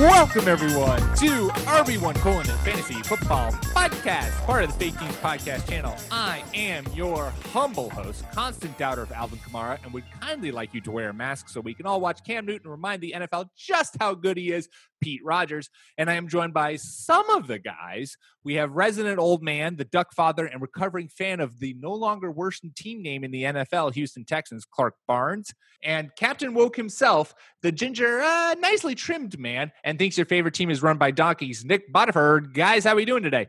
Yeah. 0.00 0.09
Welcome 0.20 0.48
everyone 0.48 1.00
to 1.16 1.48
RB1 1.48 2.14
Colon 2.16 2.46
and 2.50 2.58
Fantasy 2.60 3.02
Football 3.04 3.52
Podcast, 3.52 4.32
part 4.44 4.62
of 4.62 4.70
the 4.70 4.78
Fake 4.78 4.98
Teams 4.98 5.16
Podcast 5.16 5.66
channel. 5.66 5.96
I 6.10 6.44
am 6.52 6.84
your 6.94 7.32
humble 7.54 7.88
host, 7.88 8.30
constant 8.30 8.76
doubter 8.76 9.00
of 9.00 9.12
Alvin 9.12 9.38
Kamara, 9.38 9.82
and 9.82 9.94
would 9.94 10.04
kindly 10.20 10.50
like 10.52 10.74
you 10.74 10.82
to 10.82 10.90
wear 10.90 11.08
a 11.08 11.14
mask 11.14 11.48
so 11.48 11.62
we 11.62 11.72
can 11.72 11.86
all 11.86 12.02
watch 12.02 12.22
Cam 12.22 12.44
Newton 12.44 12.70
remind 12.70 13.00
the 13.00 13.14
NFL 13.16 13.48
just 13.56 13.96
how 13.98 14.12
good 14.12 14.36
he 14.36 14.52
is, 14.52 14.68
Pete 15.00 15.22
Rogers. 15.24 15.70
And 15.96 16.10
I 16.10 16.16
am 16.16 16.28
joined 16.28 16.52
by 16.52 16.76
some 16.76 17.30
of 17.30 17.46
the 17.46 17.58
guys. 17.58 18.18
We 18.44 18.54
have 18.54 18.72
resident 18.72 19.18
old 19.18 19.42
man, 19.42 19.76
the 19.76 19.84
Duck 19.84 20.12
Father, 20.14 20.44
and 20.44 20.60
recovering 20.60 21.08
fan 21.08 21.40
of 21.40 21.58
the 21.60 21.74
no 21.80 21.94
longer 21.94 22.30
worsened 22.30 22.76
team 22.76 23.02
name 23.02 23.24
in 23.24 23.30
the 23.30 23.44
NFL, 23.44 23.94
Houston 23.94 24.26
Texans, 24.26 24.66
Clark 24.66 24.96
Barnes, 25.08 25.54
and 25.82 26.10
Captain 26.16 26.54
Woke 26.54 26.76
himself, 26.76 27.34
the 27.62 27.72
ginger, 27.72 28.20
uh, 28.20 28.54
nicely 28.58 28.94
trimmed 28.94 29.38
man, 29.38 29.72
and 29.84 29.98
thinks 30.10 30.18
your 30.18 30.26
favorite 30.26 30.54
team 30.54 30.70
is 30.70 30.82
run 30.82 30.98
by 30.98 31.12
donkeys, 31.12 31.64
Nick 31.64 31.92
Bodiford. 31.92 32.52
Guys, 32.52 32.82
how 32.82 32.94
are 32.94 32.96
we 32.96 33.04
doing 33.04 33.22
today? 33.22 33.46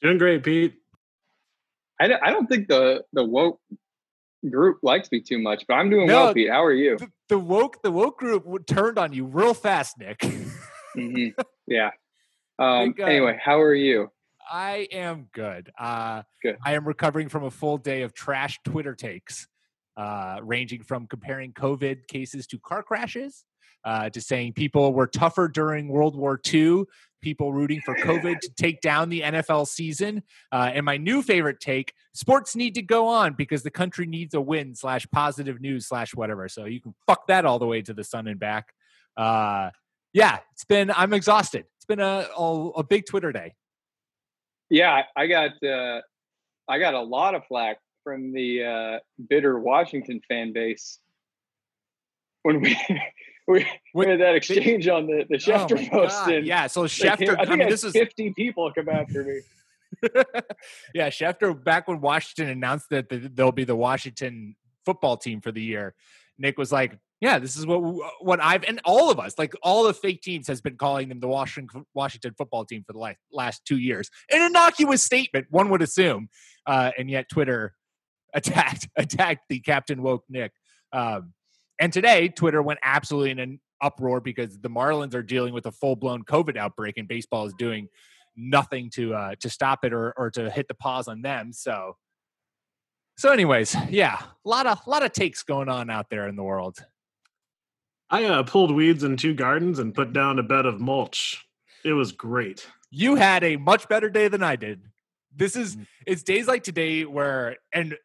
Doing 0.00 0.16
great, 0.16 0.42
Pete. 0.42 0.76
I 2.00 2.08
don't, 2.08 2.22
I 2.22 2.30
don't 2.30 2.46
think 2.46 2.68
the 2.68 3.04
the 3.12 3.22
woke 3.22 3.60
group 4.48 4.78
likes 4.82 5.12
me 5.12 5.20
too 5.20 5.38
much, 5.38 5.64
but 5.68 5.74
I'm 5.74 5.90
doing 5.90 6.06
No. 6.06 6.24
well, 6.24 6.34
Pete. 6.34 6.48
How 6.48 6.64
are 6.64 6.72
you? 6.72 6.96
The, 6.96 7.08
the 7.28 7.38
woke, 7.38 7.82
the 7.82 7.90
woke 7.90 8.18
group 8.18 8.66
turned 8.66 8.98
on 8.98 9.12
you 9.12 9.26
real 9.26 9.52
fast, 9.52 9.98
Nick. 9.98 10.22
hmm 10.94 11.28
Yeah. 11.66 11.90
Um, 12.58 12.94
Think, 12.94 13.00
uh, 13.00 13.04
anyway, 13.04 13.38
how 13.42 13.60
are 13.60 13.74
you? 13.74 14.10
I 14.50 14.88
am 14.90 15.28
good. 15.32 15.70
Uh, 15.78 16.22
Good. 16.42 16.56
I 16.64 16.74
am 16.76 16.88
recovering 16.88 17.28
from 17.28 17.44
a 17.44 17.50
full 17.50 17.76
day 17.76 18.02
of 18.02 18.14
trash 18.14 18.58
Twitter 18.64 18.94
takes, 18.94 19.48
uh, 19.98 20.38
ranging 20.42 20.82
from 20.82 21.06
comparing 21.08 21.52
COVID 21.52 22.06
cases 22.06 22.46
to 22.48 22.58
car 22.58 22.82
crashes, 22.82 23.44
uh, 23.84 24.10
to 24.10 24.20
saying 24.20 24.54
people 24.54 24.92
were 24.92 25.06
tougher 25.06 25.48
during 25.48 25.88
World 25.88 26.16
War 26.16 26.40
II, 26.52 26.84
people 27.20 27.52
rooting 27.52 27.80
for 27.84 27.94
COVID 27.94 28.40
to 28.40 28.50
take 28.54 28.80
down 28.80 29.08
the 29.08 29.22
NFL 29.22 29.66
season, 29.66 30.22
uh, 30.52 30.70
and 30.72 30.84
my 30.84 30.96
new 30.96 31.22
favorite 31.22 31.60
take: 31.60 31.92
sports 32.12 32.56
need 32.56 32.74
to 32.74 32.82
go 32.82 33.08
on 33.08 33.34
because 33.34 33.62
the 33.62 33.70
country 33.70 34.06
needs 34.06 34.34
a 34.34 34.40
win 34.40 34.74
slash 34.74 35.06
positive 35.12 35.60
news 35.60 35.86
slash 35.86 36.14
whatever. 36.14 36.48
So 36.48 36.64
you 36.64 36.80
can 36.80 36.94
fuck 37.06 37.26
that 37.28 37.44
all 37.44 37.58
the 37.58 37.66
way 37.66 37.82
to 37.82 37.92
the 37.92 38.04
sun 38.04 38.26
and 38.26 38.40
back. 38.40 38.72
Uh, 39.16 39.70
yeah, 40.12 40.38
it's 40.52 40.64
been. 40.64 40.90
I'm 40.90 41.12
exhausted. 41.12 41.66
It's 41.76 41.86
been 41.86 42.00
a 42.00 42.26
a, 42.36 42.68
a 42.76 42.82
big 42.82 43.06
Twitter 43.06 43.32
day. 43.32 43.54
Yeah, 44.70 45.02
I 45.16 45.26
got 45.26 45.62
uh, 45.62 46.00
I 46.68 46.78
got 46.78 46.94
a 46.94 47.00
lot 47.00 47.34
of 47.34 47.44
flack 47.46 47.78
from 48.02 48.32
the 48.32 48.64
uh, 48.64 48.98
bitter 49.28 49.58
Washington 49.58 50.20
fan 50.28 50.52
base 50.52 51.00
when 52.42 52.60
we 52.60 52.78
we, 53.46 53.66
we 53.94 54.06
had 54.06 54.20
that 54.20 54.34
exchange 54.34 54.88
on 54.88 55.06
the 55.06 55.24
the 55.28 55.36
Oh 55.36 55.38
Schefter 55.38 55.76
my 55.76 55.88
post. 55.88 56.28
And 56.28 56.46
yeah, 56.46 56.66
so 56.66 56.82
like, 56.82 56.90
Schefter. 56.90 57.36
I 57.38 57.42
I, 57.42 57.44
think 57.44 57.50
mean, 57.50 57.60
I 57.60 57.64
had 57.64 57.72
this 57.72 57.84
is 57.84 57.92
50 57.92 58.32
people 58.34 58.72
come 58.72 58.88
after 58.88 59.24
me. 59.24 59.40
yeah, 60.94 61.08
Schefter. 61.08 61.62
Back 61.62 61.88
when 61.88 62.00
Washington 62.00 62.48
announced 62.48 62.88
that 62.90 63.08
th- 63.08 63.30
they'll 63.34 63.52
be 63.52 63.64
the 63.64 63.76
Washington 63.76 64.56
football 64.84 65.16
team 65.16 65.40
for 65.40 65.52
the 65.52 65.62
year, 65.62 65.94
Nick 66.38 66.58
was 66.58 66.72
like, 66.72 66.98
"Yeah, 67.20 67.38
this 67.38 67.56
is 67.56 67.66
what 67.66 67.80
what 68.20 68.40
I've 68.42 68.64
and 68.64 68.80
all 68.84 69.10
of 69.10 69.18
us, 69.18 69.38
like 69.38 69.54
all 69.62 69.84
the 69.84 69.94
fake 69.94 70.22
teams, 70.22 70.48
has 70.48 70.60
been 70.60 70.76
calling 70.76 71.08
them 71.08 71.20
the 71.20 71.28
Washington 71.28 71.84
Washington 71.94 72.34
football 72.36 72.64
team 72.64 72.82
for 72.86 72.92
the 72.92 72.98
last 72.98 73.18
last 73.30 73.64
two 73.66 73.78
years." 73.78 74.10
An 74.32 74.42
innocuous 74.42 75.02
statement, 75.02 75.46
one 75.50 75.68
would 75.68 75.82
assume, 75.82 76.28
uh, 76.66 76.92
and 76.98 77.10
yet 77.10 77.28
Twitter 77.28 77.74
attacked 78.34 78.88
attacked 78.96 79.44
the 79.48 79.60
Captain 79.60 80.02
Woke 80.02 80.24
Nick. 80.28 80.52
Um, 80.92 81.34
and 81.78 81.92
today, 81.92 82.28
Twitter 82.28 82.62
went 82.62 82.80
absolutely 82.82 83.30
in 83.30 83.38
an 83.38 83.60
uproar 83.80 84.20
because 84.20 84.58
the 84.58 84.70
Marlins 84.70 85.14
are 85.14 85.22
dealing 85.22 85.54
with 85.54 85.66
a 85.66 85.72
full 85.72 85.96
blown 85.96 86.24
COVID 86.24 86.56
outbreak, 86.56 86.96
and 86.96 87.08
baseball 87.08 87.46
is 87.46 87.54
doing 87.54 87.88
nothing 88.36 88.90
to 88.90 89.14
uh, 89.14 89.34
to 89.40 89.50
stop 89.50 89.84
it 89.84 89.92
or 89.92 90.12
or 90.16 90.30
to 90.30 90.50
hit 90.50 90.68
the 90.68 90.74
pause 90.74 91.08
on 91.08 91.22
them. 91.22 91.52
So, 91.52 91.96
so 93.16 93.30
anyways, 93.30 93.76
yeah, 93.90 94.18
a 94.44 94.48
lot 94.48 94.66
of 94.66 94.86
lot 94.86 95.04
of 95.04 95.12
takes 95.12 95.42
going 95.42 95.68
on 95.68 95.90
out 95.90 96.10
there 96.10 96.28
in 96.28 96.36
the 96.36 96.42
world. 96.42 96.78
I 98.10 98.24
uh, 98.24 98.42
pulled 98.44 98.70
weeds 98.70 99.02
in 99.02 99.16
two 99.16 99.34
gardens 99.34 99.78
and 99.78 99.94
put 99.94 100.12
down 100.12 100.38
a 100.38 100.42
bed 100.42 100.66
of 100.66 100.80
mulch. 100.80 101.44
It 101.84 101.92
was 101.92 102.12
great. 102.12 102.66
You 102.90 103.16
had 103.16 103.42
a 103.42 103.56
much 103.56 103.88
better 103.88 104.08
day 104.08 104.28
than 104.28 104.42
I 104.42 104.56
did. 104.56 104.82
This 105.34 105.56
is 105.56 105.76
it's 106.06 106.22
days 106.22 106.46
like 106.46 106.62
today 106.62 107.04
where 107.04 107.56
and 107.72 107.96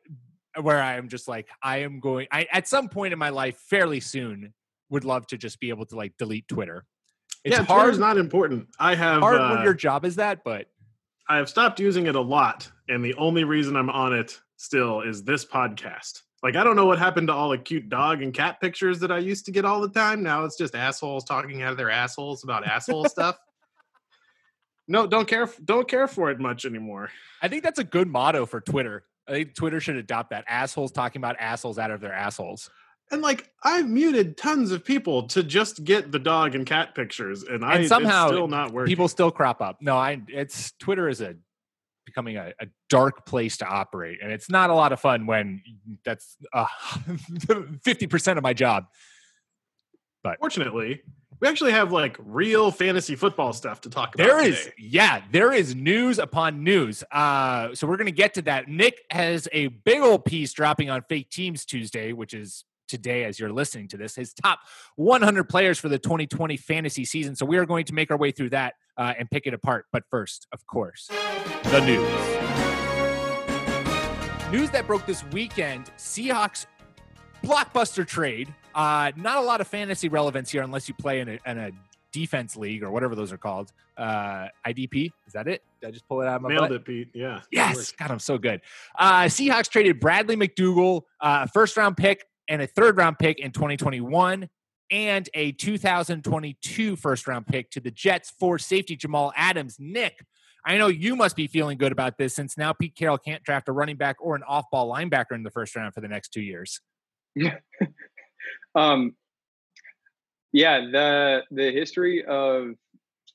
where 0.61 0.81
I 0.81 0.95
am 0.95 1.07
just 1.07 1.27
like 1.27 1.47
I 1.61 1.79
am 1.79 1.99
going. 1.99 2.27
I 2.31 2.47
at 2.51 2.67
some 2.67 2.89
point 2.89 3.13
in 3.13 3.19
my 3.19 3.29
life, 3.29 3.57
fairly 3.57 3.99
soon, 3.99 4.53
would 4.89 5.05
love 5.05 5.27
to 5.27 5.37
just 5.37 5.59
be 5.59 5.69
able 5.69 5.85
to 5.87 5.95
like 5.95 6.13
delete 6.17 6.47
Twitter. 6.47 6.85
It's 7.43 7.55
yeah, 7.55 7.63
hard. 7.63 7.83
Twitter's 7.83 7.99
not 7.99 8.17
important. 8.17 8.67
I 8.79 8.95
have 8.95 9.21
hard 9.21 9.39
uh, 9.39 9.55
when 9.55 9.63
your 9.63 9.73
job 9.73 10.05
is 10.05 10.17
that, 10.17 10.43
but 10.43 10.67
I 11.27 11.37
have 11.37 11.49
stopped 11.49 11.79
using 11.79 12.07
it 12.07 12.15
a 12.15 12.21
lot, 12.21 12.69
and 12.87 13.03
the 13.03 13.13
only 13.15 13.43
reason 13.43 13.75
I'm 13.75 13.89
on 13.89 14.13
it 14.13 14.39
still 14.57 15.01
is 15.01 15.23
this 15.23 15.45
podcast. 15.45 16.23
Like 16.41 16.55
I 16.55 16.63
don't 16.63 16.75
know 16.75 16.85
what 16.85 16.99
happened 16.99 17.27
to 17.27 17.33
all 17.33 17.49
the 17.49 17.57
cute 17.57 17.89
dog 17.89 18.21
and 18.21 18.33
cat 18.33 18.61
pictures 18.61 18.99
that 18.99 19.11
I 19.11 19.17
used 19.17 19.45
to 19.45 19.51
get 19.51 19.65
all 19.65 19.81
the 19.81 19.89
time. 19.89 20.23
Now 20.23 20.45
it's 20.45 20.57
just 20.57 20.75
assholes 20.75 21.23
talking 21.23 21.61
out 21.61 21.71
of 21.71 21.77
their 21.77 21.91
assholes 21.91 22.43
about 22.43 22.65
asshole 22.65 23.05
stuff. 23.09 23.37
No, 24.87 25.05
don't 25.05 25.27
care. 25.27 25.47
Don't 25.63 25.87
care 25.87 26.07
for 26.07 26.31
it 26.31 26.39
much 26.39 26.65
anymore. 26.65 27.11
I 27.41 27.47
think 27.47 27.63
that's 27.63 27.79
a 27.79 27.83
good 27.83 28.07
motto 28.07 28.45
for 28.45 28.59
Twitter. 28.59 29.03
I 29.29 29.33
think 29.33 29.55
Twitter 29.55 29.79
should 29.79 29.95
adopt 29.95 30.31
that. 30.31 30.43
Assholes 30.47 30.91
talking 30.91 31.19
about 31.19 31.35
assholes 31.39 31.77
out 31.77 31.91
of 31.91 32.01
their 32.01 32.13
assholes. 32.13 32.69
And 33.11 33.21
like 33.21 33.51
I've 33.63 33.87
muted 33.87 34.37
tons 34.37 34.71
of 34.71 34.83
people 34.83 35.27
to 35.29 35.43
just 35.43 35.83
get 35.83 36.11
the 36.11 36.19
dog 36.19 36.55
and 36.55 36.65
cat 36.65 36.93
pictures, 36.93 37.43
and, 37.43 37.63
I 37.63 37.87
somehow 37.87 38.27
still 38.27 38.47
not 38.47 38.71
working. 38.71 38.91
people 38.91 39.07
still 39.07 39.31
crop 39.31 39.61
up. 39.61 39.77
No, 39.81 39.95
I 39.97 40.21
it's 40.27 40.73
Twitter 40.79 41.09
is 41.09 41.21
a 41.21 41.35
becoming 42.05 42.37
a, 42.37 42.53
a 42.59 42.67
dark 42.89 43.25
place 43.25 43.57
to 43.57 43.65
operate, 43.65 44.19
and 44.21 44.31
it's 44.31 44.49
not 44.49 44.69
a 44.69 44.73
lot 44.75 44.91
of 44.91 44.99
fun 44.99 45.25
when 45.25 45.63
that's 46.05 46.37
uh, 46.53 46.67
fifty 47.83 48.05
percent 48.05 48.37
of 48.37 48.43
my 48.43 48.53
job. 48.53 48.85
But 50.23 50.37
fortunately, 50.39 51.01
we 51.39 51.47
actually 51.47 51.71
have 51.71 51.91
like 51.91 52.17
real 52.19 52.71
fantasy 52.71 53.15
football 53.15 53.53
stuff 53.53 53.81
to 53.81 53.89
talk 53.89 54.15
about. 54.15 54.27
There 54.27 54.41
is, 54.41 54.59
today. 54.63 54.73
yeah, 54.77 55.21
there 55.31 55.53
is 55.53 55.73
news 55.73 56.19
upon 56.19 56.63
news. 56.63 57.03
Uh, 57.11 57.73
so 57.75 57.87
we're 57.87 57.97
going 57.97 58.07
to 58.07 58.11
get 58.11 58.33
to 58.35 58.41
that. 58.43 58.67
Nick 58.67 59.01
has 59.09 59.47
a 59.51 59.67
big 59.67 60.01
old 60.01 60.25
piece 60.25 60.51
dropping 60.51 60.89
on 60.89 61.01
Fake 61.07 61.29
Teams 61.29 61.65
Tuesday, 61.65 62.11
which 62.11 62.33
is 62.33 62.65
today 62.89 63.23
as 63.23 63.39
you're 63.39 63.53
listening 63.53 63.87
to 63.89 63.97
this. 63.97 64.15
His 64.15 64.33
top 64.33 64.59
100 64.95 65.47
players 65.47 65.79
for 65.79 65.87
the 65.87 65.99
2020 65.99 66.57
fantasy 66.57 67.05
season. 67.05 67.35
So 67.35 67.45
we 67.45 67.57
are 67.57 67.65
going 67.65 67.85
to 67.85 67.93
make 67.93 68.11
our 68.11 68.17
way 68.17 68.31
through 68.31 68.49
that 68.49 68.73
uh, 68.97 69.13
and 69.17 69.29
pick 69.31 69.47
it 69.47 69.53
apart. 69.53 69.85
But 69.93 70.03
first, 70.09 70.47
of 70.51 70.65
course, 70.67 71.07
the 71.63 71.79
news. 71.85 72.09
News 74.51 74.71
that 74.71 74.87
broke 74.87 75.05
this 75.05 75.23
weekend: 75.25 75.91
Seahawks 75.97 76.65
blockbuster 77.43 78.05
trade. 78.05 78.53
Uh, 78.75 79.11
not 79.15 79.37
a 79.37 79.41
lot 79.41 79.61
of 79.61 79.67
fantasy 79.67 80.09
relevance 80.09 80.49
here 80.51 80.61
unless 80.61 80.87
you 80.87 80.93
play 80.93 81.19
in 81.19 81.29
a, 81.29 81.39
in 81.45 81.57
a 81.57 81.71
defense 82.11 82.55
league 82.55 82.83
or 82.83 82.91
whatever 82.91 83.15
those 83.15 83.31
are 83.31 83.37
called. 83.37 83.71
Uh, 83.97 84.47
IDP 84.65 85.11
is 85.27 85.33
that 85.33 85.47
it? 85.47 85.63
Did 85.81 85.87
I 85.87 85.91
just 85.91 86.07
pull 86.07 86.21
it 86.21 86.27
out 86.27 86.37
of 86.37 86.41
my 86.43 86.49
nailed 86.49 86.69
butt? 86.69 86.71
it, 86.71 86.85
Pete. 86.85 87.09
Yeah. 87.13 87.41
Yes, 87.51 87.91
God, 87.91 88.11
I'm 88.11 88.19
so 88.19 88.37
good. 88.37 88.61
Uh, 88.97 89.23
Seahawks 89.23 89.69
traded 89.69 89.99
Bradley 89.99 90.35
McDougald, 90.35 91.03
uh, 91.19 91.41
a 91.43 91.47
first 91.47 91.75
round 91.77 91.97
pick 91.97 92.25
and 92.47 92.61
a 92.61 92.67
third 92.67 92.97
round 92.97 93.19
pick 93.19 93.39
in 93.39 93.51
2021, 93.51 94.49
and 94.91 95.29
a 95.33 95.51
2022 95.53 96.95
first 96.95 97.27
round 97.27 97.47
pick 97.47 97.69
to 97.71 97.79
the 97.79 97.91
Jets 97.91 98.31
for 98.39 98.57
safety 98.57 98.95
Jamal 98.95 99.33
Adams. 99.35 99.77
Nick, 99.79 100.25
I 100.65 100.77
know 100.77 100.87
you 100.87 101.15
must 101.15 101.35
be 101.35 101.47
feeling 101.47 101.77
good 101.77 101.91
about 101.91 102.17
this 102.17 102.35
since 102.35 102.57
now 102.57 102.73
Pete 102.73 102.95
Carroll 102.95 103.17
can't 103.17 103.43
draft 103.43 103.69
a 103.69 103.71
running 103.71 103.97
back 103.97 104.17
or 104.19 104.35
an 104.35 104.43
off 104.43 104.65
ball 104.71 104.91
linebacker 104.91 105.33
in 105.33 105.43
the 105.43 105.51
first 105.51 105.75
round 105.75 105.93
for 105.93 106.01
the 106.01 106.07
next 106.07 106.29
two 106.29 106.41
years. 106.41 106.81
um, 108.75 109.15
yeah, 110.51 110.79
the 110.91 111.43
the 111.51 111.71
history 111.71 112.25
of 112.25 112.71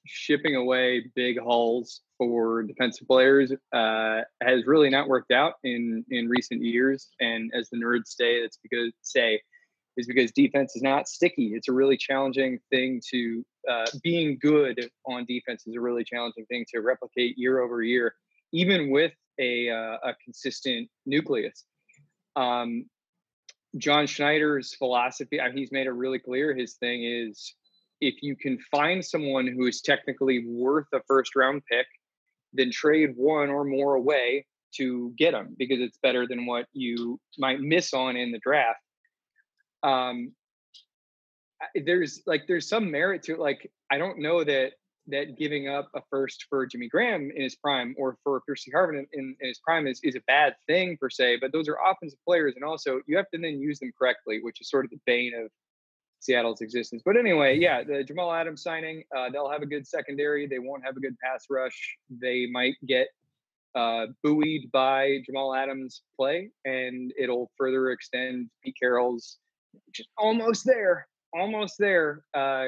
shipping 0.06 0.56
away 0.56 1.11
big 1.14 1.38
hauls 1.38 2.02
for 2.19 2.62
defensive 2.62 3.06
players 3.08 3.52
uh, 3.73 4.20
has 4.43 4.67
really 4.67 4.91
not 4.91 5.08
worked 5.08 5.32
out 5.32 5.55
in 5.64 6.05
in 6.11 6.29
recent 6.29 6.62
years. 6.62 7.08
And 7.20 7.50
as 7.55 7.70
the 7.70 7.79
nerds 7.79 8.08
say, 8.08 8.43
that's 8.43 8.58
because 8.62 8.93
say 9.02 9.41
is 9.97 10.06
because 10.06 10.32
defense 10.32 10.75
is 10.75 10.82
not 10.82 11.08
sticky. 11.08 11.52
It's 11.55 11.69
a 11.69 11.73
really 11.73 11.97
challenging 11.97 12.58
thing 12.70 13.00
to 13.11 13.44
uh, 13.70 13.87
being 14.02 14.38
good 14.40 14.88
on 15.06 15.25
defense 15.25 15.67
is 15.67 15.76
a 15.76 15.81
really 15.81 16.05
challenging 16.05 16.47
thing 16.47 16.64
to 16.75 16.81
replicate 16.81 17.38
year 17.38 17.61
over 17.61 17.82
year, 17.82 18.14
even 18.52 18.90
with 18.90 19.12
a 19.38 19.70
uh, 19.70 19.99
a 20.02 20.14
consistent 20.23 20.88
nucleus. 21.06 21.64
Um, 22.37 22.87
John 23.79 24.06
Schneider's 24.06 24.75
philosophy, 24.75 25.41
mean, 25.41 25.56
he's 25.56 25.73
made 25.73 25.87
it 25.87 25.93
really 25.93 26.19
clear. 26.19 26.55
His 26.55 26.75
thing 26.75 27.05
is 27.05 27.55
if 28.00 28.23
you 28.23 28.37
can 28.37 28.59
find 28.71 29.05
someone 29.05 29.47
who 29.47 29.67
is 29.67 29.81
technically 29.81 30.44
worth 30.47 30.87
a 30.93 31.00
first 31.06 31.35
round 31.35 31.62
pick, 31.71 31.87
then 32.53 32.71
trade 32.71 33.11
one 33.17 33.50
or 33.50 33.65
more 33.65 33.94
away 33.94 34.47
to 34.76 35.12
get 35.17 35.32
them 35.32 35.55
because 35.59 35.81
it's 35.81 35.99
better 35.99 36.26
than 36.26 36.47
what 36.47 36.67
you 36.73 37.19
might 37.38 37.61
miss 37.61 37.93
on 37.94 38.17
in 38.17 38.32
the 38.32 38.41
draft. 38.41 38.81
Um, 39.82 40.32
there's 41.85 42.23
like 42.26 42.43
there's 42.47 42.69
some 42.69 42.91
merit 42.91 43.23
to 43.25 43.35
it. 43.35 43.38
Like 43.38 43.71
I 43.91 43.99
don't 43.99 44.21
know 44.21 44.44
that 44.44 44.73
that 45.09 45.37
giving 45.39 45.69
up 45.69 45.89
a 45.95 46.01
first 46.11 46.47
for 46.49 46.67
Jimmy 46.67 46.89
Graham 46.89 47.31
in 47.35 47.43
his 47.43 47.56
prime 47.56 47.95
or 47.99 48.17
for 48.25 48.41
Percy 48.47 48.71
Harvin 48.75 49.06
in, 49.12 49.37
in, 49.41 49.49
his 49.49 49.59
prime 49.59 49.87
is, 49.87 50.01
is 50.03 50.17
a 50.17 50.21
bad 50.27 50.55
thing 50.67 50.97
per 50.99 51.11
se, 51.11 51.39
but 51.41 51.53
those 51.53 51.69
are 51.69 51.77
offensive 51.87 52.19
players. 52.27 52.55
And 52.56 52.65
also 52.65 53.01
you 53.06 53.17
have 53.17 53.29
to 53.35 53.39
then 53.39 53.61
use 53.61 53.79
them 53.79 53.93
correctly, 53.99 54.41
which 54.41 54.61
is 54.61 54.71
sort 54.71 54.85
of 54.85 54.91
the 54.91 55.01
bane 55.06 55.35
of 55.35 55.51
Seattle's 56.21 56.62
existence. 56.62 57.03
But 57.05 57.19
anyway, 57.19 57.59
yeah, 57.59 57.83
the 57.85 58.03
Jamal 58.03 58.33
Adams 58.33 58.62
signing, 58.62 59.05
uh, 59.15 59.29
they'll 59.31 59.51
have 59.51 59.62
a 59.62 59.67
good 59.67 59.87
secondary. 59.87 60.47
They 60.47 60.59
won't 60.59 60.85
have 60.85 60.97
a 60.97 61.01
good 61.01 61.17
pass 61.23 61.45
rush. 61.50 61.97
They 62.09 62.47
might 62.47 62.77
get 62.87 63.09
uh, 63.75 64.07
buoyed 64.23 64.71
by 64.73 65.19
Jamal 65.27 65.55
Adams' 65.55 66.03
play, 66.17 66.50
and 66.65 67.12
it'll 67.19 67.50
further 67.59 67.91
extend 67.91 68.49
Pete 68.65 68.77
Carroll's 68.81 69.39
just 69.93 70.09
almost 70.17 70.65
there, 70.65 71.07
almost 71.35 71.75
there 71.79 72.25
uh, 72.35 72.67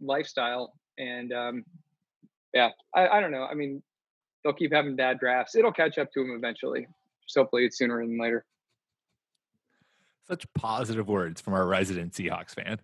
lifestyle. 0.00 0.74
And 0.98 1.32
um, 1.32 1.64
yeah, 2.54 2.70
I, 2.94 3.08
I 3.08 3.20
don't 3.20 3.32
know. 3.32 3.44
I 3.44 3.54
mean, 3.54 3.82
they'll 4.42 4.52
keep 4.52 4.72
having 4.72 4.96
bad 4.96 5.18
drafts. 5.18 5.54
It'll 5.54 5.72
catch 5.72 5.98
up 5.98 6.12
to 6.12 6.20
them 6.20 6.34
eventually. 6.36 6.86
Just 7.24 7.36
hopefully 7.36 7.64
it's 7.64 7.78
sooner 7.78 8.00
than 8.00 8.20
later. 8.20 8.44
Such 10.26 10.46
positive 10.54 11.08
words 11.08 11.40
from 11.40 11.54
our 11.54 11.66
resident 11.66 12.12
Seahawks 12.12 12.54
fan. 12.54 12.78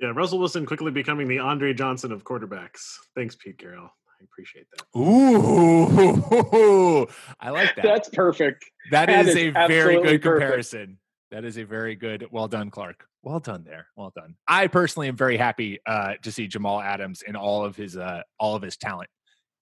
Yeah, 0.00 0.12
Russell 0.14 0.40
Wilson 0.40 0.66
quickly 0.66 0.90
becoming 0.90 1.28
the 1.28 1.38
Andre 1.38 1.72
Johnson 1.72 2.10
of 2.10 2.24
quarterbacks. 2.24 2.96
Thanks, 3.14 3.36
Pete 3.36 3.58
Carroll. 3.58 3.86
I 3.86 4.24
appreciate 4.24 4.66
that. 4.74 4.98
Ooh, 4.98 7.06
I 7.40 7.50
like 7.50 7.76
that. 7.76 7.84
That's 7.84 8.08
perfect. 8.08 8.64
that, 8.90 9.06
that 9.06 9.28
is, 9.28 9.36
is, 9.36 9.52
a 9.54 9.68
very 9.68 10.02
good 10.02 10.22
comparison. 10.22 10.80
Perfect. 10.80 10.98
That 11.30 11.44
is 11.44 11.56
a 11.56 11.64
very 11.64 11.94
good. 11.94 12.26
Well 12.30 12.48
done, 12.48 12.70
Clark. 12.70 13.06
Well 13.22 13.40
done 13.40 13.64
there. 13.64 13.86
Well 13.96 14.12
done. 14.14 14.34
I 14.48 14.66
personally 14.66 15.08
am 15.08 15.16
very 15.16 15.36
happy 15.36 15.78
uh, 15.86 16.14
to 16.22 16.32
see 16.32 16.48
Jamal 16.48 16.80
Adams 16.80 17.22
and 17.26 17.36
all 17.36 17.64
of 17.64 17.76
his 17.76 17.96
uh, 17.96 18.22
all 18.38 18.56
of 18.56 18.62
his 18.62 18.76
talent 18.76 19.08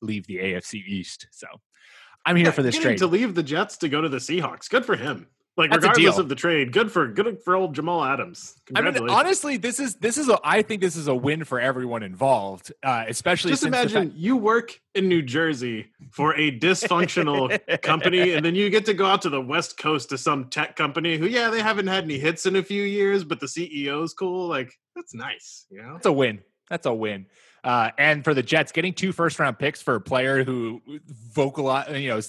leave 0.00 0.26
the 0.26 0.36
AFC 0.36 0.82
East. 0.86 1.26
So 1.30 1.46
I'm 2.24 2.36
here 2.36 2.46
yeah, 2.46 2.52
for 2.52 2.62
this 2.62 2.78
trade. 2.78 2.98
To 2.98 3.06
leave 3.06 3.34
the 3.34 3.42
Jets 3.42 3.76
to 3.78 3.88
go 3.88 4.00
to 4.00 4.08
the 4.08 4.18
Seahawks. 4.18 4.68
Good 4.68 4.86
for 4.86 4.96
him. 4.96 5.26
Like 5.56 5.70
That's 5.70 5.82
regardless 5.82 6.18
of 6.18 6.28
the 6.28 6.34
trade, 6.36 6.72
good 6.72 6.92
for 6.92 7.08
good 7.08 7.42
for 7.44 7.56
old 7.56 7.74
Jamal 7.74 8.04
Adams. 8.04 8.54
I 8.74 8.80
mean, 8.80 9.10
honestly, 9.10 9.56
this 9.56 9.80
is 9.80 9.96
this 9.96 10.16
is 10.16 10.28
a 10.28 10.38
I 10.44 10.62
think 10.62 10.80
this 10.80 10.96
is 10.96 11.08
a 11.08 11.14
win 11.14 11.44
for 11.44 11.60
everyone 11.60 12.02
involved, 12.02 12.72
uh, 12.82 13.04
especially. 13.08 13.50
Just 13.50 13.64
imagine 13.64 14.12
you 14.14 14.36
work 14.36 14.80
in 14.94 15.08
New 15.08 15.22
Jersey 15.22 15.90
for 16.12 16.34
a 16.36 16.56
dysfunctional 16.56 17.58
company, 17.82 18.32
and 18.32 18.44
then 18.44 18.54
you 18.54 18.70
get 18.70 18.86
to 18.86 18.94
go 18.94 19.06
out 19.06 19.22
to 19.22 19.28
the 19.28 19.40
West 19.40 19.76
Coast 19.76 20.08
to 20.10 20.18
some 20.18 20.48
tech 20.48 20.76
company 20.76 21.18
who, 21.18 21.26
yeah, 21.26 21.50
they 21.50 21.60
haven't 21.60 21.88
had 21.88 22.04
any 22.04 22.18
hits 22.18 22.46
in 22.46 22.56
a 22.56 22.62
few 22.62 22.84
years, 22.84 23.24
but 23.24 23.40
the 23.40 23.46
CEO's 23.46 24.14
cool. 24.14 24.46
Like 24.46 24.72
that's 24.94 25.14
nice, 25.14 25.66
you 25.68 25.82
know. 25.82 25.94
That's 25.94 26.06
a 26.06 26.12
win. 26.12 26.40
That's 26.70 26.86
a 26.86 26.94
win. 26.94 27.26
Uh, 27.62 27.90
and 27.98 28.24
for 28.24 28.32
the 28.32 28.42
Jets, 28.42 28.72
getting 28.72 28.94
two 28.94 29.12
first 29.12 29.38
round 29.38 29.58
picks 29.58 29.82
for 29.82 29.96
a 29.96 30.00
player 30.00 30.44
who 30.44 30.80
vocalized, 31.06 31.94
you 31.96 32.08
know, 32.08 32.20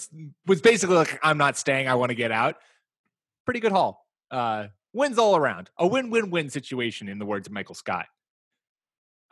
was 0.46 0.60
basically 0.60 0.96
like, 0.96 1.18
"I'm 1.22 1.38
not 1.38 1.56
staying. 1.56 1.88
I 1.88 1.94
want 1.94 2.10
to 2.10 2.14
get 2.14 2.32
out." 2.32 2.56
Pretty 3.44 3.60
good 3.60 3.72
haul. 3.72 4.06
Uh, 4.30 4.68
wins 4.92 5.18
all 5.18 5.36
around. 5.36 5.70
A 5.78 5.86
win 5.86 6.10
win 6.10 6.30
win 6.30 6.50
situation, 6.50 7.08
in 7.08 7.18
the 7.18 7.26
words 7.26 7.46
of 7.46 7.52
Michael 7.52 7.74
Scott. 7.74 8.06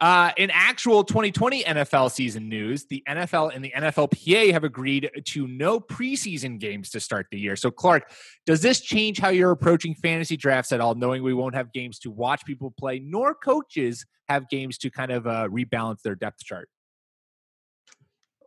Uh, 0.01 0.31
in 0.39 0.51
actual 0.51 1.05
2020 1.05 1.63
NFL 1.63 2.11
season 2.11 2.49
news, 2.49 2.87
the 2.87 3.03
NFL 3.07 3.55
and 3.55 3.63
the 3.63 3.71
NFLPA 3.77 4.51
have 4.51 4.65
agreed 4.65 5.11
to 5.27 5.47
no 5.47 5.79
preseason 5.79 6.59
games 6.59 6.89
to 6.91 7.01
start 7.01 7.27
the 7.31 7.39
year. 7.39 7.55
So, 7.55 7.71
Clark, 7.71 8.11
does 8.47 8.63
this 8.63 8.81
change 8.81 9.19
how 9.19 9.29
you're 9.29 9.51
approaching 9.51 9.95
fantasy 9.95 10.39
drafts 10.39 10.73
at 10.73 10.81
all, 10.81 10.95
knowing 10.95 11.23
we 11.23 11.35
won't 11.35 11.55
have 11.55 11.71
games 11.75 11.99
to 12.01 12.11
watch 12.11 12.47
people 12.47 12.73
play, 12.79 12.99
nor 12.99 13.35
coaches 13.35 14.07
have 14.27 14.49
games 14.49 14.79
to 14.79 14.91
kind 14.91 15.13
of 15.13 15.27
uh, 15.27 15.49
rebalance 15.49 16.01
their 16.01 16.15
depth 16.15 16.45
chart? 16.45 16.71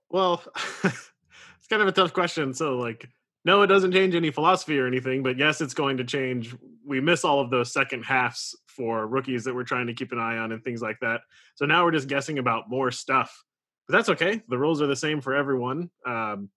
Well, 0.10 0.42
it's 0.84 1.68
kind 1.70 1.84
of 1.84 1.88
a 1.88 1.92
tough 1.92 2.14
question. 2.14 2.56
So, 2.56 2.78
like, 2.78 3.08
no, 3.46 3.62
it 3.62 3.68
doesn't 3.68 3.92
change 3.92 4.16
any 4.16 4.32
philosophy 4.32 4.80
or 4.80 4.88
anything, 4.88 5.22
but 5.22 5.38
yes, 5.38 5.60
it's 5.60 5.74
going 5.74 5.98
to 5.98 6.04
change. 6.04 6.56
We 6.86 7.02
miss 7.02 7.26
all 7.26 7.42
of 7.42 7.50
those 7.50 7.74
second 7.74 8.04
halves 8.04 8.56
for 8.68 9.06
rookies 9.06 9.44
that 9.44 9.54
we're 9.54 9.64
trying 9.64 9.88
to 9.88 9.94
keep 9.94 10.12
an 10.12 10.20
eye 10.20 10.38
on 10.38 10.52
and 10.52 10.64
things 10.64 10.82
like 10.82 10.98
that. 11.02 11.22
So 11.56 11.66
now 11.66 11.84
we're 11.84 11.92
just 11.92 12.08
guessing 12.08 12.40
about 12.40 12.70
more 12.70 12.90
stuff. 12.92 13.44
But 13.88 13.98
that's 13.98 14.10
okay. 14.10 14.42
The 14.48 14.58
rules 14.58 14.82
are 14.82 14.88
the 14.88 14.96
same 14.96 15.20
for 15.20 15.36
everyone. 15.36 15.90
Um, 16.06 16.50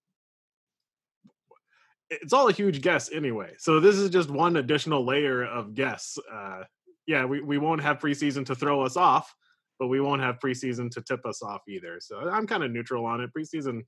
it's 2.09 2.31
all 2.31 2.47
a 2.47 2.53
huge 2.53 2.81
guess 2.81 3.11
anyway. 3.11 3.53
So 3.57 3.81
this 3.81 3.97
is 3.97 4.09
just 4.09 4.29
one 4.29 4.55
additional 4.55 5.05
layer 5.05 5.43
of 5.43 5.73
guess. 5.73 6.17
Uh, 6.31 6.63
yeah, 7.05 7.25
we, 7.25 7.41
we 7.41 7.57
won't 7.57 7.81
have 7.81 7.99
preseason 7.99 8.45
to 8.45 8.55
throw 8.55 8.81
us 8.81 8.95
off, 8.95 9.35
but 9.77 9.87
we 9.87 9.99
won't 9.99 10.21
have 10.21 10.39
preseason 10.39 10.89
to 10.91 11.01
tip 11.01 11.25
us 11.25 11.41
off 11.41 11.61
either. 11.67 11.97
So 11.99 12.29
I'm 12.29 12.47
kind 12.47 12.63
of 12.63 12.71
neutral 12.71 13.05
on 13.05 13.19
it. 13.19 13.31
Preseason 13.37 13.81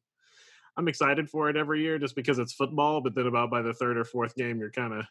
I'm 0.77 0.88
excited 0.88 1.30
for 1.30 1.50
it 1.50 1.57
every 1.57 1.81
year 1.81 2.00
just 2.00 2.16
because 2.16 2.39
it's 2.39 2.54
football. 2.54 3.01
But 3.01 3.16
then 3.16 3.27
about 3.27 3.50
by 3.50 3.62
the 3.62 3.74
third 3.74 3.98
or 3.98 4.06
fourth 4.06 4.36
game, 4.36 4.60
you're 4.60 4.71
kind 4.71 4.94
of 4.94 5.06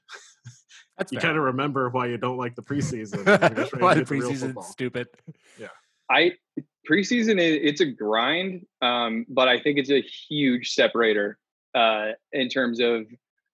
you 1.11 1.19
kind 1.19 1.37
of 1.37 1.45
remember 1.45 1.91
why 1.91 2.07
you 2.07 2.19
don't 2.19 2.37
like 2.37 2.55
the 2.55 2.63
preseason. 2.63 3.25
why 3.81 3.95
the 3.95 4.03
preseason 4.03 4.63
stupid. 4.65 5.09
Yeah, 5.59 5.69
I 6.11 6.33
preseason 6.89 7.38
it's 7.38 7.81
a 7.81 7.87
grind, 7.87 8.67
um, 8.83 9.27
but 9.29 9.49
I 9.49 9.61
think 9.61 9.79
it's 9.79 9.91
a 9.91 10.00
huge 10.00 10.73
separator 10.73 11.38
uh, 11.75 12.12
in 12.33 12.49
terms 12.49 12.81
of 12.81 13.07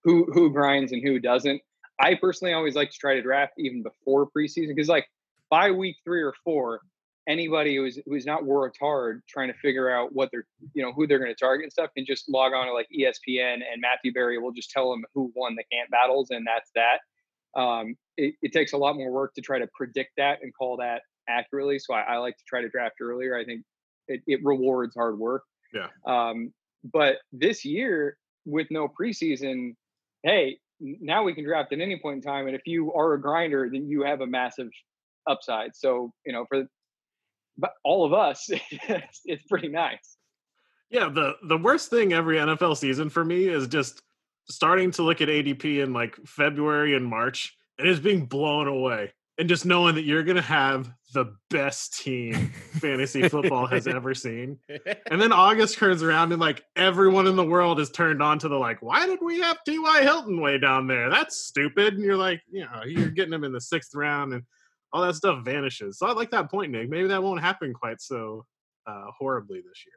who 0.05 0.27
who 0.33 0.51
grinds 0.51 0.93
and 0.93 1.03
who 1.03 1.19
doesn't. 1.19 1.61
I 2.01 2.15
personally 2.15 2.55
always 2.55 2.75
like 2.75 2.91
to 2.91 2.99
try 2.99 3.15
to 3.15 3.23
draft 3.23 3.55
even 3.59 3.83
before 3.83 4.29
preseason 4.37 4.69
because 4.69 4.89
like 4.89 5.07
by 5.51 5.71
week 5.71 5.97
three 6.05 6.23
or 6.23 6.35
four, 6.45 6.81
anybody 7.29 7.77
who's 7.77 7.99
who's 8.07 8.27
not 8.27 8.45
worked 8.45 8.77
hard 8.81 9.23
trying 9.29 9.49
to 9.49 9.59
figure 9.59 9.91
out 9.91 10.13
what 10.13 10.29
they're 10.31 10.47
you 10.75 10.83
know 10.83 10.93
who 10.93 11.07
they're 11.07 11.19
going 11.19 11.31
to 11.31 11.39
target 11.39 11.65
and 11.65 11.73
stuff 11.73 11.91
can 11.97 12.05
just 12.05 12.29
log 12.29 12.53
on 12.53 12.67
to 12.67 12.73
like 12.73 12.89
ESPN 12.97 13.55
and 13.55 13.81
Matthew 13.81 14.13
Berry 14.13 14.39
will 14.39 14.53
just 14.53 14.71
tell 14.71 14.91
them 14.91 15.05
who 15.15 15.33
won 15.35 15.55
the 15.55 15.65
camp 15.73 15.91
battles 15.91 16.31
and 16.31 16.47
that's 16.47 16.71
that. 16.75 16.99
Um, 17.59 17.95
it, 18.17 18.35
it, 18.43 18.53
takes 18.53 18.73
a 18.73 18.77
lot 18.77 18.97
more 18.97 19.13
work 19.13 19.33
to 19.35 19.41
try 19.41 19.61
to 19.61 19.69
predict 19.77 20.11
that 20.17 20.41
and 20.43 20.53
call 20.53 20.77
that 20.79 21.03
accurately. 21.29 21.79
So 21.79 21.95
I, 21.95 22.01
I 22.01 22.17
like 22.17 22.37
to 22.37 22.43
try 22.49 22.63
to 22.63 22.69
draft 22.69 22.97
earlier. 23.01 23.39
I 23.39 23.45
think 23.45 23.63
it, 24.09 24.23
it 24.27 24.41
rewards 24.43 24.97
hard 24.97 25.21
work. 25.21 25.45
Yeah. 25.73 25.87
Um, 26.05 26.53
but 26.93 27.19
this 27.33 27.65
year 27.65 28.17
with 28.45 28.67
no 28.71 28.89
preseason, 28.89 29.77
hey, 30.25 30.59
now 30.81 31.23
we 31.23 31.35
can 31.35 31.45
draft 31.45 31.73
at 31.73 31.81
any 31.81 31.99
point 31.99 32.17
in 32.17 32.23
time. 32.23 32.47
And 32.47 32.57
if 32.57 32.63
you 32.67 32.93
are 32.93 33.15
a 33.15 33.21
grinder, 33.21 33.69
then 33.73 33.89
you 33.89 34.03
have 34.03 34.21
a 34.21 34.27
massive 34.27 34.69
upside. 35.29 35.77
So, 35.77 36.13
you 36.27 36.33
know, 36.33 36.45
for 36.49 36.65
but 37.57 37.73
all 37.85 38.05
of 38.05 38.13
us, 38.13 38.49
it's 39.25 39.45
pretty 39.49 39.69
nice. 39.69 40.17
Yeah, 40.91 41.09
the 41.09 41.35
the 41.43 41.59
worst 41.59 41.91
thing 41.91 42.13
every 42.13 42.37
NFL 42.37 42.77
season 42.77 43.11
for 43.11 43.25
me 43.25 43.47
is 43.49 43.67
just 43.67 44.03
starting 44.49 44.91
to 44.93 45.03
look 45.03 45.21
at 45.21 45.29
ADP 45.29 45.83
in 45.83 45.93
like 45.93 46.17
February 46.27 46.95
and 46.95 47.05
March 47.05 47.57
and 47.79 47.89
it's 47.89 48.01
being 48.01 48.27
blown 48.27 48.69
away. 48.69 49.13
And 49.37 49.49
just 49.49 49.67
knowing 49.67 49.97
that 49.97 50.05
you're 50.05 50.23
going 50.23 50.37
to 50.37 50.43
have 50.43 50.93
the 51.13 51.35
best 51.51 51.99
team 51.99 52.35
fantasy 52.75 53.29
football 53.29 53.67
has 53.67 53.89
ever 53.89 54.15
seen. 54.15 54.61
And 55.11 55.21
then 55.21 55.33
August 55.33 55.77
turns 55.77 56.05
around 56.05 56.31
and 56.31 56.41
like 56.41 56.63
everyone 56.77 57.27
in 57.27 57.35
the 57.35 57.45
world 57.45 57.81
is 57.81 57.91
turned 57.91 58.23
on 58.23 58.39
to 58.39 58.49
the 58.49 58.57
like, 58.57 58.81
why 58.81 59.07
did 59.07 59.19
we 59.21 59.41
have 59.41 59.59
T.Y. 59.65 60.03
Hilton 60.03 60.41
way 60.41 60.59
down 60.59 60.87
there? 60.87 61.11
That's 61.11 61.37
stupid. 61.37 61.95
And 61.95 62.05
you're 62.05 62.17
like, 62.17 62.43
you 62.49 62.61
know, 62.61 62.85
you're 62.87 63.09
getting 63.09 63.33
him 63.33 63.43
in 63.43 63.51
the 63.51 63.61
sixth 63.61 63.93
round. 63.97 64.35
And 64.35 64.45
all 64.95 65.03
that 65.03 65.17
stuff 65.17 65.45
vanishes. 65.45 65.99
So 65.99 66.07
I 66.07 66.13
like 66.13 66.31
that 66.31 66.49
point, 66.49 66.71
Nick. 66.71 66.89
Maybe 66.89 67.09
that 67.09 67.23
won't 67.23 67.41
happen 67.41 67.75
quite 67.75 68.01
so 68.01 68.47
uh, 68.87 69.07
horribly 69.19 69.59
this 69.59 69.85
year. 69.85 69.95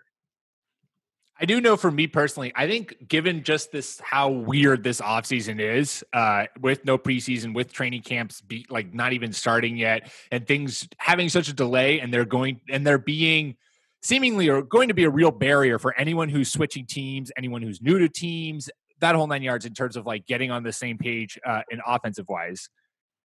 I 1.40 1.46
do 1.46 1.62
know 1.62 1.78
for 1.78 1.92
me 1.92 2.08
personally, 2.08 2.52
I 2.56 2.68
think 2.68 3.08
given 3.08 3.44
just 3.44 3.72
this 3.72 4.02
how 4.04 4.30
weird 4.30 4.84
this 4.84 5.00
offseason 5.00 5.60
is, 5.60 6.04
uh, 6.12 6.46
with 6.60 6.84
no 6.84 6.98
preseason, 6.98 7.54
with 7.54 7.72
training 7.72 8.02
camps 8.02 8.42
be 8.42 8.66
like 8.72 8.92
not 8.92 9.14
even 9.14 9.32
starting 9.32 9.78
yet, 9.78 10.12
and 10.32 10.48
things 10.48 10.88
having 10.98 11.30
such 11.30 11.48
a 11.48 11.54
delay, 11.54 12.00
and 12.00 12.12
they're 12.12 12.26
going 12.26 12.62
and 12.70 12.86
they're 12.86 12.98
being 12.98 13.56
seemingly 14.02 14.50
are 14.50 14.64
going 14.64 14.88
to 14.88 14.96
be 14.96 15.04
a 15.04 15.10
real 15.12 15.30
barrier 15.30 15.78
for 15.78 15.94
anyone 15.96 16.28
who's 16.28 16.52
switching 16.52 16.88
teams, 16.88 17.32
anyone 17.38 17.62
who's 17.62 17.84
new 17.84 18.00
to 18.00 18.10
teams, 18.10 18.68
that 19.00 19.14
whole 19.14 19.28
nine 19.28 19.44
yards 19.44 19.66
in 19.68 19.76
terms 19.76 19.96
of 19.96 20.08
like 20.08 20.26
getting 20.26 20.50
on 20.50 20.64
the 20.64 20.74
same 20.74 20.98
page 20.98 21.38
uh, 21.46 21.62
in 21.70 21.80
offensive 21.86 22.28
wise. 22.28 22.68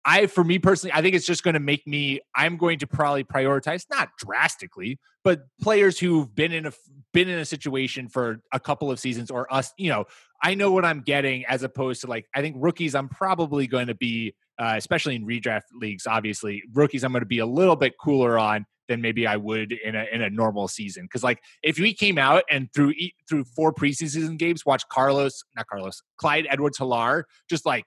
I, 0.09 0.27
for 0.27 0.41
me 0.41 0.57
personally, 0.57 0.93
I 0.93 1.01
think 1.01 1.15
it's 1.15 1.25
just 1.25 1.43
going 1.43 1.55
to 1.55 1.59
make 1.59 1.85
me. 1.85 2.21
I'm 2.33 2.55
going 2.55 2.79
to 2.79 2.87
probably 2.87 3.25
prioritize 3.25 3.83
not 3.91 4.07
drastically, 4.17 4.99
but 5.25 5.41
players 5.61 5.99
who've 5.99 6.33
been 6.33 6.53
in 6.53 6.65
a 6.65 6.71
been 7.13 7.27
in 7.27 7.37
a 7.39 7.45
situation 7.45 8.07
for 8.07 8.39
a 8.53 8.59
couple 8.59 8.89
of 8.89 9.01
seasons 9.01 9.29
or 9.29 9.53
us. 9.53 9.73
You 9.77 9.89
know, 9.89 10.05
I 10.41 10.55
know 10.55 10.71
what 10.71 10.85
I'm 10.85 11.01
getting 11.01 11.45
as 11.47 11.61
opposed 11.61 12.01
to 12.01 12.07
like 12.07 12.25
I 12.33 12.41
think 12.41 12.55
rookies. 12.57 12.95
I'm 12.95 13.09
probably 13.09 13.67
going 13.67 13.87
to 13.87 13.95
be, 13.95 14.33
uh, 14.57 14.75
especially 14.77 15.17
in 15.17 15.25
redraft 15.25 15.63
leagues. 15.73 16.07
Obviously, 16.07 16.63
rookies. 16.73 17.03
I'm 17.03 17.11
going 17.11 17.19
to 17.19 17.25
be 17.27 17.39
a 17.39 17.45
little 17.45 17.75
bit 17.75 17.95
cooler 17.99 18.39
on 18.39 18.65
than 18.87 19.01
maybe 19.01 19.27
I 19.27 19.35
would 19.35 19.73
in 19.73 19.93
a 19.93 20.05
in 20.09 20.21
a 20.21 20.29
normal 20.29 20.69
season. 20.69 21.03
Because 21.03 21.21
like 21.21 21.43
if 21.63 21.79
we 21.79 21.93
came 21.93 22.17
out 22.17 22.43
and 22.49 22.69
through 22.73 22.93
through 23.27 23.43
four 23.43 23.73
preseason 23.73 24.37
games, 24.37 24.65
watch 24.65 24.87
Carlos, 24.87 25.43
not 25.53 25.67
Carlos, 25.67 26.01
Clyde 26.15 26.47
Edwards 26.49 26.77
Helaire 26.77 27.23
just 27.49 27.65
like 27.65 27.83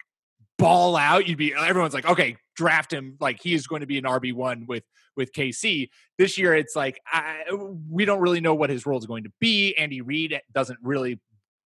ball 0.60 0.96
out, 0.96 1.26
you'd 1.26 1.38
be 1.38 1.54
everyone's 1.54 1.94
like, 1.94 2.06
okay, 2.06 2.36
draft 2.54 2.92
him. 2.92 3.16
Like 3.20 3.40
he 3.42 3.54
is 3.54 3.66
going 3.66 3.80
to 3.80 3.86
be 3.86 3.98
an 3.98 4.04
RB 4.04 4.32
one 4.32 4.66
with 4.66 4.84
with 5.16 5.32
KC. 5.32 5.88
This 6.18 6.38
year, 6.38 6.54
it's 6.54 6.76
like 6.76 7.00
I, 7.06 7.42
we 7.88 8.04
don't 8.04 8.20
really 8.20 8.40
know 8.40 8.54
what 8.54 8.70
his 8.70 8.86
role 8.86 8.98
is 8.98 9.06
going 9.06 9.24
to 9.24 9.32
be. 9.40 9.74
Andy 9.76 10.00
Reid 10.00 10.40
doesn't 10.52 10.78
really 10.82 11.20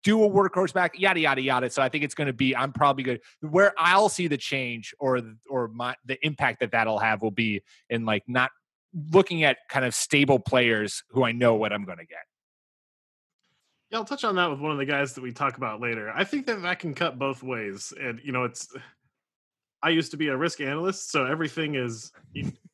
do 0.05 0.23
a 0.23 0.29
workhorse 0.29 0.73
back, 0.73 0.99
yada 0.99 1.21
yada 1.21 1.43
yada. 1.43 1.69
So 1.69 1.83
I 1.83 1.89
think 1.89 2.05
it's 2.05 2.15
going 2.15 2.29
to 2.29 2.33
be. 2.33 2.55
I'm 2.55 2.73
probably 2.73 3.03
good. 3.03 3.21
Where 3.41 3.73
I'll 3.77 4.09
see 4.09 4.29
the 4.29 4.37
change 4.37 4.95
or 4.99 5.21
or 5.51 5.69
my 5.69 5.95
the 6.05 6.25
impact 6.25 6.61
that 6.61 6.71
that'll 6.71 6.99
have 6.99 7.23
will 7.23 7.33
be 7.33 7.63
in 7.91 8.05
like 8.05 8.23
not 8.29 8.51
looking 9.13 9.45
at 9.45 9.59
kind 9.69 9.85
of 9.85 9.95
stable 9.95 10.39
players 10.39 11.03
who 11.11 11.25
I 11.25 11.33
know 11.33 11.55
what 11.55 11.73
I'm 11.73 11.85
going 11.85 11.99
to 11.99 12.07
get. 12.07 12.23
Yeah, 13.91 13.99
I'll 13.99 14.05
touch 14.05 14.25
on 14.25 14.35
that 14.37 14.51
with 14.51 14.61
one 14.61 14.73
of 14.73 14.79
the 14.79 14.85
guys 14.85 15.15
that 15.15 15.23
we 15.23 15.33
talk 15.33 15.57
about 15.57 15.81
later. 15.81 16.11
I 16.15 16.25
think 16.25 16.47
that 16.47 16.63
that 16.63 16.81
can 16.81 16.95
cut 16.95 17.19
both 17.19 17.43
ways, 17.43 17.93
and 18.01 18.21
you 18.25 18.33
know, 18.33 18.45
it's. 18.45 18.69
I 19.83 19.91
used 19.91 20.11
to 20.11 20.17
be 20.17 20.29
a 20.29 20.37
risk 20.37 20.61
analyst, 20.61 21.13
so 21.13 21.27
everything 21.27 21.77
is 21.77 22.11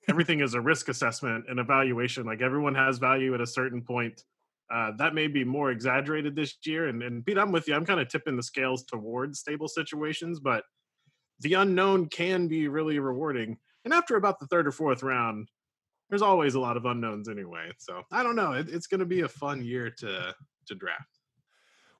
everything 0.09 0.41
is 0.41 0.55
a 0.55 0.61
risk 0.61 0.89
assessment 0.89 1.45
and 1.49 1.59
evaluation. 1.59 2.25
Like 2.25 2.41
everyone 2.41 2.75
has 2.75 2.99
value 2.99 3.35
at 3.35 3.41
a 3.41 3.47
certain 3.47 3.83
point. 3.83 4.25
Uh, 4.73 4.93
that 4.97 5.15
may 5.15 5.27
be 5.27 5.45
more 5.45 5.71
exaggerated 5.71 6.35
this 6.35 6.57
year, 6.65 6.89
and 6.89 7.03
and 7.03 7.27
Pete, 7.27 7.37
I'm 7.37 7.53
with 7.53 7.69
you. 7.69 7.75
I'm 7.75 7.85
kind 7.85 8.01
of 8.01 8.09
tipping 8.09 8.37
the 8.37 8.43
scales 8.43 8.85
towards 8.85 9.41
stable 9.41 9.69
situations, 9.69 10.41
but 10.41 10.65
the 11.41 11.55
unknown 11.55 12.07
can 12.07 12.49
be 12.49 12.69
really 12.69 12.99
rewarding. 12.99 13.59
And 13.85 13.93
after 13.93 14.17
about 14.17 14.39
the 14.41 14.47
third 14.47 14.67
or 14.67 14.73
fourth 14.73 15.03
round, 15.03 15.49
there's 16.09 16.23
always 16.23 16.55
a 16.55 16.61
lot 16.61 16.77
of 16.77 16.87
unknowns 16.87 17.29
anyway. 17.29 17.73
So 17.79 18.03
I 18.11 18.23
don't 18.23 18.37
know. 18.37 18.53
It, 18.53 18.69
it's 18.69 18.87
going 18.87 19.01
to 19.01 19.07
be 19.07 19.21
a 19.21 19.29
fun 19.29 19.65
year 19.65 19.91
to 19.99 20.35
to 20.73 20.79
draft. 20.79 21.19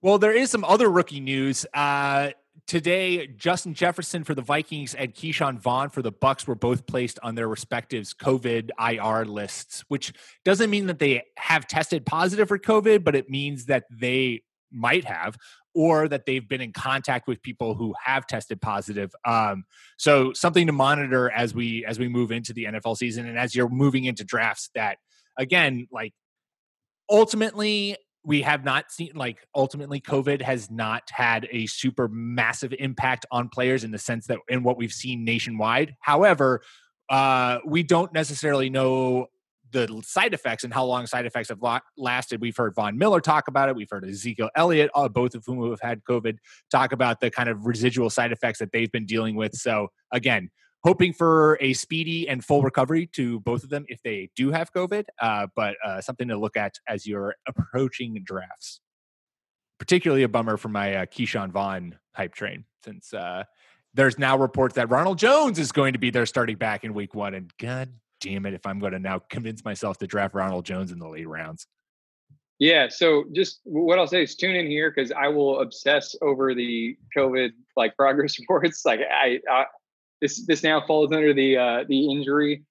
Well, 0.01 0.19
there 0.19 0.33
is 0.33 0.51
some 0.51 0.65
other 0.65 0.91
rookie 0.91 1.21
news. 1.21 1.65
Uh, 1.73 2.31
today, 2.67 3.29
Justin 3.29 3.75
Jefferson 3.75 4.25
for 4.25 4.35
the 4.35 4.43
Vikings 4.43 4.95
and 4.95 5.15
Ke'Shawn 5.15 5.59
Vaughn 5.59 5.91
for 5.91 6.03
the 6.03 6.13
Bucs 6.13 6.47
were 6.47 6.55
both 6.55 6.87
placed 6.87 7.19
on 7.23 7.35
their 7.35 7.49
respective 7.49 8.05
COVID 8.21 8.71
IR 8.81 9.25
lists, 9.25 9.85
which 9.89 10.13
doesn't 10.45 10.71
mean 10.71 10.87
that 10.87 10.99
they 10.99 11.23
have 11.37 11.67
tested 11.69 12.05
positive 12.05 12.49
for 12.49 12.59
COVID, 12.59 13.05
but 13.05 13.15
it 13.15 13.31
means 13.31 13.67
that 13.67 13.85
they 13.91 14.43
might 14.73 15.05
have 15.05 15.37
or 15.75 16.09
that 16.09 16.27
they've 16.27 16.49
been 16.49 16.61
in 16.61 16.73
contact 16.73 17.27
with 17.27 17.43
people 17.43 17.75
who 17.75 17.95
have 18.03 18.27
tested 18.27 18.61
positive 18.61 19.13
um, 19.25 19.65
so 19.97 20.33
something 20.33 20.67
to 20.67 20.73
monitor 20.73 21.31
as 21.31 21.55
we 21.55 21.85
as 21.85 21.99
we 21.99 22.09
move 22.09 22.33
into 22.33 22.53
the 22.53 22.65
nfl 22.65 22.97
season 22.97 23.27
and 23.27 23.39
as 23.39 23.55
you're 23.55 23.69
moving 23.69 24.05
into 24.05 24.25
drafts 24.25 24.71
that 24.75 24.97
again 25.39 25.87
like 25.93 26.15
ultimately 27.11 27.97
we 28.25 28.43
have 28.43 28.65
not 28.65 28.91
seen 28.91 29.11
like 29.15 29.39
ultimately 29.55 30.01
covid 30.01 30.41
has 30.43 30.71
not 30.71 31.03
had 31.11 31.49
a 31.51 31.67
super 31.67 32.09
massive 32.09 32.75
impact 32.79 33.27
on 33.31 33.49
players 33.49 33.85
in 33.85 33.91
the 33.91 33.99
sense 33.99 34.27
that 34.27 34.39
in 34.49 34.63
what 34.63 34.77
we've 34.77 34.93
seen 34.93 35.25
nationwide 35.25 35.95
however 36.01 36.63
uh, 37.11 37.59
we 37.67 37.83
don't 37.83 38.13
necessarily 38.15 38.71
know 38.71 39.27
the 39.73 40.03
side 40.05 40.35
effects 40.35 40.65
and 40.65 40.73
how 40.73 40.85
long 40.85 41.07
side 41.07 41.27
effects 41.27 41.49
have 41.49 41.59
lasted. 41.97 42.41
We've 42.41 42.57
heard 42.57 42.75
Von 42.75 42.97
Miller 42.97 43.21
talk 43.21 43.49
about 43.49 43.69
it. 43.69 43.77
We've 43.77 43.89
heard 43.91 44.05
Ezekiel 44.05 44.51
Elliott, 44.55 44.91
uh, 44.95 45.09
both 45.09 45.35
of 45.35 45.43
whom 45.47 45.69
have 45.71 45.81
had 45.81 46.05
COVID, 46.05 46.37
talk 46.71 46.93
about 46.93 47.21
the 47.21 47.31
kind 47.31 47.49
of 47.49 47.67
residual 47.67 48.11
side 48.11 48.33
effects 48.33 48.59
that 48.61 48.73
they've 48.73 48.93
been 48.93 49.07
dealing 49.07 49.35
with. 49.35 49.55
So 49.55 49.89
again, 50.13 50.51
hoping 50.85 51.13
for 51.13 51.57
a 51.61 51.73
speedy 51.75 52.29
and 52.29 52.45
full 52.45 52.63
recovery 52.63 53.07
to 53.07 53.41
both 53.41 53.63
of 53.63 53.71
them 53.71 53.85
if 53.89 54.03
they 54.03 54.31
do 54.35 54.51
have 54.51 54.73
COVID, 54.73 55.05
uh, 55.21 55.47
but 55.55 55.77
uh, 55.85 56.01
something 56.01 56.29
to 56.29 56.37
look 56.37 56.57
at 56.57 56.75
as 56.89 57.07
you're 57.07 57.35
approaching 57.47 58.21
drafts. 58.25 58.81
Particularly 59.79 60.23
a 60.23 60.29
bummer 60.29 60.57
for 60.57 60.69
my 60.69 60.95
uh, 60.95 61.07
Ke'Shawn 61.07 61.51
Vaughn 61.51 61.99
hype 62.15 62.35
train, 62.35 62.65
since 62.85 63.13
uh, 63.13 63.45
there's 63.95 64.19
now 64.19 64.39
reports 64.39 64.75
that 64.77 64.91
Ronald 64.91 65.19
Jones 65.19 65.59
is 65.59 65.73
going 65.73 65.93
to 65.93 65.99
be 65.99 66.11
their 66.11 66.27
starting 66.27 66.57
back 66.57 66.85
in 66.85 66.95
week 66.95 67.15
one. 67.15 67.35
And 67.35 67.51
God 67.59 67.91
damn 68.21 68.47
it, 68.47 68.55
if 68.55 68.65
I'm 68.65 68.79
going 68.79 68.93
to 68.93 69.01
now 69.01 69.19
convince 69.19 69.65
myself 69.65 69.99
to 69.99 70.07
draft 70.07 70.35
Ronald 70.35 70.65
Jones 70.65 70.93
in 70.93 70.99
the 70.99 71.09
late 71.09 71.29
rounds. 71.29 71.67
Yeah. 72.59 72.89
So 72.89 73.25
just 73.33 73.61
what 73.65 73.99
I'll 73.99 74.07
say 74.07 74.23
is 74.23 74.37
tune 74.37 74.55
in 74.55 74.69
here 74.69 74.93
because 74.95 75.11
I 75.11 75.27
will 75.27 75.61
obsess 75.61 76.15
over 76.23 76.55
the 76.55 76.97
COVID 77.17 77.51
like 77.77 77.97
progress 77.97 78.39
reports. 78.39 78.85
Like 78.85 79.01
I, 79.01 79.41
I 79.51 79.65
this 80.23 80.47
this 80.47 80.63
now 80.63 80.81
falls 80.87 81.13
under 81.13 81.35
the 81.35 81.59
uh, 81.59 81.85
the 81.89 82.11
injury 82.11 82.63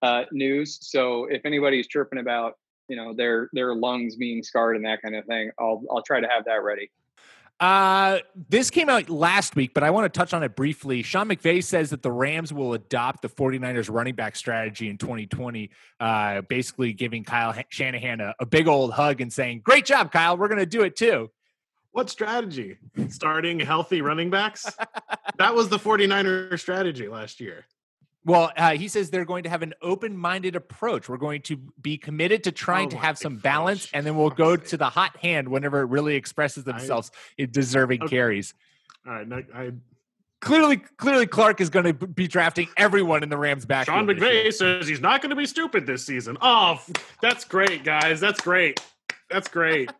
uh, 0.00 0.22
news. 0.32 0.78
So 0.80 1.26
if 1.26 1.44
anybody's 1.44 1.88
chirping 1.88 2.20
about 2.20 2.54
you 2.88 2.96
know 2.96 3.12
their 3.12 3.50
their 3.52 3.74
lungs 3.74 4.16
being 4.16 4.42
scarred 4.42 4.76
and 4.76 4.84
that 4.86 5.02
kind 5.02 5.16
of 5.16 5.26
thing, 5.26 5.50
I'll 5.58 5.82
I'll 5.90 6.02
try 6.02 6.20
to 6.20 6.28
have 6.28 6.46
that 6.46 6.62
ready. 6.62 6.90
Uh, 7.58 8.20
this 8.48 8.70
came 8.70 8.88
out 8.88 9.10
last 9.10 9.54
week, 9.54 9.74
but 9.74 9.82
I 9.82 9.90
want 9.90 10.10
to 10.10 10.18
touch 10.18 10.32
on 10.32 10.42
it 10.42 10.56
briefly. 10.56 11.02
Sean 11.02 11.28
McVay 11.28 11.62
says 11.62 11.90
that 11.90 12.00
the 12.00 12.10
Rams 12.10 12.54
will 12.54 12.72
adopt 12.72 13.20
the 13.20 13.28
49ers 13.28 13.92
running 13.92 14.14
back 14.14 14.34
strategy 14.34 14.88
in 14.88 14.96
2020, 14.96 15.68
uh, 16.00 16.40
basically 16.40 16.94
giving 16.94 17.22
Kyle 17.22 17.54
Shanahan 17.68 18.22
a, 18.22 18.34
a 18.40 18.46
big 18.46 18.66
old 18.66 18.94
hug 18.94 19.20
and 19.20 19.30
saying, 19.30 19.60
Great 19.62 19.84
job, 19.84 20.10
Kyle. 20.10 20.38
We're 20.38 20.48
going 20.48 20.60
to 20.60 20.64
do 20.64 20.84
it 20.84 20.96
too. 20.96 21.30
What 21.92 22.08
strategy? 22.08 22.78
Starting 23.08 23.58
healthy 23.60 24.00
running 24.00 24.30
backs? 24.30 24.64
that 25.38 25.54
was 25.54 25.68
the 25.68 25.78
49er 25.78 26.58
strategy 26.58 27.08
last 27.08 27.40
year. 27.40 27.66
Well, 28.24 28.52
uh, 28.56 28.72
he 28.72 28.88
says 28.88 29.10
they're 29.10 29.24
going 29.24 29.44
to 29.44 29.48
have 29.48 29.62
an 29.62 29.72
open-minded 29.80 30.54
approach. 30.54 31.08
We're 31.08 31.16
going 31.16 31.40
to 31.42 31.56
be 31.80 31.96
committed 31.96 32.44
to 32.44 32.52
trying 32.52 32.88
oh 32.88 32.90
to 32.90 32.96
have 32.98 33.16
some 33.16 33.36
balance, 33.36 33.88
and 33.94 34.04
then 34.04 34.14
we'll 34.14 34.28
go 34.30 34.56
to 34.56 34.76
the 34.76 34.90
hot 34.90 35.16
hand 35.16 35.48
whenever 35.48 35.80
it 35.80 35.86
really 35.86 36.16
expresses 36.16 36.64
themselves 36.64 37.10
I, 37.14 37.42
in 37.42 37.50
deserving 37.50 38.02
okay. 38.02 38.10
carries. 38.10 38.52
All 39.06 39.12
right, 39.14 39.26
no, 39.26 39.42
I 39.54 39.72
clearly, 40.40 40.76
clearly, 40.76 41.26
Clark 41.26 41.62
is 41.62 41.70
going 41.70 41.86
to 41.86 41.94
be 42.06 42.28
drafting 42.28 42.68
everyone 42.76 43.22
in 43.22 43.30
the 43.30 43.38
Rams 43.38 43.64
back. 43.64 43.86
Sean 43.86 44.06
McVay 44.06 44.52
says 44.52 44.86
he's 44.86 45.00
not 45.00 45.22
going 45.22 45.30
to 45.30 45.36
be 45.36 45.46
stupid 45.46 45.86
this 45.86 46.04
season. 46.04 46.36
Oh, 46.42 46.78
that's 47.22 47.46
great, 47.46 47.84
guys. 47.84 48.20
That's 48.20 48.40
great. 48.42 48.80
That's 49.30 49.48
great. 49.48 49.90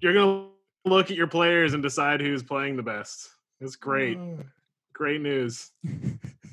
You're 0.00 0.14
going 0.14 0.44
to 0.44 0.55
look 0.86 1.10
at 1.10 1.16
your 1.16 1.26
players 1.26 1.74
and 1.74 1.82
decide 1.82 2.20
who's 2.20 2.42
playing 2.42 2.76
the 2.76 2.82
best. 2.82 3.28
It's 3.60 3.76
great. 3.76 4.18
Mm. 4.18 4.46
Great 4.92 5.20
news. 5.20 5.70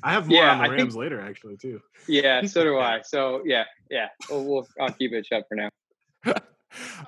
I 0.02 0.12
have 0.12 0.28
more 0.28 0.38
yeah, 0.38 0.52
on 0.52 0.62
the 0.62 0.70
Rams 0.70 0.82
think, 0.82 0.94
later, 0.96 1.20
actually, 1.20 1.56
too. 1.56 1.80
Yeah, 2.06 2.44
so 2.44 2.62
do 2.62 2.78
I. 2.78 3.00
So 3.04 3.42
yeah, 3.46 3.64
yeah. 3.90 4.08
We'll, 4.28 4.44
we'll 4.44 4.68
I'll 4.78 4.92
keep 4.92 5.12
it 5.12 5.26
shut 5.26 5.44
for 5.48 5.54
now. 5.54 5.70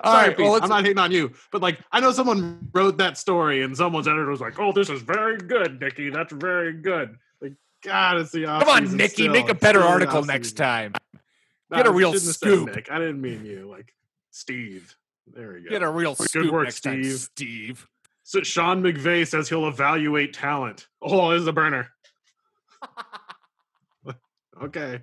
Sorry, 0.05 0.29
right, 0.29 0.39
well, 0.39 0.63
I'm 0.63 0.69
not 0.69 0.85
hating 0.85 0.99
on 0.99 1.11
you, 1.11 1.33
but 1.51 1.61
like 1.61 1.81
I 1.91 2.01
know 2.01 2.13
someone 2.13 2.69
wrote 2.73 2.99
that 2.99 3.19
story 3.19 3.63
and 3.63 3.77
someone's 3.77 4.07
editor 4.07 4.31
was 4.31 4.41
like, 4.41 4.59
"Oh, 4.59 4.73
this 4.73 4.89
is 4.89 5.03
very 5.03 5.39
good, 5.39 5.81
Nikki. 5.81 6.11
That's 6.11 6.33
very 6.33 6.73
good." 6.73 7.17
Like, 7.41 7.55
God, 7.83 8.19
it's 8.19 8.31
the 8.31 8.45
come 8.45 8.69
on, 8.69 8.97
Nikki, 8.97 9.25
still. 9.25 9.33
make 9.33 9.49
a 9.49 9.55
better 9.55 9.81
article 9.81 10.25
next 10.25 10.53
time. 10.53 10.95
No, 11.71 11.79
Get 11.79 11.87
a 11.87 11.93
real 11.93 12.15
scoop. 12.15 12.75
Nick. 12.75 12.91
I 12.93 12.99
didn't 12.99 13.21
mean 13.21 13.45
you, 13.45 13.69
like 13.69 13.93
Steve. 14.31 14.95
There 15.27 15.55
we 15.55 15.63
go. 15.63 15.71
Get 15.71 15.83
a 15.83 15.91
real 15.91 16.15
good 16.15 16.29
scoop 16.29 16.53
work, 16.53 16.65
next 16.65 16.77
Steve. 16.77 17.03
Time, 17.03 17.17
Steve. 17.17 17.87
So 18.23 18.43
Sean 18.43 18.83
McVay 18.83 19.27
says 19.27 19.49
he'll 19.49 19.69
evaluate 19.69 20.33
talent. 20.33 20.89
Oh, 21.01 21.31
this 21.31 21.43
is 21.43 21.47
a 21.47 21.53
burner. 21.53 21.89
okay. 24.63 25.03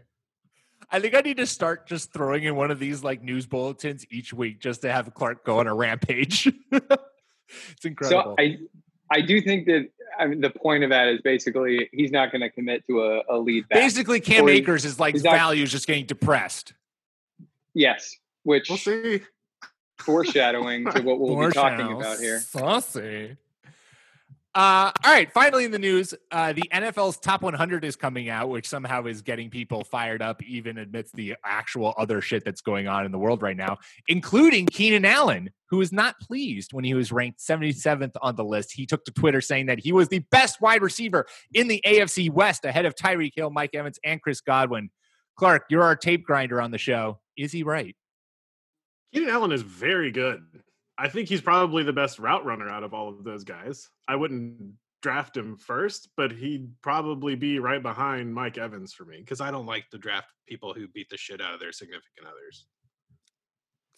I 0.91 0.99
think 0.99 1.15
I 1.15 1.21
need 1.21 1.37
to 1.37 1.47
start 1.47 1.87
just 1.87 2.13
throwing 2.13 2.43
in 2.43 2.55
one 2.55 2.69
of 2.69 2.79
these 2.79 3.03
like 3.03 3.23
news 3.23 3.45
bulletins 3.45 4.05
each 4.11 4.33
week 4.33 4.59
just 4.59 4.81
to 4.81 4.91
have 4.91 5.13
Clark 5.13 5.45
go 5.45 5.59
on 5.59 5.67
a 5.67 5.73
rampage. 5.73 6.51
it's 6.71 7.85
incredible. 7.85 8.23
So 8.23 8.35
I 8.37 8.57
I 9.09 9.21
do 9.21 9.41
think 9.41 9.65
that 9.67 9.89
I 10.19 10.27
mean 10.27 10.41
the 10.41 10.49
point 10.49 10.83
of 10.83 10.89
that 10.89 11.07
is 11.07 11.21
basically 11.21 11.89
he's 11.93 12.11
not 12.11 12.31
going 12.31 12.41
to 12.41 12.49
commit 12.49 12.85
to 12.87 13.01
a, 13.01 13.21
a 13.29 13.37
lead 13.37 13.67
back. 13.69 13.79
Basically, 13.79 14.19
Cam 14.19 14.47
Akers 14.49 14.85
is 14.85 14.99
like 14.99 15.15
value 15.17 15.63
is 15.63 15.71
just 15.71 15.87
getting 15.87 16.05
depressed. 16.05 16.73
Yes, 17.73 18.15
which 18.43 18.69
we'll 18.69 18.77
see. 18.77 19.21
Foreshadowing 20.03 20.85
to 20.91 21.01
what 21.01 21.19
we'll 21.19 21.47
be 21.47 21.53
talking 21.53 21.91
about 21.91 22.19
here. 22.19 22.39
Saucy. 22.39 23.37
Uh, 24.55 24.91
all 25.03 25.11
right. 25.11 25.31
Finally, 25.31 25.65
in 25.65 25.71
the 25.71 25.79
news, 25.79 26.13
uh, 26.31 26.53
the 26.53 26.61
NFL's 26.71 27.17
top 27.17 27.41
100 27.41 27.83
is 27.83 27.95
coming 27.95 28.29
out, 28.29 28.49
which 28.49 28.69
somehow 28.69 29.03
is 29.05 29.23
getting 29.23 29.49
people 29.49 29.83
fired 29.83 30.21
up, 30.21 30.43
even 30.43 30.77
amidst 30.77 31.15
the 31.15 31.35
actual 31.43 31.95
other 31.97 32.21
shit 32.21 32.45
that's 32.45 32.61
going 32.61 32.87
on 32.87 33.03
in 33.03 33.11
the 33.11 33.17
world 33.17 33.41
right 33.41 33.57
now, 33.57 33.79
including 34.07 34.67
Keenan 34.67 35.05
Allen, 35.05 35.49
who 35.65 35.77
was 35.77 35.91
not 35.91 36.19
pleased 36.19 36.71
when 36.71 36.83
he 36.83 36.93
was 36.93 37.11
ranked 37.11 37.39
77th 37.39 38.11
on 38.21 38.35
the 38.35 38.45
list. 38.45 38.71
He 38.71 38.85
took 38.85 39.03
to 39.05 39.11
Twitter 39.11 39.41
saying 39.41 39.65
that 39.65 39.79
he 39.79 39.91
was 39.91 40.07
the 40.09 40.19
best 40.29 40.61
wide 40.61 40.83
receiver 40.83 41.25
in 41.55 41.67
the 41.67 41.81
AFC 41.83 42.29
West, 42.29 42.63
ahead 42.63 42.85
of 42.85 42.93
Tyreek 42.93 43.33
Hill, 43.35 43.49
Mike 43.49 43.73
Evans, 43.73 43.97
and 44.03 44.21
Chris 44.21 44.39
Godwin. 44.39 44.91
Clark, 45.35 45.65
you're 45.71 45.81
our 45.81 45.95
tape 45.95 46.23
grinder 46.23 46.61
on 46.61 46.69
the 46.69 46.77
show. 46.77 47.19
Is 47.35 47.51
he 47.51 47.63
right? 47.63 47.95
Keenan 49.13 49.29
Allen 49.29 49.51
is 49.51 49.61
very 49.61 50.11
good. 50.11 50.43
I 50.97 51.07
think 51.07 51.29
he's 51.29 51.41
probably 51.41 51.83
the 51.83 51.93
best 51.93 52.19
route 52.19 52.45
runner 52.45 52.69
out 52.69 52.83
of 52.83 52.93
all 52.93 53.09
of 53.09 53.23
those 53.23 53.43
guys. 53.43 53.89
I 54.07 54.15
wouldn't 54.15 54.73
draft 55.01 55.35
him 55.35 55.57
first, 55.57 56.09
but 56.15 56.31
he'd 56.31 56.69
probably 56.81 57.35
be 57.35 57.59
right 57.59 57.81
behind 57.81 58.33
Mike 58.33 58.57
Evans 58.57 58.93
for 58.93 59.05
me 59.05 59.17
because 59.19 59.41
I 59.41 59.51
don't 59.51 59.65
like 59.65 59.89
to 59.89 59.97
draft 59.97 60.27
people 60.47 60.73
who 60.73 60.87
beat 60.87 61.09
the 61.09 61.17
shit 61.17 61.41
out 61.41 61.53
of 61.53 61.59
their 61.59 61.71
significant 61.71 62.27
others. 62.27 62.65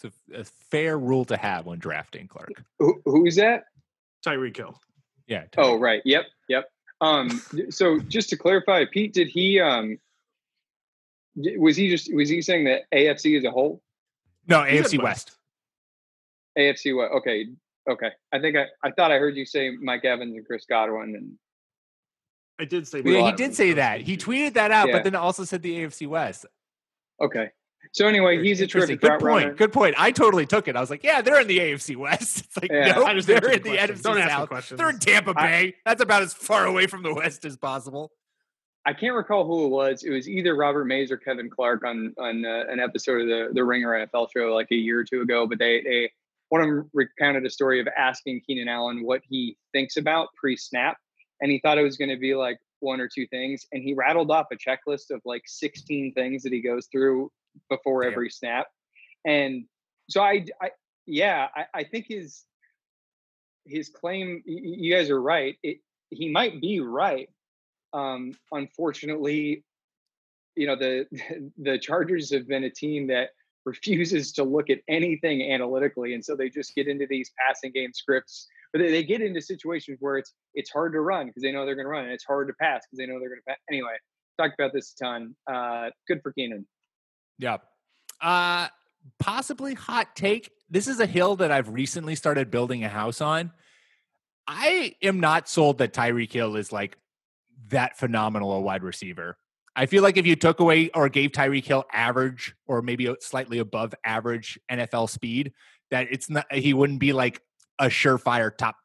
It's 0.03 0.15
a, 0.33 0.41
a 0.41 0.43
fair 0.43 0.97
rule 0.97 1.25
to 1.25 1.37
have 1.37 1.65
when 1.65 1.79
drafting, 1.79 2.27
Clark. 2.27 2.49
Who, 2.79 3.01
who's 3.05 3.35
that? 3.35 3.65
Tyreek 4.25 4.57
Hill. 4.57 4.77
Yeah. 5.27 5.43
Oh, 5.57 5.77
right. 5.77 6.01
Yep. 6.05 6.25
Yep. 6.49 6.69
Um, 7.01 7.41
so 7.69 7.99
just 7.99 8.29
to 8.29 8.37
clarify, 8.37 8.85
Pete, 8.91 9.13
did 9.13 9.27
he 9.27 9.59
um 9.59 9.97
was 11.35 11.75
he 11.75 11.89
just 11.89 12.13
was 12.13 12.29
he 12.29 12.41
saying 12.41 12.65
that 12.65 12.83
AFC 12.93 13.37
as 13.37 13.43
a 13.43 13.51
whole? 13.51 13.81
No, 14.47 14.61
AFC 14.61 15.01
West. 15.01 15.37
AFC 16.57 16.95
West. 16.95 17.11
Okay, 17.17 17.47
okay. 17.89 18.09
I 18.33 18.39
think 18.39 18.55
I, 18.57 18.65
I 18.83 18.91
thought 18.91 19.11
I 19.11 19.17
heard 19.17 19.35
you 19.35 19.45
say 19.45 19.71
Mike 19.81 20.05
Evans 20.05 20.35
and 20.35 20.45
Chris 20.45 20.65
Godwin, 20.69 21.15
and 21.15 21.31
I 22.59 22.65
did 22.65 22.87
say. 22.87 23.01
Yeah, 23.03 23.25
he 23.25 23.31
did 23.33 23.53
say 23.55 23.73
that. 23.73 24.01
He 24.01 24.17
tweeted 24.17 24.53
that 24.53 24.71
out, 24.71 24.87
Yeah. 24.87 24.93
but 24.95 25.03
then 25.03 25.15
also 25.15 25.43
said 25.43 25.61
the 25.61 25.75
AFC 25.79 26.07
West. 26.07 26.45
okay. 27.21 27.49
So 27.91 28.07
anyway, 28.07 28.41
he's 28.43 28.59
a 28.61 28.63
Interesting. 28.63 28.97
terrific 28.97 29.01
Good 29.21 29.25
point. 29.29 29.45
runner. 29.45 29.53
Good 29.53 29.71
point. 29.71 29.95
I 29.99 30.11
totally 30.11 30.47
took 30.47 30.67
it. 30.67 30.75
I 30.75 30.79
was 30.81 30.89
like, 30.89 31.03
yeah, 31.03 31.21
they're 31.21 31.39
in 31.39 31.47
the 31.47 31.59
AFC 31.59 31.95
West. 31.95 32.39
It's 32.45 32.57
like, 32.57 32.71
Yeah. 32.71 32.93
no, 32.93 33.05
I 33.05 33.13
just 33.13 33.27
they're 33.27 33.37
in 33.37 33.43
the 33.43 33.69
the 33.69 33.75
questions. 33.77 33.99
NFC 33.99 34.03
Don't 34.03 34.17
ask 34.17 34.31
South. 34.31 34.49
questions. 34.49 34.77
They're 34.79 34.89
in 34.89 34.97
Tampa 34.99 35.33
I- 35.37 35.45
Bay. 35.47 35.75
That's 35.85 36.01
about 36.01 36.23
as 36.23 36.33
far 36.33 36.65
away 36.65 36.87
from 36.87 37.03
the 37.03 37.13
West 37.13 37.45
as 37.45 37.55
possible. 37.57 38.11
I 38.85 38.93
can't 38.93 39.15
recall 39.15 39.45
who 39.45 39.65
it 39.65 39.69
was. 39.69 40.03
It 40.03 40.11
was 40.11 40.29
either 40.29 40.55
Robert 40.55 40.85
Mays 40.85 41.11
or 41.11 41.17
Kevin 41.17 41.49
Clark 41.49 41.83
on 41.83 42.13
on 42.19 42.45
uh, 42.45 42.65
an 42.69 42.79
episode 42.79 43.21
of 43.21 43.27
the 43.27 43.49
the 43.53 43.63
Ringer 43.63 44.07
NFL 44.07 44.27
show 44.31 44.53
like 44.53 44.67
a 44.71 44.75
year 44.75 44.99
or 44.99 45.03
two 45.03 45.21
ago. 45.21 45.47
But 45.47 45.57
they 45.57 45.81
they 45.81 46.11
one 46.49 46.61
of 46.61 46.67
them 46.67 46.89
recounted 46.93 47.45
a 47.45 47.49
story 47.49 47.79
of 47.79 47.87
asking 47.97 48.41
Keenan 48.45 48.67
Allen 48.67 49.03
what 49.03 49.21
he 49.27 49.57
thinks 49.71 49.97
about 49.97 50.29
pre 50.35 50.55
snap, 50.55 50.97
and 51.41 51.51
he 51.51 51.59
thought 51.59 51.79
it 51.79 51.83
was 51.83 51.97
going 51.97 52.09
to 52.09 52.17
be 52.17 52.35
like 52.35 52.59
one 52.79 53.01
or 53.01 53.09
two 53.13 53.25
things, 53.27 53.65
and 53.71 53.81
he 53.81 53.95
rattled 53.95 54.29
off 54.29 54.47
a 54.51 54.55
checklist 54.55 55.09
of 55.09 55.21
like 55.25 55.43
sixteen 55.47 56.13
things 56.13 56.43
that 56.43 56.53
he 56.53 56.61
goes 56.61 56.87
through 56.91 57.31
before 57.69 58.03
Damn. 58.03 58.11
every 58.11 58.29
snap, 58.29 58.67
and 59.25 59.65
so 60.09 60.21
I, 60.21 60.45
I 60.61 60.69
yeah, 61.07 61.47
I, 61.55 61.65
I 61.73 61.83
think 61.85 62.05
his 62.07 62.43
his 63.65 63.89
claim. 63.89 64.43
You 64.45 64.95
guys 64.95 65.09
are 65.09 65.21
right. 65.21 65.57
It, 65.63 65.79
he 66.11 66.29
might 66.29 66.61
be 66.61 66.81
right. 66.81 67.29
Um, 67.95 68.33
unfortunately, 68.51 69.63
you 70.55 70.67
know 70.67 70.75
the 70.75 71.05
the 71.57 71.79
Chargers 71.79 72.31
have 72.33 72.47
been 72.47 72.65
a 72.65 72.69
team 72.69 73.07
that 73.07 73.29
refuses 73.65 74.31
to 74.33 74.43
look 74.43 74.69
at 74.69 74.79
anything 74.87 75.51
analytically, 75.51 76.13
and 76.13 76.23
so 76.23 76.35
they 76.35 76.49
just 76.49 76.75
get 76.75 76.87
into 76.87 77.07
these 77.09 77.31
passing 77.39 77.71
game 77.71 77.91
scripts. 77.93 78.47
But 78.73 78.79
they, 78.79 78.91
they 78.91 79.03
get 79.03 79.21
into 79.21 79.41
situations 79.41 79.97
where 80.01 80.17
it's 80.17 80.33
it's 80.53 80.69
hard 80.69 80.93
to 80.93 81.01
run 81.01 81.27
because 81.27 81.41
they 81.41 81.51
know 81.51 81.65
they're 81.65 81.75
going 81.75 81.85
to 81.85 81.89
run, 81.89 82.03
and 82.03 82.13
it's 82.13 82.25
hard 82.25 82.47
to 82.49 82.53
pass 82.53 82.83
because 82.85 82.97
they 82.97 83.05
know 83.05 83.19
they're 83.19 83.29
going 83.29 83.41
to 83.41 83.47
pass. 83.47 83.57
Anyway, 83.69 83.95
talked 84.37 84.53
about 84.59 84.73
this 84.73 84.93
a 84.99 85.03
ton. 85.03 85.35
Uh, 85.51 85.89
good 86.07 86.21
for 86.21 86.31
Keenan. 86.33 86.67
Yep. 87.39 87.63
Uh, 88.21 88.67
possibly 89.19 89.73
hot 89.73 90.15
take. 90.15 90.51
This 90.69 90.87
is 90.87 90.99
a 90.99 91.05
hill 91.05 91.35
that 91.37 91.51
I've 91.51 91.69
recently 91.69 92.15
started 92.15 92.49
building 92.49 92.83
a 92.83 92.89
house 92.89 93.21
on. 93.21 93.51
I 94.47 94.95
am 95.01 95.19
not 95.19 95.49
sold 95.49 95.79
that 95.79 95.93
Tyreek 95.93 96.31
Hill 96.31 96.55
is 96.55 96.71
like 96.71 96.97
that 97.69 97.97
phenomenal 97.97 98.51
a 98.53 98.61
wide 98.61 98.83
receiver. 98.83 99.37
I 99.75 99.87
feel 99.87 100.03
like 100.03 100.15
if 100.17 100.25
you 100.25 100.35
took 100.35 100.59
away 100.59 100.89
or 100.93 101.09
gave 101.09 101.31
Tyreek 101.31 101.65
Hill 101.65 101.83
average 101.91 102.55
or 102.65 102.81
maybe 102.81 103.13
slightly 103.19 103.59
above 103.59 103.93
average 104.05 104.57
NFL 104.71 105.09
speed, 105.09 105.51
that 105.91 106.07
it's 106.11 106.29
not 106.29 106.45
he 106.53 106.73
wouldn't 106.73 106.99
be 106.99 107.11
like 107.13 107.41
a 107.79 107.85
surefire 107.87 108.55
top 108.55 108.75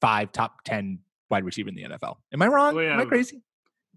five, 0.00 0.32
top 0.32 0.64
ten 0.64 0.98
wide 1.30 1.44
receiver 1.44 1.68
in 1.68 1.76
the 1.76 1.84
NFL. 1.84 2.16
Am 2.32 2.42
I 2.42 2.48
wrong? 2.48 2.74
Well, 2.74 2.92
Am 2.92 3.00
I 3.00 3.04
crazy? 3.04 3.42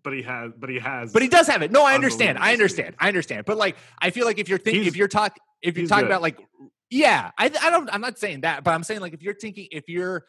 But 0.04 0.14
he 0.14 0.22
has. 0.22 0.52
But 0.58 0.70
he 0.70 0.80
has. 0.80 1.12
But 1.12 1.24
he 1.24 1.28
does 1.28 1.48
have 1.48 1.64
it. 1.64 1.72
No, 1.72 1.84
I 1.84 1.96
understand. 1.96 2.38
I 2.38 2.54
understand. 2.54 2.96
I 3.00 3.08
understand. 3.08 3.46
But 3.46 3.58
like, 3.58 3.76
I 4.00 4.12
feel 4.12 4.26
like 4.26 4.38
if 4.38 4.48
you're 4.48 4.60
thinking, 4.60 4.84
He's- 4.84 4.94
if 4.94 4.96
you're 4.96 5.08
talking, 5.08 5.42
if 5.62 5.76
you're 5.78 5.88
talking 5.88 6.04
good. 6.06 6.12
about 6.12 6.22
like, 6.22 6.38
yeah, 6.90 7.32
I, 7.38 7.46
I 7.46 7.70
don't, 7.72 7.90
I'm 7.92 8.00
not 8.00 8.18
saying 8.20 8.42
that, 8.42 8.64
but 8.64 8.72
I'm 8.76 8.84
saying 8.84 9.02
like, 9.02 9.14
if 9.14 9.22
you're 9.24 9.34
thinking, 9.34 9.68
if 9.72 9.90
you're, 9.90 10.24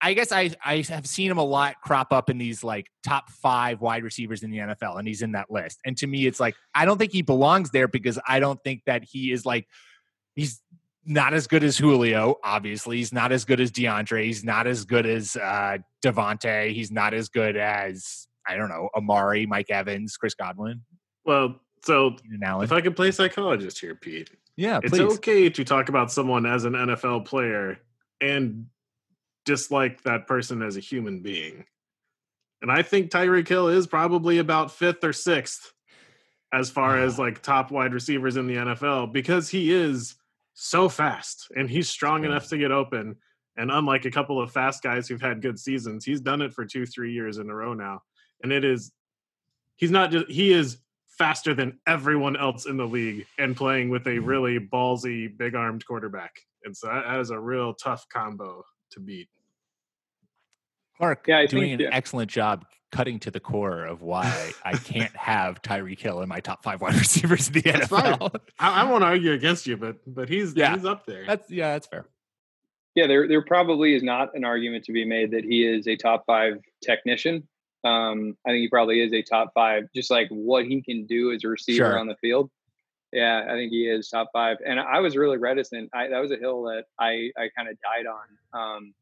I 0.00 0.14
guess 0.14 0.30
I, 0.30 0.50
I 0.64 0.84
have 0.88 1.06
seen 1.06 1.30
him 1.30 1.38
a 1.38 1.44
lot 1.44 1.76
crop 1.82 2.12
up 2.12 2.30
in 2.30 2.38
these 2.38 2.62
like 2.62 2.86
top 3.02 3.30
five 3.30 3.80
wide 3.80 4.04
receivers 4.04 4.42
in 4.42 4.50
the 4.50 4.58
NFL, 4.58 4.98
and 4.98 5.08
he's 5.08 5.22
in 5.22 5.32
that 5.32 5.50
list. 5.50 5.78
And 5.84 5.96
to 5.98 6.06
me, 6.06 6.26
it's 6.26 6.38
like 6.38 6.54
I 6.74 6.84
don't 6.84 6.98
think 6.98 7.12
he 7.12 7.22
belongs 7.22 7.70
there 7.70 7.88
because 7.88 8.18
I 8.26 8.38
don't 8.38 8.62
think 8.62 8.82
that 8.86 9.04
he 9.04 9.32
is 9.32 9.44
like, 9.44 9.66
he's 10.36 10.60
not 11.04 11.34
as 11.34 11.46
good 11.46 11.64
as 11.64 11.76
Julio. 11.76 12.36
Obviously, 12.44 12.98
he's 12.98 13.12
not 13.12 13.32
as 13.32 13.44
good 13.44 13.60
as 13.60 13.72
DeAndre. 13.72 14.24
He's 14.24 14.44
not 14.44 14.66
as 14.66 14.84
good 14.84 15.06
as 15.06 15.34
uh, 15.36 15.78
Davante. 16.04 16.72
He's 16.72 16.92
not 16.92 17.14
as 17.14 17.28
good 17.28 17.56
as 17.56 18.28
I 18.46 18.56
don't 18.56 18.68
know 18.68 18.88
Amari, 18.94 19.46
Mike 19.46 19.70
Evans, 19.70 20.16
Chris 20.16 20.34
Godwin. 20.34 20.82
Well, 21.24 21.60
so 21.84 22.16
if 22.30 22.72
I 22.72 22.80
could 22.80 22.96
play 22.96 23.10
psychologist 23.10 23.80
here, 23.80 23.94
Pete, 23.94 24.30
yeah, 24.56 24.80
it's 24.82 24.96
please. 24.96 25.14
okay 25.16 25.50
to 25.50 25.64
talk 25.64 25.88
about 25.88 26.12
someone 26.12 26.46
as 26.46 26.64
an 26.64 26.72
NFL 26.72 27.24
player 27.24 27.78
and 28.20 28.66
dislike 29.48 30.02
that 30.02 30.26
person 30.26 30.60
as 30.60 30.76
a 30.76 30.80
human 30.80 31.20
being. 31.20 31.64
And 32.60 32.70
I 32.70 32.82
think 32.82 33.10
Tyreek 33.10 33.48
Hill 33.48 33.68
is 33.68 33.86
probably 33.86 34.38
about 34.38 34.70
fifth 34.70 35.02
or 35.02 35.14
sixth 35.14 35.72
as 36.52 36.68
far 36.68 36.98
as 36.98 37.18
like 37.18 37.40
top 37.40 37.70
wide 37.70 37.94
receivers 37.94 38.36
in 38.36 38.46
the 38.46 38.56
NFL 38.56 39.10
because 39.10 39.48
he 39.48 39.72
is 39.72 40.16
so 40.52 40.90
fast 40.90 41.46
and 41.56 41.70
he's 41.70 41.88
strong 41.88 42.24
Yeah. 42.24 42.30
enough 42.30 42.48
to 42.48 42.58
get 42.58 42.70
open. 42.70 43.16
And 43.56 43.70
unlike 43.70 44.04
a 44.04 44.10
couple 44.10 44.38
of 44.38 44.52
fast 44.52 44.82
guys 44.82 45.08
who've 45.08 45.20
had 45.20 45.40
good 45.40 45.58
seasons, 45.58 46.04
he's 46.04 46.20
done 46.20 46.42
it 46.42 46.52
for 46.52 46.66
two, 46.66 46.84
three 46.84 47.12
years 47.12 47.38
in 47.38 47.48
a 47.48 47.54
row 47.54 47.72
now. 47.72 48.02
And 48.42 48.52
it 48.52 48.64
is, 48.66 48.92
he's 49.76 49.90
not 49.90 50.10
just, 50.10 50.28
he 50.28 50.52
is 50.52 50.76
faster 51.06 51.54
than 51.54 51.78
everyone 51.86 52.36
else 52.36 52.66
in 52.66 52.76
the 52.76 52.86
league 52.86 53.26
and 53.38 53.56
playing 53.56 53.88
with 53.88 54.06
a 54.06 54.10
mm-hmm. 54.10 54.26
really 54.26 54.58
ballsy, 54.58 55.34
big 55.34 55.54
armed 55.54 55.86
quarterback. 55.86 56.32
And 56.64 56.76
so 56.76 56.88
that, 56.88 57.04
that 57.06 57.20
is 57.20 57.30
a 57.30 57.40
real 57.40 57.72
tough 57.72 58.06
combo 58.10 58.62
to 58.90 59.00
beat. 59.00 59.28
Clark 60.98 61.24
Yeah, 61.26 61.38
I 61.38 61.46
doing 61.46 61.62
think- 61.70 61.80
an 61.80 61.86
yeah. 61.86 61.96
excellent 61.96 62.30
job 62.30 62.64
cutting 62.90 63.18
to 63.20 63.30
the 63.30 63.38
core 63.40 63.84
of 63.84 64.00
why 64.00 64.52
I 64.64 64.72
can't 64.76 65.14
have 65.14 65.60
Tyreek 65.60 66.00
Hill 66.00 66.22
in 66.22 66.28
my 66.28 66.40
top 66.40 66.62
five 66.64 66.80
wide 66.80 66.94
receivers 66.98 67.48
in 67.48 67.54
the 67.54 67.60
That's 67.60 67.88
fine. 67.88 68.14
NFL. 68.14 68.40
I, 68.58 68.82
I 68.82 68.84
won't 68.90 69.04
argue 69.04 69.32
against 69.32 69.66
you, 69.66 69.76
but 69.76 69.96
but 70.06 70.28
he's 70.28 70.54
Yeah. 70.54 70.74
he's 70.74 70.84
up 70.84 71.04
there. 71.06 71.24
That's 71.26 71.50
yeah, 71.50 71.72
that's 71.72 71.86
fair. 71.86 72.06
Yeah, 72.94 73.06
there 73.06 73.28
there 73.28 73.42
probably 73.44 73.94
is 73.94 74.02
not 74.02 74.34
an 74.34 74.44
argument 74.44 74.84
to 74.84 74.92
be 74.92 75.04
made 75.04 75.30
that 75.32 75.44
he 75.44 75.66
is 75.66 75.86
a 75.86 75.96
top 75.96 76.24
five 76.26 76.58
technician. 76.82 77.46
Um, 77.84 78.36
I 78.46 78.50
think 78.50 78.62
he 78.62 78.68
probably 78.68 79.00
is 79.02 79.12
a 79.12 79.22
top 79.22 79.52
five, 79.54 79.84
just 79.94 80.10
like 80.10 80.28
what 80.30 80.64
he 80.64 80.82
can 80.82 81.06
do 81.06 81.30
as 81.32 81.44
a 81.44 81.48
receiver 81.48 81.90
Sure. 81.90 81.98
on 81.98 82.06
the 82.08 82.16
field. 82.16 82.50
Yeah, 83.12 83.44
I 83.48 83.52
think 83.52 83.70
he 83.70 83.86
is 83.86 84.08
top 84.08 84.30
five. 84.32 84.56
And 84.66 84.80
I 84.80 84.98
was 85.00 85.16
really 85.16 85.38
reticent. 85.38 85.90
I, 85.94 86.08
that 86.08 86.18
was 86.20 86.32
a 86.32 86.36
hill 86.36 86.62
that 86.64 86.84
I 86.98 87.30
I 87.38 87.50
kind 87.56 87.68
of 87.68 87.76
died 87.80 88.06
on. 88.06 88.58
Um, 88.60 88.94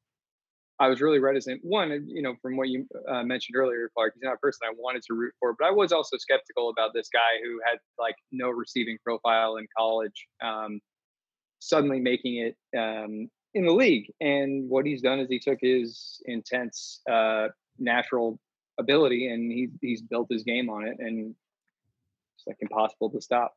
I 0.78 0.88
was 0.88 1.00
really 1.00 1.18
reticent. 1.18 1.60
One, 1.64 2.06
you 2.06 2.22
know, 2.22 2.34
from 2.42 2.56
what 2.56 2.68
you 2.68 2.86
uh, 3.08 3.22
mentioned 3.22 3.56
earlier, 3.56 3.90
Clark, 3.94 4.14
he's 4.14 4.22
not 4.22 4.34
a 4.34 4.38
person 4.38 4.60
I 4.68 4.74
wanted 4.76 5.02
to 5.04 5.14
root 5.14 5.32
for, 5.40 5.54
but 5.58 5.66
I 5.66 5.70
was 5.70 5.90
also 5.92 6.16
skeptical 6.18 6.68
about 6.70 6.92
this 6.92 7.08
guy 7.12 7.40
who 7.42 7.60
had 7.64 7.78
like 7.98 8.16
no 8.30 8.50
receiving 8.50 8.98
profile 9.02 9.56
in 9.56 9.66
college, 9.76 10.26
um, 10.44 10.80
suddenly 11.60 11.98
making 11.98 12.36
it 12.36 12.56
um, 12.78 13.30
in 13.54 13.64
the 13.64 13.72
league. 13.72 14.12
And 14.20 14.68
what 14.68 14.84
he's 14.84 15.00
done 15.00 15.18
is 15.18 15.28
he 15.30 15.38
took 15.38 15.58
his 15.62 16.20
intense 16.26 17.00
uh, 17.10 17.48
natural 17.78 18.38
ability 18.78 19.28
and 19.28 19.50
he, 19.50 19.68
he's 19.80 20.02
built 20.02 20.28
his 20.30 20.42
game 20.42 20.68
on 20.68 20.86
it, 20.86 20.96
and 20.98 21.34
it's 22.36 22.46
like 22.46 22.58
impossible 22.60 23.10
to 23.10 23.20
stop. 23.20 23.54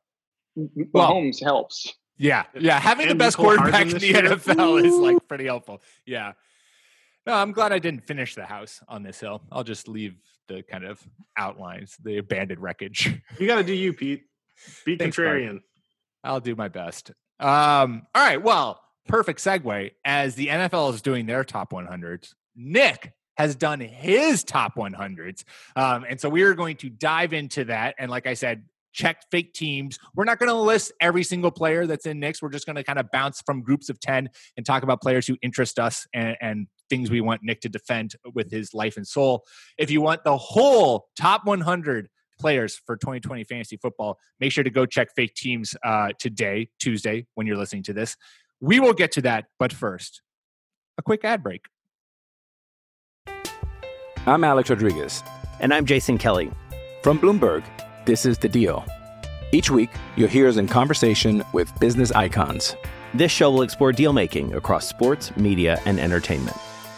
Well- 0.56 1.12
Mahomes 1.12 1.42
helps. 1.42 1.94
Yeah, 2.16 2.44
yeah. 2.54 2.78
Having 2.78 3.08
the 3.08 3.14
best 3.14 3.38
quarterback 3.38 3.86
in 3.86 3.96
the 3.96 4.06
year? 4.06 4.22
NFL 4.22 4.84
is 4.84 4.92
like 4.92 5.26
pretty 5.26 5.46
helpful. 5.46 5.80
Yeah. 6.04 6.32
No, 7.30 7.36
I'm 7.36 7.52
glad 7.52 7.72
I 7.72 7.78
didn't 7.78 8.04
finish 8.08 8.34
the 8.34 8.44
house 8.44 8.80
on 8.88 9.04
this 9.04 9.20
hill. 9.20 9.40
I'll 9.52 9.62
just 9.62 9.86
leave 9.86 10.16
the 10.48 10.64
kind 10.64 10.82
of 10.82 11.00
outlines, 11.36 11.96
the 12.02 12.18
abandoned 12.18 12.60
wreckage. 12.60 13.22
You 13.38 13.46
got 13.46 13.58
to 13.58 13.62
do 13.62 13.72
you, 13.72 13.92
Pete. 13.92 14.24
Be 14.84 14.96
Thanks, 14.96 15.16
Mark. 15.16 15.28
contrarian. 15.28 15.60
I'll 16.24 16.40
do 16.40 16.56
my 16.56 16.66
best. 16.66 17.12
Um, 17.38 18.02
all 18.16 18.26
right. 18.26 18.42
Well, 18.42 18.80
perfect 19.06 19.38
segue 19.38 19.92
as 20.04 20.34
the 20.34 20.48
NFL 20.48 20.92
is 20.92 21.02
doing 21.02 21.26
their 21.26 21.44
top 21.44 21.70
100s. 21.70 22.34
Nick 22.56 23.12
has 23.36 23.54
done 23.54 23.78
his 23.78 24.42
top 24.42 24.74
100s. 24.74 25.44
Um, 25.76 26.04
and 26.08 26.20
so 26.20 26.28
we 26.28 26.42
are 26.42 26.54
going 26.54 26.78
to 26.78 26.88
dive 26.88 27.32
into 27.32 27.62
that. 27.66 27.94
And 27.96 28.10
like 28.10 28.26
I 28.26 28.34
said, 28.34 28.64
check 28.92 29.22
fake 29.30 29.54
teams. 29.54 30.00
We're 30.16 30.24
not 30.24 30.40
going 30.40 30.48
to 30.48 30.54
list 30.54 30.90
every 31.00 31.22
single 31.22 31.52
player 31.52 31.86
that's 31.86 32.06
in 32.06 32.18
Nick's. 32.18 32.42
We're 32.42 32.50
just 32.50 32.66
going 32.66 32.74
to 32.74 32.82
kind 32.82 32.98
of 32.98 33.08
bounce 33.12 33.40
from 33.46 33.62
groups 33.62 33.88
of 33.88 34.00
10 34.00 34.30
and 34.56 34.66
talk 34.66 34.82
about 34.82 35.00
players 35.00 35.28
who 35.28 35.36
interest 35.42 35.78
us 35.78 36.08
and, 36.12 36.36
and 36.40 36.66
things 36.90 37.10
we 37.10 37.20
want 37.20 37.42
Nick 37.42 37.60
to 37.62 37.68
defend 37.68 38.16
with 38.34 38.50
his 38.50 38.74
life 38.74 38.96
and 38.96 39.06
soul. 39.06 39.44
If 39.78 39.90
you 39.90 40.02
want 40.02 40.24
the 40.24 40.36
whole 40.36 41.06
top 41.18 41.46
100 41.46 42.08
players 42.38 42.80
for 42.84 42.96
2020 42.96 43.44
fantasy 43.44 43.76
football, 43.76 44.18
make 44.40 44.52
sure 44.52 44.64
to 44.64 44.70
go 44.70 44.84
check 44.84 45.08
fake 45.14 45.34
teams 45.34 45.74
uh, 45.84 46.08
today, 46.18 46.68
Tuesday, 46.78 47.26
when 47.34 47.46
you're 47.46 47.56
listening 47.56 47.84
to 47.84 47.92
this. 47.92 48.16
We 48.60 48.80
will 48.80 48.92
get 48.92 49.12
to 49.12 49.22
that, 49.22 49.46
but 49.58 49.72
first, 49.72 50.20
a 50.98 51.02
quick 51.02 51.24
ad 51.24 51.42
break. 51.42 51.64
I'm 54.26 54.44
Alex 54.44 54.68
Rodriguez. 54.68 55.22
And 55.60 55.72
I'm 55.72 55.86
Jason 55.86 56.18
Kelly. 56.18 56.50
From 57.02 57.18
Bloomberg, 57.18 57.64
this 58.04 58.26
is 58.26 58.36
The 58.38 58.48
Deal. 58.48 58.84
Each 59.52 59.70
week, 59.70 59.90
you'll 60.16 60.28
hear 60.28 60.48
us 60.48 60.56
in 60.56 60.68
conversation 60.68 61.42
with 61.52 61.78
business 61.80 62.12
icons. 62.12 62.76
This 63.14 63.32
show 63.32 63.50
will 63.50 63.62
explore 63.62 63.92
deal 63.92 64.12
making 64.12 64.54
across 64.54 64.86
sports, 64.86 65.36
media, 65.36 65.80
and 65.84 65.98
entertainment. 65.98 66.56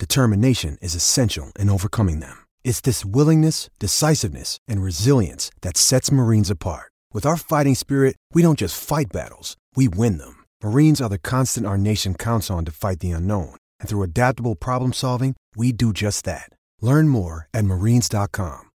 determination 0.00 0.78
is 0.80 0.94
essential 0.94 1.52
in 1.58 1.68
overcoming 1.68 2.20
them. 2.20 2.46
It's 2.64 2.80
this 2.80 3.04
willingness, 3.04 3.68
decisiveness, 3.78 4.58
and 4.66 4.82
resilience 4.82 5.50
that 5.60 5.76
sets 5.76 6.10
Marines 6.10 6.50
apart. 6.50 6.90
With 7.12 7.26
our 7.26 7.36
fighting 7.36 7.74
spirit, 7.74 8.16
we 8.32 8.40
don't 8.40 8.58
just 8.58 8.82
fight 8.82 9.12
battles, 9.12 9.58
we 9.76 9.88
win 9.88 10.16
them. 10.16 10.44
Marines 10.64 11.02
are 11.02 11.10
the 11.10 11.18
constant 11.18 11.66
our 11.66 11.76
nation 11.76 12.14
counts 12.14 12.50
on 12.50 12.64
to 12.64 12.70
fight 12.72 13.00
the 13.00 13.10
unknown. 13.10 13.56
And 13.78 13.88
through 13.88 14.02
adaptable 14.02 14.54
problem 14.54 14.94
solving, 14.94 15.36
we 15.54 15.72
do 15.72 15.92
just 15.92 16.24
that. 16.24 16.48
Learn 16.80 17.08
more 17.08 17.46
at 17.52 17.66
marines.com. 17.66 18.70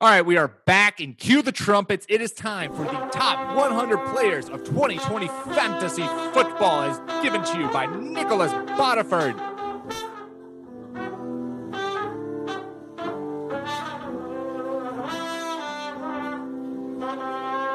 All 0.00 0.10
right, 0.10 0.26
we 0.26 0.36
are 0.36 0.48
back 0.66 1.00
and 1.00 1.16
cue 1.16 1.40
the 1.40 1.52
trumpets. 1.52 2.04
It 2.08 2.20
is 2.20 2.32
time 2.32 2.72
for 2.72 2.84
the 2.84 3.08
top 3.10 3.56
100 3.56 3.98
players 4.12 4.48
of 4.48 4.62
2020 4.64 5.28
fantasy 5.54 6.06
football 6.34 6.82
as 6.82 7.00
given 7.22 7.42
to 7.42 7.58
you 7.58 7.68
by 7.68 7.86
Nicholas 7.86 8.52
Bodiford. 8.52 9.53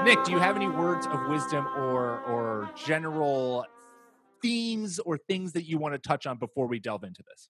Nick, 0.10 0.24
do 0.24 0.32
you 0.32 0.39
have 0.39 0.56
any 0.56 0.67
words 0.67 1.06
of 1.06 1.28
wisdom 1.28 1.67
or 1.67 2.24
or 2.24 2.72
general 2.76 3.63
themes 4.41 4.98
or 4.98 5.19
things 5.19 5.54
that 5.54 5.69
you 5.69 5.78
want 5.78 5.93
to 5.93 6.00
touch 6.00 6.26
on 6.26 6.39
before 6.39 6.65
we 6.65 6.80
delve 6.80 7.04
into 7.04 7.22
this? 7.30 7.48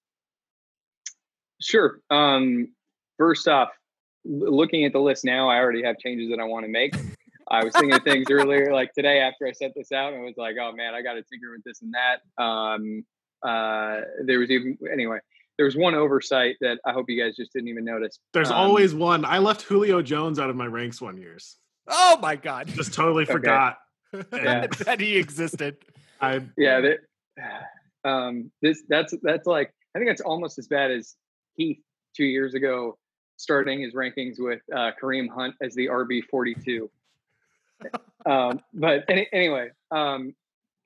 Sure. 1.62 2.02
Um, 2.10 2.74
first 3.17 3.48
off, 3.48 3.69
looking 4.26 4.84
at 4.84 4.91
the 4.91 5.00
list 5.00 5.24
now, 5.24 5.48
I 5.48 5.56
already 5.56 5.84
have 5.84 6.00
changes 6.00 6.32
that 6.32 6.41
I 6.41 6.43
want 6.43 6.65
to 6.65 6.69
make. 6.69 6.93
I 7.50 7.63
was 7.63 7.72
thinking 7.76 7.93
of 7.93 8.04
things 8.04 8.26
earlier, 8.30 8.74
like 8.74 8.91
today 8.91 9.19
after 9.19 9.48
I 9.48 9.54
sent 9.54 9.72
this 9.74 9.93
out, 9.93 10.12
and 10.12 10.22
was 10.22 10.36
like, 10.36 10.58
oh 10.62 10.74
man, 10.74 10.93
I 10.93 11.02
got 11.02 11.13
to 11.13 11.24
tinker 11.24 11.52
with 11.52 11.63
this 11.63 11.82
and 11.82 11.93
that. 11.93 12.43
Um, 12.43 13.06
uh, 13.41 14.02
there 14.26 14.39
was 14.39 14.52
even 14.52 14.78
anyway. 14.91 15.19
There 15.56 15.65
was 15.65 15.78
one 15.78 15.95
oversight 15.95 16.58
that 16.60 16.80
I 16.86 16.91
hope 16.91 17.06
you 17.08 17.24
guys 17.24 17.38
just 17.38 17.54
didn't 17.54 17.69
even 17.69 17.86
notice. 17.86 18.19
There's 18.34 18.52
Um, 18.52 18.58
always 18.58 18.93
one. 18.93 19.24
I 19.24 19.38
left 19.38 19.62
Julio 19.62 20.02
Jones 20.02 20.39
out 20.39 20.50
of 20.50 20.58
my 20.58 20.65
ranks 20.65 21.00
one 21.00 21.17
years. 21.17 21.56
Oh 21.89 22.17
my 22.21 22.36
god. 22.36 22.67
Just 22.75 22.93
totally 22.93 23.23
Okay. 23.23 23.34
forgot. 23.34 23.78
Yeah. 24.34 24.65
that 24.86 24.99
he 24.99 25.17
existed. 25.17 25.78
I 26.21 26.41
yeah 26.58 26.82
that, 26.82 26.97
um 28.10 28.52
this 28.62 28.84
that's 28.89 29.13
that's 29.21 29.45
like 29.45 29.73
i 29.95 29.99
think 29.99 30.10
that's 30.10 30.21
almost 30.21 30.58
as 30.58 30.67
bad 30.67 30.89
as 30.91 31.15
heath 31.56 31.80
two 32.15 32.25
years 32.25 32.54
ago 32.54 32.97
starting 33.38 33.82
his 33.82 33.93
rankings 33.93 34.36
with 34.39 34.62
uh 34.75 34.91
kareem 35.02 35.30
hunt 35.30 35.56
as 35.62 35.75
the 35.75 35.88
rb 35.88 36.23
42 36.30 36.89
um 38.25 38.60
but 38.73 39.04
any, 39.10 39.28
anyway 39.32 39.69
um 39.91 40.34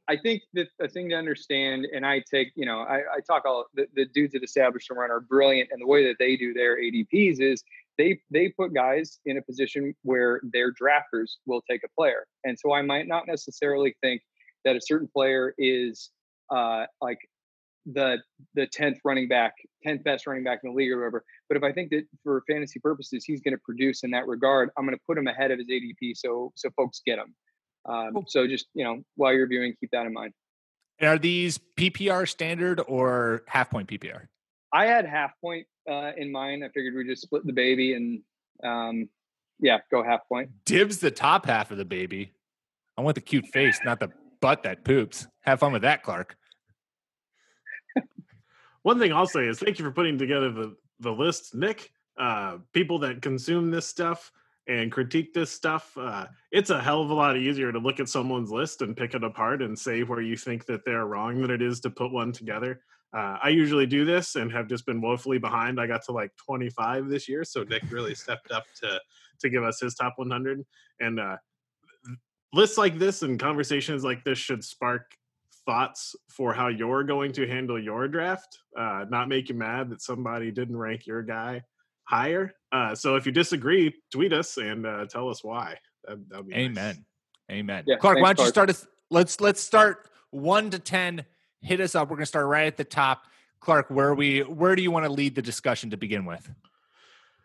i 0.08 0.18
think 0.18 0.42
that 0.54 0.68
the 0.80 0.88
thing 0.88 1.10
to 1.10 1.16
understand 1.16 1.86
and 1.94 2.06
i 2.06 2.20
take 2.30 2.52
you 2.56 2.66
know 2.66 2.80
i, 2.82 2.98
I 2.98 3.20
talk 3.26 3.44
all 3.46 3.66
the, 3.74 3.88
the 3.96 4.06
dudes 4.06 4.36
at 4.36 4.44
established 4.44 4.90
run 4.90 5.12
are 5.12 5.20
brilliant 5.22 5.70
and 5.72 5.82
the 5.82 5.88
way 5.88 6.06
that 6.08 6.16
they 6.20 6.36
do 6.36 6.54
their 6.54 6.78
adps 6.78 7.40
is 7.40 7.64
they 7.98 8.20
they 8.32 8.50
put 8.50 8.74
guys 8.74 9.20
in 9.26 9.38
a 9.38 9.42
position 9.42 9.94
where 10.04 10.42
their 10.52 10.72
drafters 10.72 11.34
will 11.46 11.62
take 11.70 11.82
a 11.84 11.90
player 11.98 12.26
and 12.44 12.58
so 12.58 12.74
i 12.74 12.82
might 12.82 13.08
not 13.08 13.28
necessarily 13.28 13.96
think 14.02 14.22
that 14.66 14.76
a 14.76 14.82
certain 14.82 15.10
player 15.14 15.54
is 15.58 16.10
uh, 16.50 16.86
like 17.02 17.20
the 17.86 18.18
the 18.54 18.68
tenth 18.68 18.98
running 19.04 19.28
back, 19.28 19.54
tenth 19.84 20.04
best 20.04 20.26
running 20.26 20.44
back 20.44 20.60
in 20.64 20.72
the 20.72 20.76
league 20.76 20.92
or 20.92 21.00
whatever. 21.00 21.24
But 21.50 21.58
if 21.58 21.64
I 21.64 21.72
think 21.72 21.90
that 21.92 22.06
for 22.24 22.44
fantasy 22.50 22.80
purposes 22.80 23.26
he's 23.26 23.42
going 23.42 23.54
to 23.54 23.62
produce 23.64 24.04
in 24.04 24.12
that 24.12 24.28
regard, 24.28 24.70
I'm 24.78 24.86
going 24.86 24.96
to 24.96 25.02
put 25.06 25.18
him 25.18 25.28
ahead 25.28 25.52
of 25.52 25.60
his 25.60 25.68
ADP 25.68 26.14
so 26.16 26.52
so 26.56 26.70
folks 26.76 27.02
get 27.06 27.20
him. 27.20 27.36
Um, 27.86 28.24
so 28.28 28.48
just 28.48 28.68
you 28.74 28.84
know 28.84 29.04
while 29.16 29.34
you're 29.34 29.48
viewing, 29.48 29.74
keep 29.80 29.92
that 29.92 30.06
in 30.06 30.14
mind. 30.14 30.34
Are 31.02 31.18
these 31.18 31.60
PPR 31.76 32.30
standard 32.30 32.80
or 32.88 33.44
half 33.48 33.70
point 33.70 33.90
PPR? 33.90 34.28
I 34.72 34.86
had 34.86 35.06
half 35.06 35.32
point 35.42 35.68
uh, 35.90 36.12
in 36.18 36.32
mind. 36.32 36.64
I 36.64 36.70
figured 36.70 36.96
we'd 36.96 37.08
just 37.08 37.24
split 37.24 37.46
the 37.46 37.54
baby 37.54 37.94
and 37.94 38.22
um, 38.64 39.10
yeah, 39.60 39.80
go 39.92 40.04
half 40.04 40.28
point. 40.28 40.50
Dibs 40.66 41.00
the 41.00 41.12
top 41.12 41.46
half 41.46 41.72
of 41.72 41.78
the 41.78 41.86
baby. 41.86 42.32
I 42.98 43.02
want 43.02 43.16
the 43.16 43.22
cute 43.22 43.48
face, 43.48 43.80
not 43.84 44.00
the 44.00 44.12
butt 44.42 44.64
that 44.64 44.84
poops. 44.84 45.28
Have 45.42 45.60
fun 45.60 45.74
with 45.74 45.82
that, 45.82 46.04
Clark. 46.04 46.36
One 48.84 49.00
thing 49.00 49.14
I'll 49.14 49.28
say 49.28 49.48
is 49.48 49.60
thank 49.60 49.80
you 49.80 49.86
for 49.86 49.92
putting 49.92 50.18
together 50.18 50.52
the 50.52 50.76
the 51.00 51.12
list, 51.12 51.56
Nick. 51.56 51.92
Uh, 52.18 52.58
people 52.74 53.00
that 53.00 53.22
consume 53.22 53.72
this 53.72 53.88
stuff 53.88 54.32
and 54.68 54.92
critique 54.92 55.34
this 55.34 55.50
stuff, 55.50 55.98
uh, 55.98 56.28
it's 56.52 56.70
a 56.70 56.80
hell 56.80 57.02
of 57.02 57.10
a 57.10 57.14
lot 57.14 57.36
easier 57.36 57.72
to 57.72 57.80
look 57.80 58.00
at 58.00 58.08
someone's 58.08 58.52
list 58.52 58.82
and 58.82 58.96
pick 58.96 59.16
it 59.16 59.24
apart 59.24 59.62
and 59.62 59.78
say 59.78 60.04
where 60.04 60.22
you 60.22 60.38
think 60.38 60.66
that 60.66 60.86
they're 60.86 61.06
wrong 61.06 61.42
than 61.42 61.50
it 61.50 61.62
is 61.62 61.80
to 61.82 61.90
put 61.90 62.12
one 62.12 62.32
together. 62.32 62.82
Uh, 63.16 63.38
I 63.44 63.50
usually 63.50 63.86
do 63.86 64.06
this 64.06 64.36
and 64.36 64.52
have 64.52 64.68
just 64.68 64.86
been 64.86 65.02
woefully 65.02 65.38
behind. 65.38 65.80
I 65.80 65.86
got 65.86 66.04
to 66.06 66.12
like 66.12 66.32
25 66.38 67.08
this 67.10 67.30
year, 67.30 67.44
so 67.44 67.64
Nick 67.64 67.84
really 67.92 68.16
stepped 68.16 68.52
up 68.52 68.66
to 68.82 69.00
to 69.40 69.50
give 69.50 69.64
us 69.64 69.80
his 69.80 69.96
top 69.96 70.14
100. 70.18 70.66
And 71.00 71.20
uh, 71.20 71.38
lists 72.54 72.78
like 72.78 72.98
this 72.98 73.22
and 73.22 73.40
conversations 73.40 74.04
like 74.04 74.24
this 74.24 74.38
should 74.38 74.64
spark 74.64 75.12
thoughts 75.66 76.16
for 76.30 76.54
how 76.54 76.68
you're 76.68 77.04
going 77.04 77.32
to 77.34 77.48
handle 77.48 77.82
your 77.82 78.08
draft. 78.08 78.60
Uh, 78.78 79.06
not 79.10 79.30
make 79.30 79.50
you 79.50 79.56
mad 79.56 79.90
that 79.90 80.02
somebody 80.02 80.52
didn't 80.52 80.78
rank 80.78 81.06
your 81.06 81.22
guy 81.22 81.62
higher. 82.06 82.54
Uh, 82.72 82.96
so 82.96 83.16
if 83.16 83.26
you 83.26 83.32
disagree, 83.32 83.94
tweet 84.12 84.34
us 84.34 84.58
and 84.58 84.86
uh, 84.86 85.06
tell 85.06 85.30
us 85.30 85.44
why. 85.44 85.78
That, 86.06 86.18
that'd 86.30 86.48
be 86.48 86.54
nice. 86.54 86.66
Amen. 86.66 87.06
Amen. 87.52 87.84
Yeah, 87.88 87.98
Clark, 87.98 88.20
why 88.20 88.34
don't 88.34 88.46
you 88.46 88.50
start 88.50 88.70
us? 88.70 88.88
Let's 89.10 89.40
let's 89.40 89.62
start 89.62 90.10
one 90.32 90.70
to 90.72 90.80
ten. 90.80 91.26
Hit 91.64 91.80
us 91.80 91.96
up. 91.96 92.10
We're 92.10 92.18
gonna 92.18 92.26
start 92.26 92.46
right 92.48 92.68
at 92.68 92.78
the 92.78 92.84
top. 92.84 93.24
Clark, 93.60 93.90
where 93.90 94.14
we 94.14 94.42
where 94.42 94.76
do 94.76 94.84
you 94.84 94.92
want 94.92 95.06
to 95.06 95.12
lead 95.12 95.36
the 95.36 95.42
discussion 95.42 95.90
to 95.92 95.98
begin 95.98 96.26
with? 96.26 96.50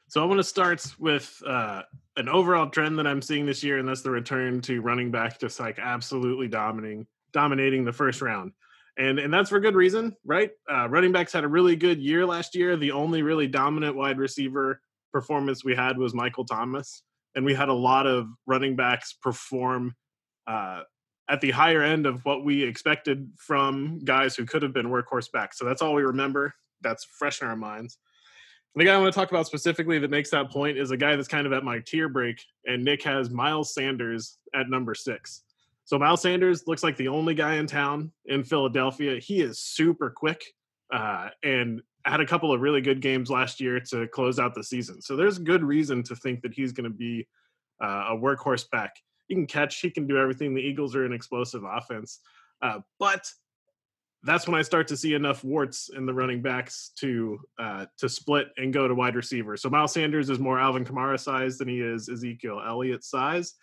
So 0.09 0.23
I 0.23 0.25
want 0.25 0.39
to 0.39 0.45
start 0.45 0.85
with 0.99 1.41
uh, 1.47 1.83
an 2.17 2.29
overall 2.29 2.69
trend 2.71 2.99
that 2.99 3.07
I'm 3.07 3.23
seeing 3.23 3.47
this 3.47 3.63
year, 3.63 3.79
and 3.79 3.87
that's 3.87 4.01
the 4.03 4.11
return 4.11 4.61
to 4.63 4.81
running 4.81 5.11
back 5.11 5.39
just 5.39 5.61
like 5.61 5.79
absolutely 5.79 6.49
dominating 6.49 7.07
dominating 7.33 7.85
the 7.85 7.93
first 7.93 8.21
round. 8.21 8.53
And 8.97 9.21
and 9.21 9.33
that's 9.33 9.51
for 9.51 9.61
good 9.61 9.77
reason, 9.77 10.17
right? 10.25 10.51
Uh, 10.69 10.89
running 10.89 11.13
backs 11.13 11.33
had 11.33 11.45
a 11.45 11.49
really 11.49 11.77
good 11.77 12.01
year 12.01 12.27
last 12.27 12.57
year. 12.57 12.77
The 12.77 12.91
only 12.91 13.23
really 13.23 13.47
dominant 13.47 13.95
wide 13.95 14.19
receiver 14.19 14.81
performance 15.13 15.65
we 15.65 15.77
had 15.77 15.97
was 15.97 16.15
Michael 16.15 16.45
Thomas, 16.45 17.03
and 17.37 17.45
we 17.45 17.55
had 17.55 17.69
a 17.69 17.75
lot 17.75 18.07
of 18.07 18.27
running 18.47 18.75
backs 18.75 19.13
perform 19.13 19.95
uh, 20.49 20.83
at 21.29 21.41
the 21.41 21.51
higher 21.51 21.83
end 21.83 22.07
of 22.07 22.25
what 22.25 22.45
we 22.45 22.63
expected 22.63 23.31
from 23.37 23.99
guys 24.05 24.35
who 24.35 24.47
could 24.47 24.63
have 24.63 24.73
been 24.73 24.87
workhorse 24.87 25.31
backs. 25.31 25.59
So 25.59 25.65
that's 25.65 25.83
all 25.83 25.95
we 25.95 26.03
remember. 26.03 26.55
That's 26.81 27.05
fresh 27.05 27.43
in 27.43 27.49
our 27.49 27.57
minds. 27.57 27.99
The 28.75 28.85
guy 28.85 28.95
I 28.95 28.99
want 28.99 29.13
to 29.13 29.19
talk 29.19 29.31
about 29.31 29.47
specifically 29.47 29.99
that 29.99 30.11
makes 30.11 30.31
that 30.31 30.51
point 30.51 30.79
is 30.79 30.91
a 30.91 30.97
guy 30.97 31.17
that's 31.17 31.29
kind 31.29 31.47
of 31.47 31.53
at 31.53 31.65
my 31.65 31.81
tier 31.81 32.09
break, 32.09 32.41
and 32.67 32.85
Nick 32.85 33.03
has 33.03 33.29
Miles 33.29 33.75
Sanders 33.75 34.39
at 34.55 34.69
number 34.69 34.95
six. 34.95 35.43
So 35.85 35.99
Miles 35.99 36.23
Sanders 36.23 36.67
looks 36.67 36.83
like 36.83 36.97
the 36.97 37.09
only 37.09 37.35
guy 37.35 37.55
in 37.55 37.67
town 37.67 38.13
in 38.27 38.45
Philadelphia. 38.45 39.19
He 39.19 39.41
is 39.41 39.59
super 39.59 40.11
quick 40.11 40.45
uh, 40.93 41.31
and 41.43 41.83
had 42.05 42.21
a 42.21 42.27
couple 42.27 42.53
of 42.53 42.61
really 42.61 42.81
good 42.81 43.01
games 43.01 43.31
last 43.31 43.61
year 43.61 43.81
to 43.81 44.07
close 44.09 44.39
out 44.39 44.55
the 44.55 44.63
season. 44.63 45.03
So 45.03 45.17
there's 45.17 45.39
good 45.39 45.65
reason 45.65 46.03
to 46.05 46.15
think 46.15 46.43
that 46.43 46.55
he's 46.55 46.73
going 46.73 46.91
to 46.91 46.97
be 46.97 47.27
uh, 47.83 48.11
a 48.11 48.17
workhorse 48.17 48.69
back. 48.71 48.95
He 49.29 49.35
can 49.35 49.47
catch, 49.47 49.81
he 49.81 49.91
can 49.91 50.07
do 50.07 50.19
everything. 50.19 50.55
The 50.55 50.63
Eagles 50.63 50.97
are 50.97 51.05
an 51.05 51.13
explosive 51.13 51.63
offense. 51.65 52.21
Uh, 52.61 52.81
but 52.99 53.31
that's 54.25 54.49
when 54.49 54.59
I 54.59 54.63
start 54.63 54.89
to 54.89 54.97
see 54.97 55.15
enough 55.15 55.45
warts 55.45 55.91
in 55.97 56.05
the 56.05 56.13
running 56.13 56.43
backs 56.43 56.91
to 56.99 57.39
uh, 57.59 57.87
to 57.99 58.09
split 58.09 58.49
and 58.57 58.73
go 58.73 58.89
to 58.89 58.95
wide 58.95 59.15
receiver. 59.15 59.57
So 59.57 59.71
Miles 59.71 59.93
Sanders 59.93 60.29
is 60.29 60.39
more 60.39 60.59
Alvin 60.59 60.85
Kamara 60.85 61.21
size 61.21 61.59
than 61.59 61.69
he 61.69 61.81
is 61.81 62.09
Ezekiel 62.09 62.61
Elliott 62.67 63.05
size. 63.05 63.55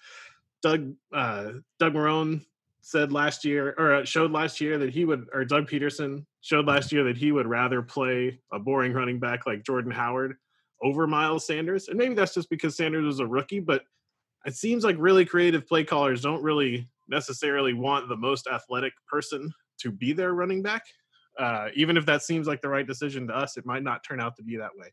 Doug 0.61 0.93
uh, 1.13 1.51
Doug 1.79 1.93
Marrone 1.93 2.45
said 2.81 3.11
last 3.11 3.43
year 3.43 3.75
or 3.77 3.95
uh, 3.95 4.05
showed 4.05 4.31
last 4.31 4.61
year 4.61 4.77
that 4.77 4.91
he 4.91 5.03
would 5.03 5.25
or 5.33 5.43
Doug 5.43 5.67
Pederson 5.67 6.25
showed 6.41 6.67
last 6.67 6.91
year 6.91 7.03
that 7.03 7.17
he 7.17 7.31
would 7.31 7.47
rather 7.47 7.81
play 7.81 8.39
a 8.53 8.59
boring 8.59 8.93
running 8.93 9.19
back 9.19 9.45
like 9.45 9.63
Jordan 9.63 9.91
Howard 9.91 10.35
over 10.81 11.07
Miles 11.07 11.45
Sanders. 11.45 11.87
And 11.87 11.97
maybe 11.97 12.13
that's 12.13 12.33
just 12.33 12.49
because 12.49 12.77
Sanders 12.77 13.05
was 13.05 13.19
a 13.19 13.27
rookie, 13.27 13.59
but 13.59 13.83
it 14.45 14.55
seems 14.55 14.83
like 14.83 14.95
really 14.99 15.25
creative 15.25 15.67
play 15.67 15.83
callers 15.83 16.21
don't 16.21 16.43
really 16.43 16.87
necessarily 17.07 17.73
want 17.73 18.09
the 18.09 18.15
most 18.15 18.47
athletic 18.47 18.93
person 19.07 19.51
to 19.79 19.91
be 19.91 20.13
their 20.13 20.33
running 20.33 20.61
back. 20.61 20.83
Uh, 21.37 21.67
even 21.75 21.97
if 21.97 22.05
that 22.05 22.23
seems 22.23 22.47
like 22.47 22.61
the 22.61 22.69
right 22.69 22.87
decision 22.87 23.27
to 23.27 23.35
us, 23.35 23.57
it 23.57 23.65
might 23.65 23.83
not 23.83 24.03
turn 24.03 24.21
out 24.21 24.35
to 24.37 24.43
be 24.43 24.55
that 24.55 24.71
way. 24.77 24.87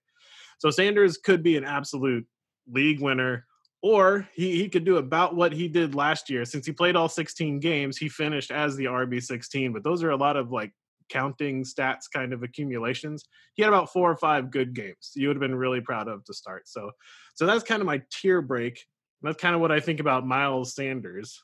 So 0.59 0.71
Sanders 0.71 1.17
could 1.17 1.43
be 1.43 1.57
an 1.57 1.65
absolute 1.65 2.27
league 2.71 3.01
winner, 3.01 3.47
or 3.83 4.29
he, 4.35 4.57
he 4.57 4.69
could 4.69 4.85
do 4.85 4.97
about 4.97 5.37
what 5.37 5.53
he 5.53 5.69
did 5.69 5.95
last 5.95 6.31
year. 6.31 6.45
Since 6.45 6.67
he 6.67 6.73
played 6.73 6.97
all 6.97 7.09
16 7.09 7.61
games, 7.61 7.97
he 7.97 8.09
finished 8.09 8.51
as 8.51 8.77
the 8.77 8.85
RB16. 8.87 9.73
But 9.73 9.85
those 9.85 10.03
are 10.03 10.11
a 10.11 10.17
lot 10.17 10.37
of 10.37 10.51
like 10.51 10.73
counting 11.09 11.63
stats 11.65 12.05
kind 12.13 12.33
of 12.33 12.43
accumulations. 12.43 13.25
He 13.55 13.63
had 13.63 13.69
about 13.69 13.93
four 13.93 14.11
or 14.11 14.17
five 14.17 14.51
good 14.51 14.75
games. 14.75 15.13
You 15.15 15.29
would 15.29 15.37
have 15.37 15.43
been 15.43 15.55
really 15.55 15.81
proud 15.81 16.09
of 16.09 16.25
to 16.25 16.35
start. 16.35 16.69
So, 16.69 16.91
so 17.35 17.47
that's 17.47 17.65
kind 17.65 17.83
of 17.83 17.87
my 17.87 18.03
tier 18.11 18.41
break. 18.41 18.81
That's 19.23 19.41
kind 19.41 19.55
of 19.55 19.61
what 19.61 19.73
I 19.73 19.81
think 19.81 20.01
about 20.01 20.27
Miles 20.27 20.75
Sanders. 20.75 21.43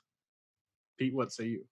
Pete, 0.99 1.15
what 1.15 1.33
say 1.33 1.47
you? 1.47 1.65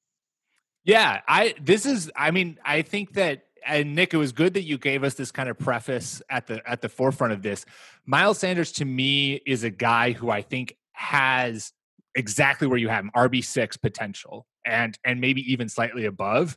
Yeah, 0.85 1.21
I 1.27 1.55
this 1.61 1.85
is 1.85 2.11
I 2.15 2.31
mean, 2.31 2.59
I 2.65 2.83
think 2.83 3.15
that 3.15 3.43
and 3.67 3.97
Nick, 3.97 4.15
it 4.15 4.17
was 4.17 4.31
good 4.31 4.55
that 4.55 4.63
you 4.63 4.79
gave 4.79 5.03
us 5.03 5.15
this 5.15 5.33
kind 5.33 5.49
of 5.49 5.59
preface 5.59 6.23
at 6.31 6.47
the 6.47 6.63
at 6.69 6.81
the 6.81 6.89
forefront 6.89 7.33
of 7.33 7.43
this. 7.43 7.65
Miles 8.07 8.39
Sanders 8.39 8.73
to 8.73 8.85
me 8.85 9.35
is 9.47 9.65
a 9.65 9.71
guy 9.71 10.13
who 10.13 10.31
I 10.31 10.43
think 10.43 10.77
has 10.93 11.73
exactly 12.15 12.69
where 12.69 12.79
you 12.79 12.89
have 12.89 13.05
him, 13.05 13.11
RB 13.15 13.45
six 13.45 13.77
potential, 13.77 14.47
and 14.65 14.97
and 15.05 15.21
maybe 15.21 15.53
even 15.53 15.69
slightly 15.69 16.05
above. 16.05 16.57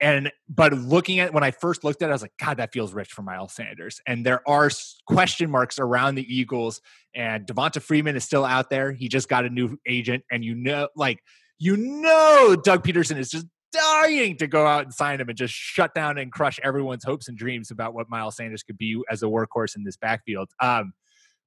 And 0.00 0.32
but 0.48 0.72
looking 0.72 1.18
at 1.18 1.34
when 1.34 1.44
I 1.44 1.50
first 1.50 1.84
looked 1.84 2.02
at 2.02 2.06
it, 2.06 2.10
I 2.10 2.14
was 2.14 2.22
like, 2.22 2.32
God, 2.38 2.56
that 2.56 2.72
feels 2.72 2.94
rich 2.94 3.12
for 3.12 3.22
Miles 3.22 3.52
Sanders. 3.52 4.00
And 4.06 4.24
there 4.24 4.40
are 4.48 4.70
question 5.06 5.50
marks 5.50 5.78
around 5.78 6.14
the 6.14 6.34
Eagles. 6.34 6.80
And 7.14 7.46
Devonta 7.46 7.82
Freeman 7.82 8.16
is 8.16 8.24
still 8.24 8.44
out 8.44 8.70
there. 8.70 8.92
He 8.92 9.08
just 9.08 9.28
got 9.28 9.44
a 9.44 9.50
new 9.50 9.76
agent, 9.86 10.24
and 10.30 10.44
you 10.44 10.54
know, 10.54 10.88
like 10.96 11.22
you 11.58 11.76
know, 11.76 12.56
Doug 12.62 12.84
Pederson 12.84 13.18
is 13.18 13.30
just 13.30 13.46
dying 13.72 14.36
to 14.38 14.46
go 14.46 14.66
out 14.66 14.84
and 14.84 14.94
sign 14.94 15.20
him 15.20 15.28
and 15.28 15.36
just 15.36 15.54
shut 15.54 15.94
down 15.94 16.18
and 16.18 16.32
crush 16.32 16.58
everyone's 16.62 17.04
hopes 17.04 17.28
and 17.28 17.36
dreams 17.36 17.70
about 17.70 17.94
what 17.94 18.08
Miles 18.08 18.36
Sanders 18.36 18.62
could 18.62 18.78
be 18.78 19.00
as 19.10 19.22
a 19.22 19.26
workhorse 19.26 19.76
in 19.76 19.84
this 19.84 19.96
backfield. 19.96 20.50
Um, 20.60 20.92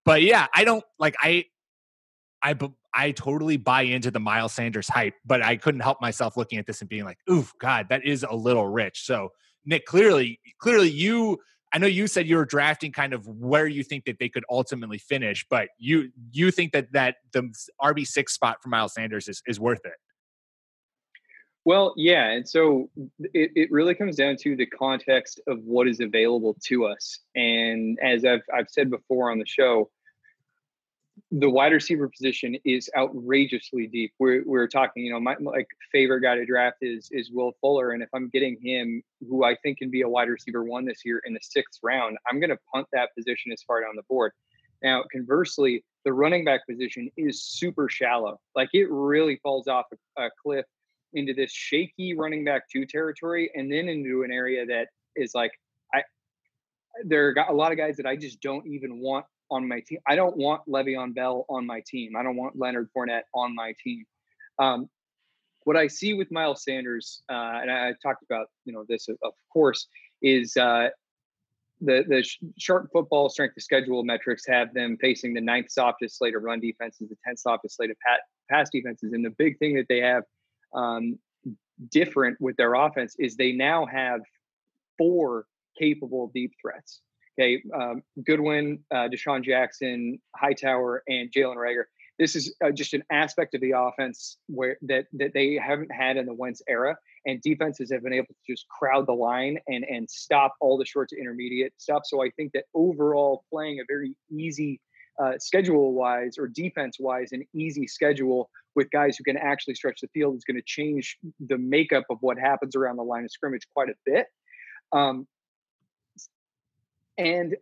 but 0.06 0.22
yeah, 0.22 0.48
I 0.54 0.64
don't 0.64 0.84
like 1.00 1.16
I, 1.20 1.46
I, 2.42 2.54
I 2.94 3.12
totally 3.12 3.58
buy 3.58 3.84
into 3.84 4.12
the 4.12 4.20
Miles 4.20 4.54
Sanders 4.54 4.88
hype, 4.88 5.16
but 5.26 5.44
I 5.44 5.56
couldn't 5.56 5.82
help 5.82 6.02
myself 6.02 6.38
looking 6.38 6.60
at 6.60 6.68
this 6.68 6.82
and 6.82 6.90
being 6.90 7.06
like, 7.06 7.18
"Oof, 7.30 7.54
God, 7.60 7.88
that 7.90 8.06
is 8.06 8.24
a 8.24 8.36
little 8.36 8.68
rich." 8.68 9.06
So, 9.06 9.30
Nick, 9.66 9.86
clearly, 9.86 10.40
clearly, 10.60 10.90
you. 10.90 11.40
I 11.76 11.80
know 11.80 11.88
you 11.88 12.06
said 12.06 12.28
you 12.28 12.36
were 12.36 12.46
drafting 12.46 12.92
kind 12.92 13.14
of 13.14 13.28
where 13.28 13.66
you 13.66 13.84
think 13.84 14.06
that 14.06 14.20
they 14.20 14.30
could 14.30 14.44
ultimately 14.48 15.00
finish, 15.00 15.44
but 15.50 15.70
you 15.80 16.12
you 16.32 16.52
think 16.52 16.72
that 16.74 16.92
that 16.94 17.16
the 17.32 17.52
RB 17.82 18.06
six 18.06 18.34
spot 18.34 18.58
for 18.62 18.70
Miles 18.70 18.94
Sanders 18.94 19.28
is 19.28 19.42
is 19.48 19.60
worth 19.60 19.84
it. 19.84 19.94
Well, 21.66 21.94
yeah. 21.96 22.30
And 22.32 22.48
so 22.48 22.90
it, 23.20 23.52
it 23.56 23.72
really 23.72 23.96
comes 23.96 24.18
down 24.18 24.36
to 24.42 24.56
the 24.56 24.66
context 24.66 25.40
of 25.48 25.60
what 25.64 25.88
is 25.88 26.02
available 26.02 26.58
to 26.66 26.86
us. 26.86 27.20
And 27.36 27.98
as 28.04 28.26
I've, 28.26 28.42
I've 28.54 28.70
said 28.70 28.90
before 28.90 29.32
on 29.32 29.40
the 29.40 29.46
show, 29.46 29.90
the 31.32 31.50
wide 31.50 31.74
receiver 31.74 32.10
position 32.10 32.56
is 32.66 32.90
outrageously 32.98 33.88
deep. 33.88 34.14
We're, 34.20 34.44
we're 34.46 34.68
talking, 34.68 35.06
you 35.06 35.12
know, 35.12 35.20
my 35.20 35.36
like 35.40 35.68
favorite 35.92 36.22
guy 36.22 36.36
to 36.36 36.46
draft 36.46 36.78
is 36.82 37.10
is 37.12 37.32
Will 37.32 37.54
Fuller, 37.62 37.92
and 37.92 38.02
if 38.02 38.10
I'm 38.14 38.30
getting 38.30 38.58
him, 38.62 39.02
who 39.22 39.44
I 39.44 39.56
think 39.64 39.80
can 39.80 39.90
be 39.90 40.02
a 40.02 40.10
wide 40.10 40.30
receiver 40.30 40.64
one 40.64 40.86
this 40.86 41.02
year 41.06 41.22
in 41.26 41.34
the 41.34 41.40
sixth 41.42 41.80
round, 41.84 42.18
I'm 42.28 42.40
going 42.40 42.50
to 42.50 42.60
punt 42.74 42.88
that 42.94 43.10
position 43.16 43.52
as 43.52 43.62
far 43.64 43.82
down 43.82 43.96
the 43.96 44.04
board. 44.10 44.32
Now, 44.82 45.04
conversely, 45.12 45.84
the 46.04 46.14
running 46.14 46.44
back 46.44 46.68
position 46.68 47.10
is 47.16 47.44
super 47.44 47.90
shallow. 47.90 48.40
Like 48.56 48.70
it 48.74 48.90
really 48.90 49.40
falls 49.42 49.68
off 49.68 49.86
a, 50.18 50.24
a 50.24 50.30
cliff 50.42 50.66
into 51.14 51.34
this 51.34 51.52
shaky 51.52 52.16
running 52.16 52.44
back 52.44 52.64
two 52.70 52.86
territory 52.86 53.50
and 53.56 53.72
then 53.72 53.88
into 53.88 54.24
an 54.24 54.32
area 54.32 54.66
that 54.66 54.88
is 55.16 55.34
like 55.36 55.52
I 55.94 56.04
there 57.06 57.30
are 57.30 57.50
a 57.50 57.54
lot 57.54 57.72
of 57.72 57.78
guys 57.78 57.98
that 57.98 58.06
I 58.06 58.16
just 58.16 58.42
don't 58.42 58.66
even 58.68 59.00
want 59.00 59.26
on 59.52 59.68
my 59.68 59.82
team. 59.82 60.00
I 60.08 60.16
don't 60.16 60.38
want 60.38 60.62
Le'Veon 60.68 61.14
Bell 61.14 61.46
on 61.50 61.66
my 61.66 61.82
team. 61.86 62.16
I 62.16 62.24
don't 62.24 62.36
want 62.36 62.58
Leonard 62.58 62.90
Fournette 62.96 63.24
on 63.34 63.54
my 63.56 63.74
team. 63.84 64.06
Um, 64.60 64.90
what 65.64 65.78
I 65.78 65.88
see 65.88 66.14
with 66.14 66.32
Miles 66.32 66.64
Sanders, 66.64 67.24
uh, 67.30 67.60
and 67.62 67.72
I, 67.72 67.90
I, 67.90 67.94
talked 68.02 68.24
about 68.24 68.48
you 68.66 68.74
know 68.74 68.84
this 68.88 69.08
of 69.10 69.34
course, 69.52 69.88
is 70.22 70.58
uh, 70.58 70.90
the 71.82 72.04
the 72.08 72.28
sharp 72.58 72.90
football 72.92 73.30
strength 73.30 73.56
of 73.58 73.64
schedule 73.64 74.04
metrics 74.04 74.44
have 74.48 74.74
them 74.74 74.98
facing 75.00 75.34
the 75.34 75.42
ninth 75.42 75.72
softest 75.72 76.18
slate 76.18 76.36
of 76.36 76.44
run 76.44 76.60
defenses, 76.60 77.10
the 77.10 77.18
tenth 77.26 77.40
softest 77.40 77.78
slate 77.78 77.92
of 77.92 77.98
pat, 78.06 78.22
pass 78.50 78.70
defenses, 78.72 79.14
and 79.14 79.24
the 79.24 79.32
big 79.32 79.58
thing 79.60 79.76
that 79.76 79.86
they 79.90 80.00
have 80.00 80.24
um, 80.74 81.18
different 81.90 82.40
with 82.40 82.56
their 82.58 82.74
offense 82.76 83.16
is 83.20 83.36
they 83.36 83.52
now 83.52 83.86
have 83.86 84.22
four 84.98 85.46
capable 85.78 86.32
deep 86.34 86.54
threats. 86.62 87.02
Okay, 87.40 87.64
um, 87.74 88.04
Goodwin, 88.26 88.80
uh, 88.92 89.10
DeSean 89.10 89.44
Jackson, 89.44 90.20
Hightower, 90.36 91.04
and 91.08 91.32
Jalen 91.32 91.56
Reagor. 91.56 91.86
This 92.20 92.36
is 92.36 92.54
uh, 92.64 92.70
just 92.70 92.94
an 92.94 93.04
aspect 93.12 93.56
of 93.56 93.62
the 93.62 93.74
offense 93.76 94.38
where 94.48 94.78
that 94.84 95.06
that 95.14 95.34
they 95.34 95.56
haven't 95.56 95.92
had 95.92 96.18
in 96.18 96.28
the 96.28 96.34
Wentz 96.34 96.62
era, 96.70 96.96
and 97.26 97.42
defenses 97.42 97.92
have 97.92 98.04
been 98.04 98.14
able 98.14 98.28
to 98.28 98.54
just 98.54 98.68
crowd 98.68 99.08
the 99.08 99.14
line 99.14 99.58
and 99.68 99.84
and 99.84 100.08
stop 100.10 100.54
all 100.62 100.78
the 100.78 100.86
short 100.86 101.10
to 101.10 101.20
intermediate 101.20 101.74
stuff. 101.80 102.04
So 102.06 102.24
I 102.24 102.30
think 102.30 102.52
that 102.54 102.66
overall, 102.76 103.44
playing 103.52 103.80
a 103.80 103.84
very 103.88 104.16
easy 104.32 104.80
uh, 105.22 105.34
schedule 105.40 105.94
wise 105.94 106.38
or 106.38 106.48
defense 106.48 106.98
wise, 107.00 107.32
an 107.32 107.44
easy 107.54 107.88
schedule 107.88 108.50
with 108.76 108.90
guys 108.92 109.18
who 109.18 109.24
can 109.24 109.38
actually 109.38 109.76
stretch 109.76 110.02
the 110.02 110.08
field 110.14 110.36
is 110.36 110.44
going 110.44 110.58
to 110.58 110.64
change 110.66 111.18
the 111.40 111.58
makeup 111.58 112.06
of 112.10 112.18
what 112.22 112.38
happens 112.38 112.76
around 112.76 112.98
the 112.98 113.04
line 113.04 113.24
of 113.24 113.32
scrimmage 113.32 113.68
quite 113.74 113.90
a 113.90 113.96
bit. 114.06 114.28
Um, 114.92 115.28
and 117.18 117.56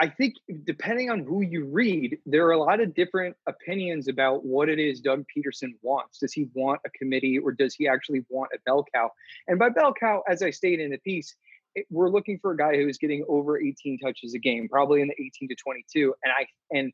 I 0.00 0.08
think 0.08 0.36
depending 0.64 1.10
on 1.10 1.24
who 1.24 1.42
you 1.42 1.64
read, 1.64 2.18
there 2.24 2.46
are 2.46 2.52
a 2.52 2.58
lot 2.58 2.80
of 2.80 2.94
different 2.94 3.36
opinions 3.48 4.06
about 4.06 4.44
what 4.44 4.68
it 4.68 4.78
is 4.78 5.00
Doug 5.00 5.24
Pederson 5.36 5.74
wants. 5.82 6.20
Does 6.20 6.32
he 6.32 6.48
want 6.54 6.80
a 6.86 6.90
committee 6.90 7.36
or 7.36 7.50
does 7.50 7.74
he 7.74 7.88
actually 7.88 8.24
want 8.28 8.52
a 8.54 8.58
bell 8.64 8.84
cow? 8.94 9.10
And 9.48 9.58
by 9.58 9.70
bell 9.70 9.92
cow, 9.92 10.22
as 10.28 10.40
I 10.40 10.50
stated 10.50 10.84
in 10.84 10.92
the 10.92 10.98
piece, 10.98 11.34
it, 11.74 11.86
we're 11.90 12.10
looking 12.10 12.38
for 12.38 12.52
a 12.52 12.56
guy 12.56 12.76
who's 12.76 12.96
getting 12.96 13.24
over 13.28 13.60
18 13.60 13.98
touches 13.98 14.34
a 14.34 14.38
game, 14.38 14.68
probably 14.68 15.00
in 15.00 15.08
the 15.08 15.20
18 15.20 15.48
to 15.48 15.56
22. 15.56 16.14
And 16.22 16.32
I 16.32 16.46
and 16.70 16.92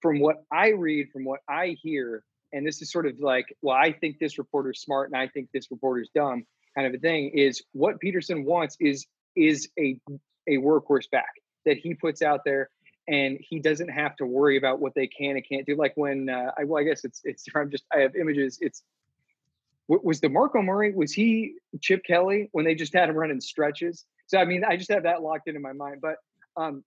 from 0.00 0.18
what 0.18 0.42
I 0.50 0.70
read, 0.70 1.10
from 1.12 1.24
what 1.24 1.40
I 1.48 1.76
hear, 1.80 2.24
and 2.52 2.66
this 2.66 2.82
is 2.82 2.90
sort 2.90 3.06
of 3.06 3.20
like, 3.20 3.56
well, 3.62 3.76
I 3.76 3.92
think 3.92 4.18
this 4.18 4.36
reporter's 4.36 4.80
smart 4.80 5.10
and 5.10 5.16
I 5.16 5.28
think 5.28 5.50
this 5.52 5.70
reporter's 5.70 6.10
dumb, 6.12 6.44
kind 6.74 6.88
of 6.88 6.94
a 6.94 6.98
thing. 6.98 7.30
Is 7.30 7.62
what 7.72 8.00
Pederson 8.00 8.44
wants 8.44 8.76
is 8.80 9.06
is 9.36 9.68
a 9.78 9.96
a 10.48 10.56
workhorse 10.56 11.10
back 11.10 11.34
that 11.64 11.78
he 11.78 11.94
puts 11.94 12.22
out 12.22 12.40
there 12.44 12.70
and 13.08 13.38
he 13.40 13.58
doesn't 13.58 13.88
have 13.88 14.16
to 14.16 14.26
worry 14.26 14.56
about 14.56 14.80
what 14.80 14.94
they 14.94 15.06
can 15.06 15.36
and 15.36 15.46
can't 15.48 15.66
do. 15.66 15.76
Like 15.76 15.92
when 15.96 16.28
uh, 16.28 16.52
I 16.58 16.64
well, 16.64 16.80
I 16.80 16.84
guess 16.84 17.04
it's 17.04 17.20
it's 17.24 17.44
I'm 17.54 17.70
just 17.70 17.84
I 17.94 18.00
have 18.00 18.16
images. 18.16 18.58
It's 18.60 18.82
was 19.88 20.20
DeMarco 20.20 20.64
Murray 20.64 20.92
was 20.94 21.12
he 21.12 21.54
Chip 21.80 22.02
Kelly 22.04 22.48
when 22.52 22.64
they 22.64 22.74
just 22.74 22.94
had 22.94 23.08
him 23.08 23.16
running 23.16 23.40
stretches? 23.40 24.04
So 24.26 24.38
I 24.38 24.44
mean, 24.44 24.64
I 24.64 24.76
just 24.76 24.90
have 24.90 25.02
that 25.02 25.22
locked 25.22 25.48
into 25.48 25.60
my 25.60 25.72
mind. 25.72 26.00
But 26.00 26.16
um, 26.56 26.84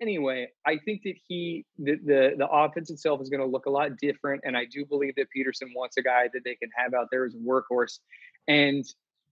anyway, 0.00 0.48
I 0.66 0.78
think 0.78 1.02
that 1.04 1.14
he 1.26 1.64
the, 1.78 1.96
the 2.04 2.34
the 2.36 2.48
offense 2.48 2.90
itself 2.90 3.22
is 3.22 3.30
going 3.30 3.40
to 3.40 3.46
look 3.46 3.66
a 3.66 3.70
lot 3.70 3.96
different, 3.98 4.42
and 4.44 4.56
I 4.56 4.64
do 4.64 4.84
believe 4.84 5.14
that 5.16 5.28
Pederson 5.34 5.68
wants 5.74 5.96
a 5.96 6.02
guy 6.02 6.28
that 6.32 6.42
they 6.44 6.56
can 6.56 6.70
have 6.76 6.92
out 6.92 7.08
there 7.10 7.24
as 7.24 7.34
a 7.34 7.38
workhorse. 7.38 8.00
And 8.48 8.84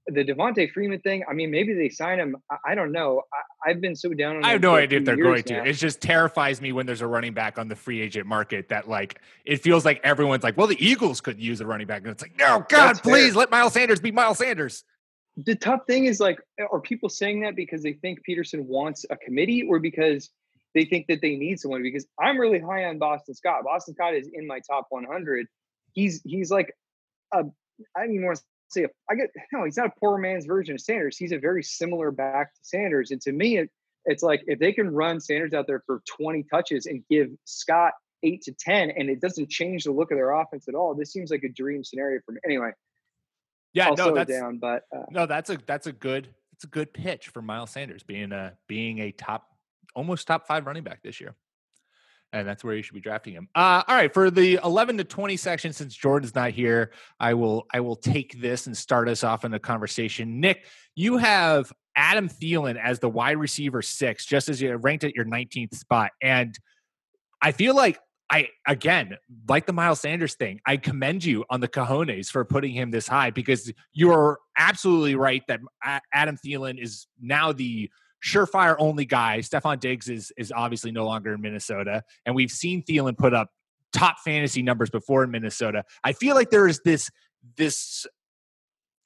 the 0.07 0.25
Devonta 0.25 0.71
Freeman 0.73 1.01
thing, 1.01 1.25
I 1.29 1.35
mean, 1.35 1.51
maybe 1.51 1.75
they 1.75 1.89
sign 1.89 2.19
him. 2.19 2.37
I, 2.51 2.57
I 2.69 2.75
don't 2.75 2.93
know. 2.93 3.23
I, 3.65 3.71
have 3.71 3.81
been 3.81 3.95
so 3.95 4.13
down 4.13 4.37
on. 4.37 4.45
I 4.45 4.51
have 4.51 4.63
no 4.63 4.75
idea 4.75 5.01
if 5.01 5.05
they're 5.05 5.17
going 5.17 5.45
now. 5.49 5.63
to. 5.63 5.69
It 5.69 5.75
just 5.75 6.01
terrifies 6.01 6.61
me 6.61 6.73
when 6.73 6.87
there's 6.87 7.01
a 7.01 7.07
running 7.07 7.35
back 7.35 7.59
on 7.59 7.69
the 7.69 7.77
free 7.77 8.01
agent 8.01 8.27
market 8.27 8.69
that 8.71 8.89
like 8.89 9.21
it 9.45 9.63
feels 9.63 9.85
like 9.85 10.01
everyone's 10.03 10.43
like, 10.43 10.57
well, 10.57 10.67
the 10.67 10.83
Eagles 10.85 11.21
could 11.21 11.41
use 11.41 11.61
a 11.61 11.67
running 11.67 11.87
back, 11.87 12.03
and 12.03 12.11
it's 12.11 12.23
like, 12.23 12.37
no, 12.39 12.65
God, 12.69 12.89
That's 12.89 13.01
please 13.01 13.33
fair. 13.33 13.41
let 13.41 13.51
Miles 13.51 13.75
Sanders 13.75 14.01
be 14.01 14.11
Miles 14.11 14.39
Sanders. 14.39 14.85
The 15.37 15.55
tough 15.55 15.81
thing 15.87 16.07
is 16.07 16.21
like, 16.21 16.39
are 16.71 16.81
people 16.81 17.09
saying 17.09 17.43
that 17.43 17.55
because 17.55 17.83
they 17.83 17.93
think 17.95 18.21
Pederson 18.29 18.65
wants 18.67 19.05
a 19.11 19.17
committee, 19.17 19.63
or 19.69 19.79
because 19.79 20.31
they 20.75 20.85
think 20.85 21.07
that 21.09 21.21
they 21.21 21.37
need 21.37 21.61
someone? 21.61 21.83
Because 21.83 22.07
I'm 22.19 22.39
really 22.39 22.59
high 22.59 22.85
on 22.85 22.99
Boston 22.99 23.35
Scott. 23.35 23.65
Boston 23.65 23.95
Scott 23.95 24.15
is 24.15 24.29
in 24.33 24.47
my 24.47 24.61
top 24.69 24.87
100. 24.89 25.47
He's 25.93 26.23
he's 26.25 26.51
like 26.51 26.73
a 27.33 27.45
I 27.97 28.01
don't 28.01 28.15
even 28.15 28.27
want 28.27 28.39
to 28.39 28.45
say 28.71 28.87
I 29.11 29.15
get 29.15 29.31
no, 29.53 29.65
he's 29.65 29.77
not 29.77 29.87
a 29.87 29.93
poor 30.01 30.19
man's 30.19 30.47
version 30.47 30.75
of 30.75 30.81
Sanders. 30.81 31.17
He's 31.17 31.33
a 31.33 31.39
very 31.39 31.63
similar 31.63 32.11
back 32.11 32.55
to 32.55 32.61
Sanders. 32.63 33.11
And 33.11 33.21
to 33.23 33.33
me, 33.33 33.59
it, 33.59 33.71
it's 34.05 34.23
like 34.23 34.43
if 34.47 34.59
they 34.59 34.73
can 34.73 34.91
run 34.91 35.21
Sanders 35.21 35.53
out 35.53 35.67
there 35.67 35.83
for 35.87 36.03
20 36.07 36.45
touches 36.45 36.87
and 36.87 37.03
give 37.11 37.31
Scott 37.45 37.93
eight 38.23 38.43
to 38.43 38.53
10, 38.53 38.91
and 38.91 39.09
it 39.09 39.21
doesn't 39.21 39.49
change 39.49 39.85
the 39.85 39.93
look 39.93 40.11
of 40.11 40.17
their 40.17 40.33
offense 40.33 40.69
at 40.69 40.75
all, 40.75 40.95
this 40.95 41.13
seems 41.13 41.31
like 41.31 41.43
a 41.43 41.49
dream 41.49 41.85
scenario 41.85 42.21
for 42.25 42.33
me. 42.33 42.41
Anyway. 42.45 42.71
Yeah, 43.73 43.89
I'll 43.89 43.97
no, 43.97 44.15
that's 44.15 44.31
down, 44.31 44.59
but 44.59 44.83
uh, 44.95 45.05
no, 45.11 45.27
that's 45.27 45.49
a 45.49 45.59
that's 45.65 45.87
a 45.87 45.93
good 45.93 46.29
it's 46.53 46.65
a 46.65 46.67
good 46.67 46.93
pitch 46.93 47.29
for 47.29 47.41
Miles 47.41 47.71
Sanders 47.71 48.03
being 48.03 48.33
a 48.33 48.55
being 48.67 48.99
a 48.99 49.13
top 49.13 49.47
almost 49.95 50.27
top 50.27 50.47
five 50.49 50.67
running 50.67 50.83
back 50.83 51.03
this 51.03 51.21
year 51.21 51.37
and 52.33 52.47
that's 52.47 52.63
where 52.63 52.75
you 52.75 52.83
should 52.83 52.95
be 52.95 53.01
drafting 53.01 53.35
him. 53.35 53.49
Uh, 53.55 53.83
all 53.87 53.95
right, 53.95 54.13
for 54.13 54.31
the 54.31 54.59
11 54.63 54.99
to 54.99 55.05
20 55.05 55.37
section, 55.37 55.73
since 55.73 55.95
Jordan's 55.95 56.35
not 56.35 56.51
here, 56.51 56.93
I 57.19 57.35
will 57.35 57.67
I 57.73 57.81
will 57.81 57.97
take 57.97 58.41
this 58.41 58.67
and 58.67 58.77
start 58.77 59.09
us 59.09 59.25
off 59.25 59.45
in 59.45 59.51
the 59.51 59.59
conversation. 59.59 60.41
Nick, 60.41 60.65
you 60.95 61.17
have 61.17 61.73
Adam 61.97 62.29
Thielen 62.29 62.81
as 62.81 62.99
the 62.99 63.09
wide 63.09 63.37
receiver 63.37 63.83
six, 63.83 64.25
just 64.25 64.49
as 64.49 64.63
you 64.63 64.75
ranked 64.77 65.05
at 65.05 65.15
your 65.15 65.25
19th 65.25 65.75
spot, 65.75 66.13
and 66.23 66.57
I 67.43 67.53
feel 67.53 67.75
like 67.75 67.99
I 68.31 68.49
again 68.67 69.17
like 69.49 69.67
the 69.67 69.73
Miles 69.73 70.01
Sanders 70.01 70.35
thing. 70.35 70.61
I 70.65 70.77
commend 70.77 71.25
you 71.25 71.45
on 71.51 71.61
the 71.61 71.69
cojones 71.69 72.29
for 72.29 72.45
putting 72.45 72.73
him 72.73 72.91
this 72.91 73.09
high 73.09 73.31
because 73.31 73.73
you 73.93 74.13
are 74.13 74.39
absolutely 74.57 75.17
right 75.17 75.43
that 75.49 75.61
Adam 76.15 76.37
Thielen 76.37 76.81
is 76.81 77.09
now 77.21 77.53
the 77.53 77.91
surefire 78.25 78.77
only 78.79 79.05
guy. 79.05 79.39
Stefon 79.39 79.81
Diggs 79.81 80.09
is 80.09 80.33
is 80.37 80.53
obviously 80.53 80.93
no 80.93 81.05
longer 81.05 81.35
in 81.35 81.41
Minnesota, 81.41 82.03
and 82.27 82.35
we've 82.35 82.51
seen 82.51 82.83
Thielen 82.83 83.17
put 83.17 83.35
up 83.35 83.51
top 83.93 84.19
fantasy 84.21 84.63
numbers 84.63 84.91
before 84.91 85.25
in 85.25 85.31
Minnesota. 85.31 85.85
I 86.05 86.13
feel 86.13 86.35
like 86.35 86.51
there 86.51 86.69
is 86.69 86.81
this 86.85 87.11
this 87.57 88.07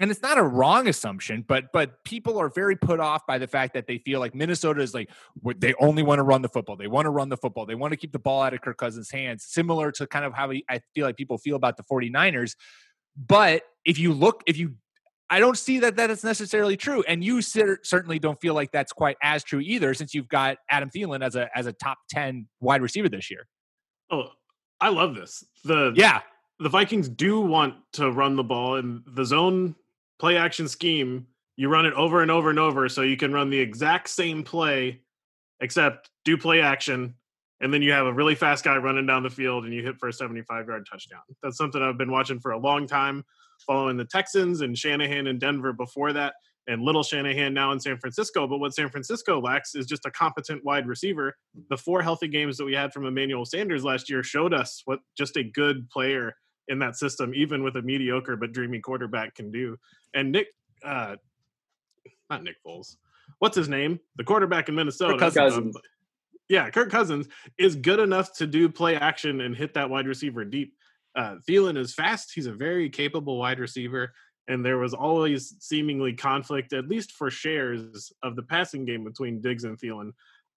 and 0.01 0.11
it's 0.11 0.23
not 0.23 0.39
a 0.39 0.43
wrong 0.43 0.89
assumption, 0.89 1.45
but 1.47 1.73
but 1.73 2.03
people 2.05 2.39
are 2.39 2.49
very 2.49 2.77
put 2.77 2.99
off 2.99 3.27
by 3.27 3.39
the 3.39 3.47
fact 3.47 3.75
that 3.75 3.87
they 3.87 3.99
feel 3.99 4.19
like 4.19 4.35
Minnesota 4.35 4.81
is 4.81 4.93
like 4.93 5.09
they 5.59 5.73
only 5.75 6.03
want 6.03 6.19
to 6.19 6.25
run 6.25 6.43
the 6.43 6.49
football. 6.49 6.77
They 6.77 6.89
want 6.89 7.07
to 7.07 7.11
run 7.11 7.29
the 7.29 7.37
football. 7.37 7.65
They 7.65 7.77
want 7.77 7.93
to 7.93 7.97
keep 7.97 8.13
the 8.13 8.19
ball 8.19 8.43
out 8.43 8.53
of 8.53 8.61
Kirk 8.61 8.77
Cousins' 8.77 9.11
hands, 9.11 9.45
similar 9.45 9.93
to 9.93 10.07
kind 10.07 10.25
of 10.25 10.35
how 10.35 10.51
I 10.69 10.81
feel 10.95 11.07
like 11.07 11.17
people 11.17 11.39
feel 11.39 11.57
about 11.57 11.77
the 11.77 11.85
49ers. 11.85 12.57
But 13.17 13.63
if 13.85 13.99
you 13.99 14.13
look, 14.13 14.43
if 14.47 14.57
you 14.57 14.75
I 15.35 15.41
don't 15.41 15.59
see 15.59 15.81
that 15.81 15.97
that 15.97 16.11
is 16.11 16.23
necessarily 16.23 16.77
true, 16.77 17.03
and 17.09 17.25
you 17.25 17.43
certainly 17.43 18.21
don't 18.21 18.41
feel 18.41 18.55
like 18.55 18.71
that's 18.71 18.93
quite 18.93 19.17
as 19.21 19.43
true 19.43 19.59
either, 19.59 19.93
since 19.93 20.15
you've 20.15 20.29
got 20.29 20.59
Adam 20.71 20.91
Thielen 20.91 21.25
as 21.25 21.35
a 21.35 21.51
as 21.59 21.67
a 21.67 21.73
top 21.73 21.99
ten 22.09 22.47
wide 22.61 22.81
receiver 22.81 23.09
this 23.09 23.33
year. 23.33 23.49
Oh, 24.13 24.29
I 24.81 24.91
love 24.91 25.17
this. 25.17 25.43
The 25.65 25.93
yeah, 25.97 26.21
the 26.61 26.69
Vikings 26.69 27.09
do 27.09 27.41
want 27.41 27.75
to 27.95 28.13
run 28.13 28.37
the 28.37 28.45
ball 28.45 28.77
in 28.77 29.03
the 29.09 29.25
zone 29.25 29.75
play 30.21 30.37
action 30.37 30.69
scheme. 30.69 31.27
You 31.57 31.69
run 31.69 31.85
it 31.85 31.95
over 31.95 32.23
and 32.23 32.31
over 32.31 32.49
and 32.49 32.61
over, 32.61 32.89
so 32.89 33.03
you 33.03 33.17
can 33.17 33.33
run 33.33 33.51
the 33.51 33.59
exact 33.59 34.11
same 34.11 34.45
play, 34.45 35.01
except 35.59 36.11
do 36.25 36.39
play 36.39 36.61
action, 36.61 37.13
and 37.61 37.75
then 37.75 37.83
you 37.83 37.91
have 37.91 38.07
a 38.07 38.13
really 38.13 38.37
fast 38.37 38.63
guy 38.63 38.77
running 38.77 39.07
down 39.07 39.25
the 39.25 39.31
field, 39.31 39.65
and 39.65 39.75
you 39.75 39.83
hit 39.83 39.99
for 39.99 40.09
a 40.09 40.13
seventy-five 40.13 40.69
yard 40.69 40.87
touchdown. 40.89 41.23
That's 41.43 41.57
something 41.57 41.83
I've 41.83 41.99
been 41.99 42.13
watching 42.13 42.39
for 42.39 42.53
a 42.53 42.59
long 42.59 42.87
time 42.87 43.25
following 43.67 43.97
the 43.97 44.05
Texans 44.05 44.61
and 44.61 44.77
Shanahan 44.77 45.27
in 45.27 45.39
Denver 45.39 45.73
before 45.73 46.13
that, 46.13 46.35
and 46.67 46.83
little 46.83 47.03
Shanahan 47.03 47.53
now 47.53 47.73
in 47.73 47.81
San 47.81 47.99
Francisco. 47.99 48.47
But 48.47 48.59
what 48.59 48.75
San 48.75 48.89
Francisco 48.89 49.41
lacks 49.41 49.75
is 49.75 49.87
just 49.87 50.07
a 50.07 50.11
competent 50.11 50.65
wide 50.65 50.87
receiver. 50.87 51.37
The 51.69 51.77
four 51.77 52.03
healthy 52.03 52.29
games 52.29 52.57
that 52.57 52.65
we 52.65 52.75
had 52.75 52.93
from 52.93 53.07
Emmanuel 53.07 53.45
Sanders 53.45 53.85
last 53.85 54.09
year 54.09 54.23
showed 54.23 54.55
us 54.55 54.83
what 54.85 55.01
just 55.17 55.37
a 55.37 55.45
good 55.45 55.89
player 55.91 56.35
in 56.69 56.79
that 56.79 56.97
system, 56.97 57.33
even 57.35 57.63
with 57.63 57.77
a 57.77 57.83
mediocre 57.83 58.37
but 58.37 58.53
dreamy 58.53 58.81
quarterback, 58.81 59.35
can 59.35 59.51
do. 59.51 59.77
And 60.15 60.33
Nick, 60.33 60.49
uh, 60.83 61.17
not 62.31 62.43
Nick 62.43 62.57
Foles, 62.67 62.97
what's 63.39 63.57
his 63.57 63.69
name? 63.69 64.01
The 64.17 64.25
quarterback 64.25 64.69
in 64.69 64.75
Minnesota. 64.75 65.19
Kirk 65.19 65.35
Cousins. 65.35 65.77
Um, 65.77 65.83
yeah, 66.49 66.69
Kirk 66.71 66.91
Cousins 66.91 67.27
is 67.59 67.77
good 67.77 68.01
enough 68.01 68.35
to 68.35 68.47
do 68.47 68.69
play 68.69 68.97
action 68.97 69.41
and 69.43 69.57
hit 69.57 69.75
that 69.75 69.89
wide 69.89 70.07
receiver 70.07 70.45
deep. 70.45 70.75
Uh, 71.17 71.37
Thielen 71.49 71.77
is 71.77 71.95
fast. 71.95 72.33
He's 72.35 72.47
a 72.47 72.53
very 72.53 72.91
capable 72.91 73.39
wide 73.39 73.61
receiver. 73.61 74.13
And 74.49 74.65
there 74.65 74.79
was 74.79 74.93
always 74.93 75.55
seemingly 75.61 76.13
conflict, 76.13 76.73
at 76.73 76.89
least 76.89 77.13
for 77.13 77.31
shares 77.31 78.13
of 78.23 78.37
the 78.37 78.43
passing 78.43 78.85
game 78.85 79.05
between 79.05 79.41
Diggs 79.41 79.65
and 79.65 79.79
Thielen. 79.79 80.13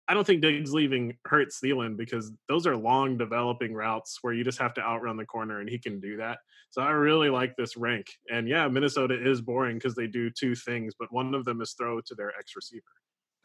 I 0.09 0.13
don't 0.13 0.25
think 0.25 0.41
Diggs 0.41 0.73
leaving 0.73 1.17
hurts 1.25 1.59
Thielen 1.59 1.97
because 1.97 2.31
those 2.47 2.65
are 2.65 2.75
long 2.75 3.17
developing 3.17 3.73
routes 3.73 4.19
where 4.21 4.33
you 4.33 4.43
just 4.43 4.59
have 4.59 4.73
to 4.75 4.81
outrun 4.81 5.17
the 5.17 5.25
corner 5.25 5.59
and 5.59 5.69
he 5.69 5.77
can 5.77 5.99
do 5.99 6.17
that. 6.17 6.39
So 6.69 6.81
I 6.81 6.91
really 6.91 7.29
like 7.29 7.55
this 7.55 7.75
rank. 7.75 8.07
And 8.31 8.47
yeah, 8.47 8.67
Minnesota 8.67 9.17
is 9.21 9.41
boring 9.41 9.77
because 9.77 9.95
they 9.95 10.07
do 10.07 10.29
two 10.29 10.55
things, 10.55 10.93
but 10.97 11.11
one 11.11 11.33
of 11.33 11.45
them 11.45 11.61
is 11.61 11.73
throw 11.73 11.99
to 12.01 12.15
their 12.15 12.31
ex 12.37 12.53
receiver. 12.55 12.83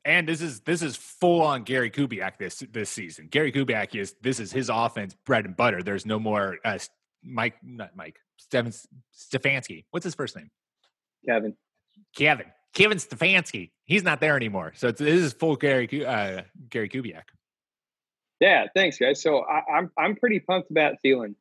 And 0.05 0.29
this 0.29 0.41
is 0.41 0.61
this 0.61 0.83
is 0.83 0.97
full 0.97 1.43
on 1.43 1.63
Gary 1.63 1.91
Kubiak 1.91 2.37
this 2.37 2.65
this 2.73 2.91
season. 2.91 3.29
Gary 3.29 3.53
Kubiak 3.53 3.95
is 3.95 4.17
this 4.21 4.41
is 4.41 4.53
his 4.53 4.69
offense 4.69 5.15
bread 5.25 5.45
and 5.45 5.57
butter. 5.57 5.83
There's 5.83 6.07
no 6.07 6.19
more 6.19 6.59
uh, 6.65 6.79
Mike, 7.25 7.55
not 7.63 7.97
Mike, 7.97 8.19
Steven 8.37 8.73
Stefanski. 9.15 9.85
What's 9.91 10.05
his 10.05 10.15
first 10.15 10.37
name? 10.37 10.51
Kevin. 11.27 11.55
Kevin. 12.17 12.47
Kevin 12.75 12.99
Stefanski. 12.99 13.71
He's 13.85 14.03
not 14.03 14.21
there 14.21 14.37
anymore. 14.37 14.73
So 14.77 14.91
this 14.93 15.01
is 15.01 15.33
full 15.33 15.57
Gary 15.57 16.05
uh, 16.05 16.43
Gary 16.69 16.89
Kubiak. 16.89 17.25
Yeah, 18.41 18.67
thanks, 18.75 18.99
guys. 18.99 19.23
So 19.23 19.45
I, 19.45 19.63
I'm 19.73 19.91
I'm 19.97 20.17
pretty 20.17 20.41
pumped 20.41 20.71
about 20.71 20.95
Thielen. 21.05 21.35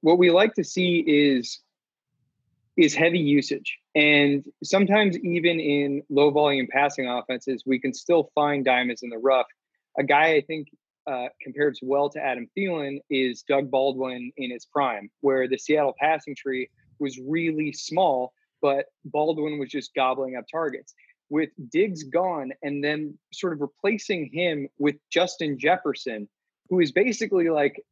What 0.00 0.18
we 0.18 0.30
like 0.30 0.54
to 0.54 0.64
see 0.64 1.04
is 1.06 1.60
is 2.76 2.94
heavy 2.94 3.18
usage, 3.18 3.78
and 3.94 4.44
sometimes 4.62 5.18
even 5.18 5.60
in 5.60 6.02
low 6.08 6.30
volume 6.30 6.68
passing 6.70 7.08
offenses, 7.08 7.64
we 7.66 7.78
can 7.78 7.92
still 7.92 8.30
find 8.34 8.64
diamonds 8.64 9.02
in 9.02 9.10
the 9.10 9.18
rough. 9.18 9.46
A 9.98 10.04
guy 10.04 10.34
I 10.34 10.40
think 10.40 10.68
uh, 11.06 11.26
compares 11.42 11.80
well 11.82 12.08
to 12.10 12.20
Adam 12.20 12.48
Thielen 12.56 12.98
is 13.10 13.42
Doug 13.42 13.70
Baldwin 13.70 14.32
in 14.36 14.50
his 14.50 14.66
prime, 14.66 15.10
where 15.20 15.48
the 15.48 15.58
Seattle 15.58 15.94
passing 16.00 16.34
tree 16.34 16.68
was 16.98 17.18
really 17.18 17.72
small, 17.72 18.32
but 18.62 18.86
Baldwin 19.04 19.58
was 19.58 19.70
just 19.70 19.94
gobbling 19.94 20.36
up 20.36 20.44
targets. 20.50 20.94
With 21.30 21.50
Diggs 21.70 22.04
gone 22.04 22.52
and 22.62 22.82
then 22.84 23.18
sort 23.32 23.52
of 23.52 23.60
replacing 23.60 24.30
him 24.32 24.68
with 24.78 24.96
Justin 25.10 25.58
Jefferson, 25.58 26.28
who 26.68 26.80
is 26.80 26.92
basically 26.92 27.48
like, 27.48 27.82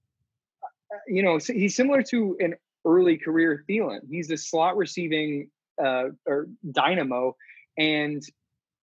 uh, 0.63 0.99
you 1.09 1.23
know, 1.23 1.39
he's 1.39 1.75
similar 1.75 2.03
to 2.05 2.37
an 2.41 2.55
early 2.85 3.17
career 3.17 3.65
Thielen. 3.69 4.01
He's 4.09 4.31
a 4.31 4.37
slot 4.37 4.77
receiving 4.77 5.51
uh, 5.83 6.11
or 6.27 6.49
dynamo, 6.71 7.37
and 7.79 8.23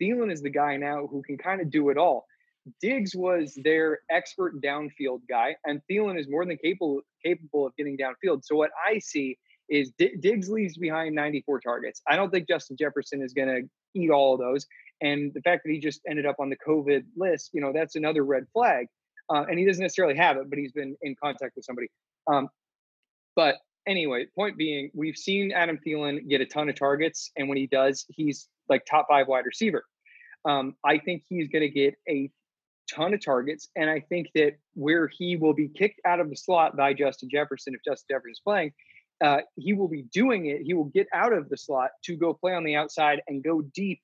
Thielen 0.01 0.31
is 0.31 0.41
the 0.41 0.49
guy 0.49 0.77
now 0.77 1.07
who 1.07 1.21
can 1.21 1.37
kind 1.37 1.61
of 1.61 1.69
do 1.69 1.89
it 1.89 1.97
all. 1.97 2.25
Diggs 2.81 3.15
was 3.15 3.57
their 3.63 3.99
expert 4.09 4.61
downfield 4.61 5.21
guy, 5.29 5.55
and 5.65 5.81
Thielen 5.89 6.19
is 6.19 6.27
more 6.29 6.45
than 6.45 6.57
capable 6.57 7.01
capable 7.25 7.65
of 7.67 7.75
getting 7.77 7.97
downfield. 7.97 8.43
So 8.43 8.55
what 8.55 8.71
I 8.87 8.99
see 8.99 9.37
is 9.69 9.91
D- 9.97 10.15
Diggs 10.19 10.49
leaves 10.49 10.77
behind 10.77 11.13
94 11.13 11.59
targets. 11.59 12.01
I 12.07 12.15
don't 12.15 12.31
think 12.31 12.47
Justin 12.47 12.77
Jefferson 12.77 13.21
is 13.21 13.33
going 13.33 13.49
to 13.49 13.99
eat 13.99 14.09
all 14.09 14.33
of 14.33 14.39
those, 14.39 14.65
and 15.01 15.31
the 15.33 15.41
fact 15.41 15.63
that 15.65 15.71
he 15.71 15.79
just 15.79 16.01
ended 16.09 16.25
up 16.25 16.37
on 16.39 16.49
the 16.49 16.57
COVID 16.57 17.03
list, 17.15 17.51
you 17.53 17.61
know, 17.61 17.71
that's 17.73 17.95
another 17.95 18.23
red 18.23 18.45
flag. 18.53 18.87
Uh, 19.31 19.45
and 19.47 19.59
he 19.59 19.65
doesn't 19.65 19.83
necessarily 19.83 20.17
have 20.17 20.37
it, 20.37 20.49
but 20.49 20.57
he's 20.57 20.71
been 20.71 20.95
in 21.03 21.15
contact 21.21 21.55
with 21.55 21.63
somebody. 21.63 21.87
Um, 22.25 22.49
but 23.35 23.57
anyway, 23.87 24.25
point 24.35 24.57
being, 24.57 24.89
we've 24.93 25.17
seen 25.17 25.51
Adam 25.51 25.79
Thielen 25.85 26.27
get 26.27 26.41
a 26.41 26.45
ton 26.45 26.67
of 26.69 26.75
targets, 26.75 27.31
and 27.37 27.47
when 27.47 27.57
he 27.57 27.67
does, 27.67 28.05
he's 28.09 28.47
like 28.69 28.85
top 28.85 29.07
five 29.09 29.27
wide 29.27 29.45
receiver. 29.45 29.83
Um, 30.45 30.75
I 30.85 30.97
think 30.97 31.23
he's 31.27 31.47
going 31.49 31.61
to 31.61 31.69
get 31.69 31.95
a 32.07 32.31
ton 32.93 33.13
of 33.13 33.23
targets. 33.23 33.69
And 33.75 33.89
I 33.89 33.99
think 33.99 34.29
that 34.35 34.53
where 34.73 35.07
he 35.07 35.35
will 35.35 35.53
be 35.53 35.67
kicked 35.67 36.01
out 36.05 36.19
of 36.19 36.29
the 36.29 36.35
slot 36.35 36.75
by 36.75 36.93
Justin 36.93 37.29
Jefferson, 37.31 37.75
if 37.75 37.81
Justin 37.83 38.15
Jefferson 38.15 38.31
is 38.31 38.41
playing, 38.43 38.73
uh, 39.21 39.39
he 39.55 39.73
will 39.73 39.87
be 39.87 40.03
doing 40.03 40.47
it. 40.47 40.61
He 40.61 40.73
will 40.73 40.85
get 40.85 41.07
out 41.13 41.33
of 41.33 41.49
the 41.49 41.57
slot 41.57 41.91
to 42.05 42.15
go 42.15 42.33
play 42.33 42.53
on 42.53 42.63
the 42.63 42.75
outside 42.75 43.21
and 43.27 43.43
go 43.43 43.61
deep 43.61 43.99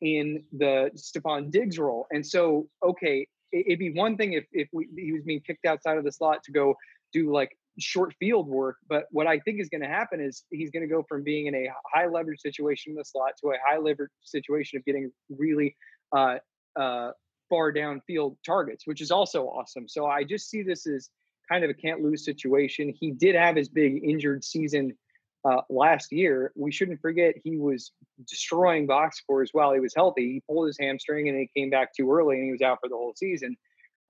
in 0.00 0.44
the 0.52 0.90
Stefon 0.96 1.50
Diggs 1.50 1.78
role. 1.78 2.06
And 2.10 2.26
so, 2.26 2.68
okay, 2.82 3.26
it, 3.52 3.66
would 3.68 3.78
be 3.78 3.92
one 3.92 4.16
thing 4.16 4.34
if, 4.34 4.44
if 4.52 4.68
we, 4.72 4.88
he 4.96 5.12
was 5.12 5.22
being 5.24 5.40
kicked 5.40 5.66
outside 5.66 5.98
of 5.98 6.04
the 6.04 6.12
slot 6.12 6.44
to 6.44 6.52
go 6.52 6.76
do 7.12 7.32
like 7.32 7.56
short 7.78 8.14
field 8.18 8.46
work. 8.46 8.76
But 8.88 9.06
what 9.10 9.26
I 9.26 9.40
think 9.40 9.60
is 9.60 9.68
going 9.68 9.82
to 9.82 9.88
happen 9.88 10.20
is 10.20 10.44
he's 10.50 10.70
going 10.70 10.82
to 10.82 10.92
go 10.92 11.04
from 11.08 11.24
being 11.24 11.46
in 11.46 11.54
a 11.54 11.68
high 11.92 12.06
leverage 12.06 12.40
situation 12.40 12.92
in 12.92 12.96
the 12.96 13.04
slot 13.04 13.32
to 13.40 13.50
a 13.50 13.56
high 13.66 13.78
leverage 13.78 14.10
situation 14.22 14.78
of 14.78 14.84
getting 14.84 15.10
really 15.36 15.76
uh, 16.16 16.36
uh, 16.78 17.10
far 17.50 17.72
downfield 17.72 18.36
targets, 18.46 18.86
which 18.86 19.02
is 19.02 19.10
also 19.10 19.44
awesome. 19.44 19.86
So 19.88 20.06
I 20.06 20.24
just 20.24 20.48
see 20.48 20.62
this 20.62 20.86
as 20.86 21.10
kind 21.50 21.64
of 21.64 21.70
a 21.70 21.74
can't 21.74 22.00
lose 22.00 22.24
situation. 22.24 22.94
He 22.98 23.10
did 23.10 23.34
have 23.34 23.56
his 23.56 23.68
big 23.68 24.02
injured 24.02 24.44
season 24.44 24.96
uh, 25.44 25.62
last 25.68 26.12
year. 26.12 26.52
We 26.54 26.70
shouldn't 26.70 27.00
forget 27.00 27.34
he 27.42 27.58
was 27.58 27.92
destroying 28.28 28.86
box 28.86 29.18
scores 29.18 29.50
while 29.52 29.72
he 29.72 29.80
was 29.80 29.92
healthy. 29.94 30.32
He 30.34 30.42
pulled 30.48 30.68
his 30.68 30.78
hamstring 30.80 31.28
and 31.28 31.38
he 31.38 31.50
came 31.60 31.70
back 31.70 31.94
too 31.94 32.10
early 32.10 32.36
and 32.36 32.44
he 32.44 32.52
was 32.52 32.62
out 32.62 32.78
for 32.80 32.88
the 32.88 32.96
whole 32.96 33.14
season. 33.16 33.56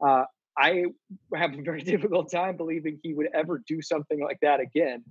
Uh, 0.05 0.25
I 0.59 0.85
have 1.35 1.55
a 1.55 1.63
very 1.63 1.83
difficult 1.83 2.31
time 2.31 2.57
believing 2.57 3.01
he 3.03 3.15
would 3.15 3.29
ever 3.35 3.63
do 3.67 3.81
something 3.81 4.23
like 4.23 4.39
that 4.43 4.61
again. 4.61 5.03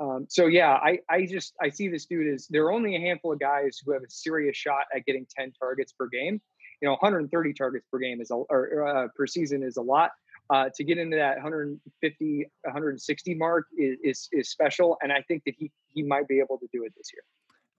Um, 0.00 0.26
so 0.28 0.46
yeah, 0.46 0.74
I, 0.74 1.00
I 1.10 1.26
just 1.26 1.54
I 1.60 1.70
see 1.70 1.88
this 1.88 2.06
dude 2.06 2.32
as 2.32 2.46
there 2.48 2.64
are 2.66 2.72
only 2.72 2.94
a 2.94 3.00
handful 3.00 3.32
of 3.32 3.40
guys 3.40 3.80
who 3.84 3.92
have 3.92 4.02
a 4.02 4.10
serious 4.10 4.56
shot 4.56 4.84
at 4.94 5.04
getting 5.06 5.26
10 5.36 5.52
targets 5.60 5.92
per 5.92 6.06
game. 6.06 6.40
You 6.80 6.86
know, 6.86 6.92
130 6.92 7.52
targets 7.54 7.86
per 7.90 7.98
game 7.98 8.20
is 8.20 8.30
a, 8.30 8.34
or 8.34 8.86
uh, 8.86 9.08
per 9.16 9.26
season 9.26 9.62
is 9.62 9.76
a 9.76 9.82
lot. 9.82 10.12
Uh, 10.50 10.70
to 10.74 10.82
get 10.82 10.96
into 10.96 11.16
that 11.16 11.34
150, 11.36 12.46
160 12.62 13.34
mark 13.34 13.66
is, 13.76 13.98
is, 14.02 14.28
is 14.32 14.48
special, 14.48 14.96
and 15.02 15.12
I 15.12 15.20
think 15.22 15.42
that 15.44 15.54
he 15.58 15.70
he 15.88 16.02
might 16.02 16.26
be 16.26 16.38
able 16.38 16.58
to 16.58 16.66
do 16.72 16.84
it 16.84 16.92
this 16.96 17.10
year. 17.12 17.22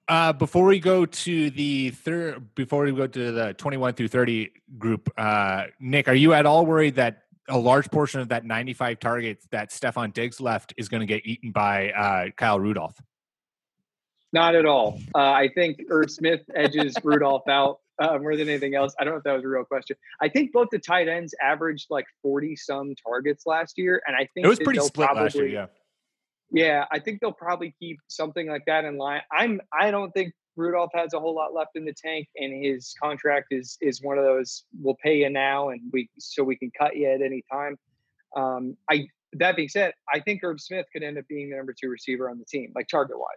Uh, 0.07 0.33
before 0.33 0.65
we 0.65 0.79
go 0.79 1.05
to 1.05 1.49
the 1.51 1.91
third, 1.91 2.55
before 2.55 2.83
we 2.83 2.91
go 2.91 3.05
to 3.05 3.31
the 3.31 3.53
21 3.53 3.93
through 3.93 4.07
30 4.07 4.51
group, 4.79 5.07
uh, 5.17 5.65
Nick, 5.79 6.07
are 6.07 6.15
you 6.15 6.33
at 6.33 6.47
all 6.47 6.65
worried 6.65 6.95
that 6.95 7.23
a 7.47 7.57
large 7.57 7.89
portion 7.91 8.19
of 8.19 8.29
that 8.29 8.43
95 8.43 8.99
targets 8.99 9.47
that 9.51 9.69
Stefon 9.69 10.13
Diggs 10.13 10.41
left 10.41 10.73
is 10.77 10.89
going 10.89 11.01
to 11.01 11.05
get 11.05 11.25
eaten 11.25 11.51
by 11.51 11.91
uh, 11.91 12.29
Kyle 12.37 12.59
Rudolph? 12.59 12.99
Not 14.33 14.55
at 14.55 14.65
all. 14.65 14.99
Uh, 15.13 15.19
I 15.19 15.49
think 15.53 15.81
Irv 15.89 16.11
Smith 16.11 16.41
edges 16.55 16.95
Rudolph 17.03 17.47
out 17.47 17.79
uh, 17.99 18.17
more 18.17 18.35
than 18.35 18.49
anything 18.49 18.75
else. 18.75 18.95
I 18.99 19.03
don't 19.03 19.13
know 19.13 19.17
if 19.17 19.23
that 19.23 19.33
was 19.33 19.43
a 19.43 19.47
real 19.47 19.65
question. 19.65 19.95
I 20.21 20.29
think 20.29 20.51
both 20.51 20.69
the 20.71 20.79
tight 20.79 21.07
ends 21.07 21.33
averaged 21.41 21.87
like 21.89 22.05
40 22.21 22.55
some 22.55 22.93
targets 23.05 23.45
last 23.45 23.77
year. 23.77 24.01
And 24.07 24.15
I 24.15 24.27
think 24.33 24.45
it 24.45 24.49
was 24.49 24.59
pretty 24.59 24.79
split 24.79 25.07
probably, 25.07 25.23
last 25.23 25.35
year. 25.35 25.47
Yeah. 25.47 25.65
Yeah. 26.51 26.85
I 26.91 26.99
think 26.99 27.19
they'll 27.19 27.31
probably 27.31 27.75
keep 27.79 27.99
something 28.07 28.47
like 28.47 28.63
that 28.67 28.85
in 28.85 28.97
line. 28.97 29.21
I'm, 29.31 29.61
I 29.77 29.91
don't 29.91 30.11
think 30.11 30.33
Rudolph 30.55 30.91
has 30.95 31.13
a 31.13 31.19
whole 31.19 31.35
lot 31.35 31.53
left 31.53 31.71
in 31.75 31.85
the 31.85 31.93
tank 31.93 32.27
and 32.37 32.63
his 32.65 32.93
contract 33.01 33.47
is, 33.51 33.77
is 33.81 34.01
one 34.01 34.17
of 34.17 34.23
those, 34.23 34.63
we'll 34.81 34.97
pay 35.03 35.17
you 35.17 35.29
now 35.29 35.69
and 35.69 35.81
we, 35.91 36.09
so 36.17 36.43
we 36.43 36.55
can 36.55 36.71
cut 36.77 36.95
you 36.95 37.09
at 37.09 37.21
any 37.21 37.43
time. 37.51 37.77
Um, 38.35 38.77
I, 38.89 39.07
that 39.33 39.55
being 39.55 39.69
said, 39.69 39.93
I 40.11 40.19
think 40.19 40.43
Irv 40.43 40.59
Smith 40.59 40.85
could 40.91 41.03
end 41.03 41.17
up 41.17 41.25
being 41.27 41.49
the 41.49 41.57
number 41.57 41.73
two 41.79 41.89
receiver 41.89 42.29
on 42.29 42.39
the 42.39 42.45
team, 42.45 42.71
like 42.75 42.87
target 42.87 43.17
wise. 43.17 43.27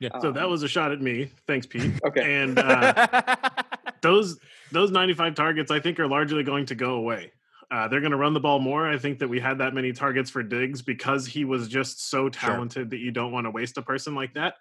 Yeah. 0.00 0.10
Um, 0.12 0.20
so 0.20 0.32
that 0.32 0.44
um, 0.44 0.50
was 0.50 0.62
a 0.62 0.68
shot 0.68 0.92
at 0.92 1.00
me. 1.00 1.30
Thanks, 1.46 1.66
Pete. 1.66 1.92
Okay. 2.04 2.42
And 2.42 2.58
uh, 2.58 3.46
those 4.06 4.38
those 4.72 4.90
95 4.90 5.34
targets, 5.34 5.70
I 5.70 5.80
think, 5.80 5.98
are 6.00 6.08
largely 6.08 6.42
going 6.42 6.66
to 6.66 6.74
go 6.74 6.94
away. 6.94 7.32
Uh, 7.70 7.88
they're 7.88 8.00
going 8.00 8.12
to 8.12 8.16
run 8.16 8.34
the 8.34 8.40
ball 8.40 8.60
more. 8.60 8.88
I 8.88 8.96
think 8.96 9.18
that 9.18 9.28
we 9.28 9.40
had 9.40 9.58
that 9.58 9.74
many 9.74 9.92
targets 9.92 10.30
for 10.30 10.42
Diggs 10.42 10.82
because 10.82 11.26
he 11.26 11.44
was 11.44 11.68
just 11.68 12.08
so 12.08 12.28
talented 12.28 12.82
sure. 12.82 12.90
that 12.90 12.98
you 12.98 13.10
don't 13.10 13.32
want 13.32 13.46
to 13.46 13.50
waste 13.50 13.76
a 13.76 13.82
person 13.82 14.14
like 14.14 14.34
that. 14.34 14.54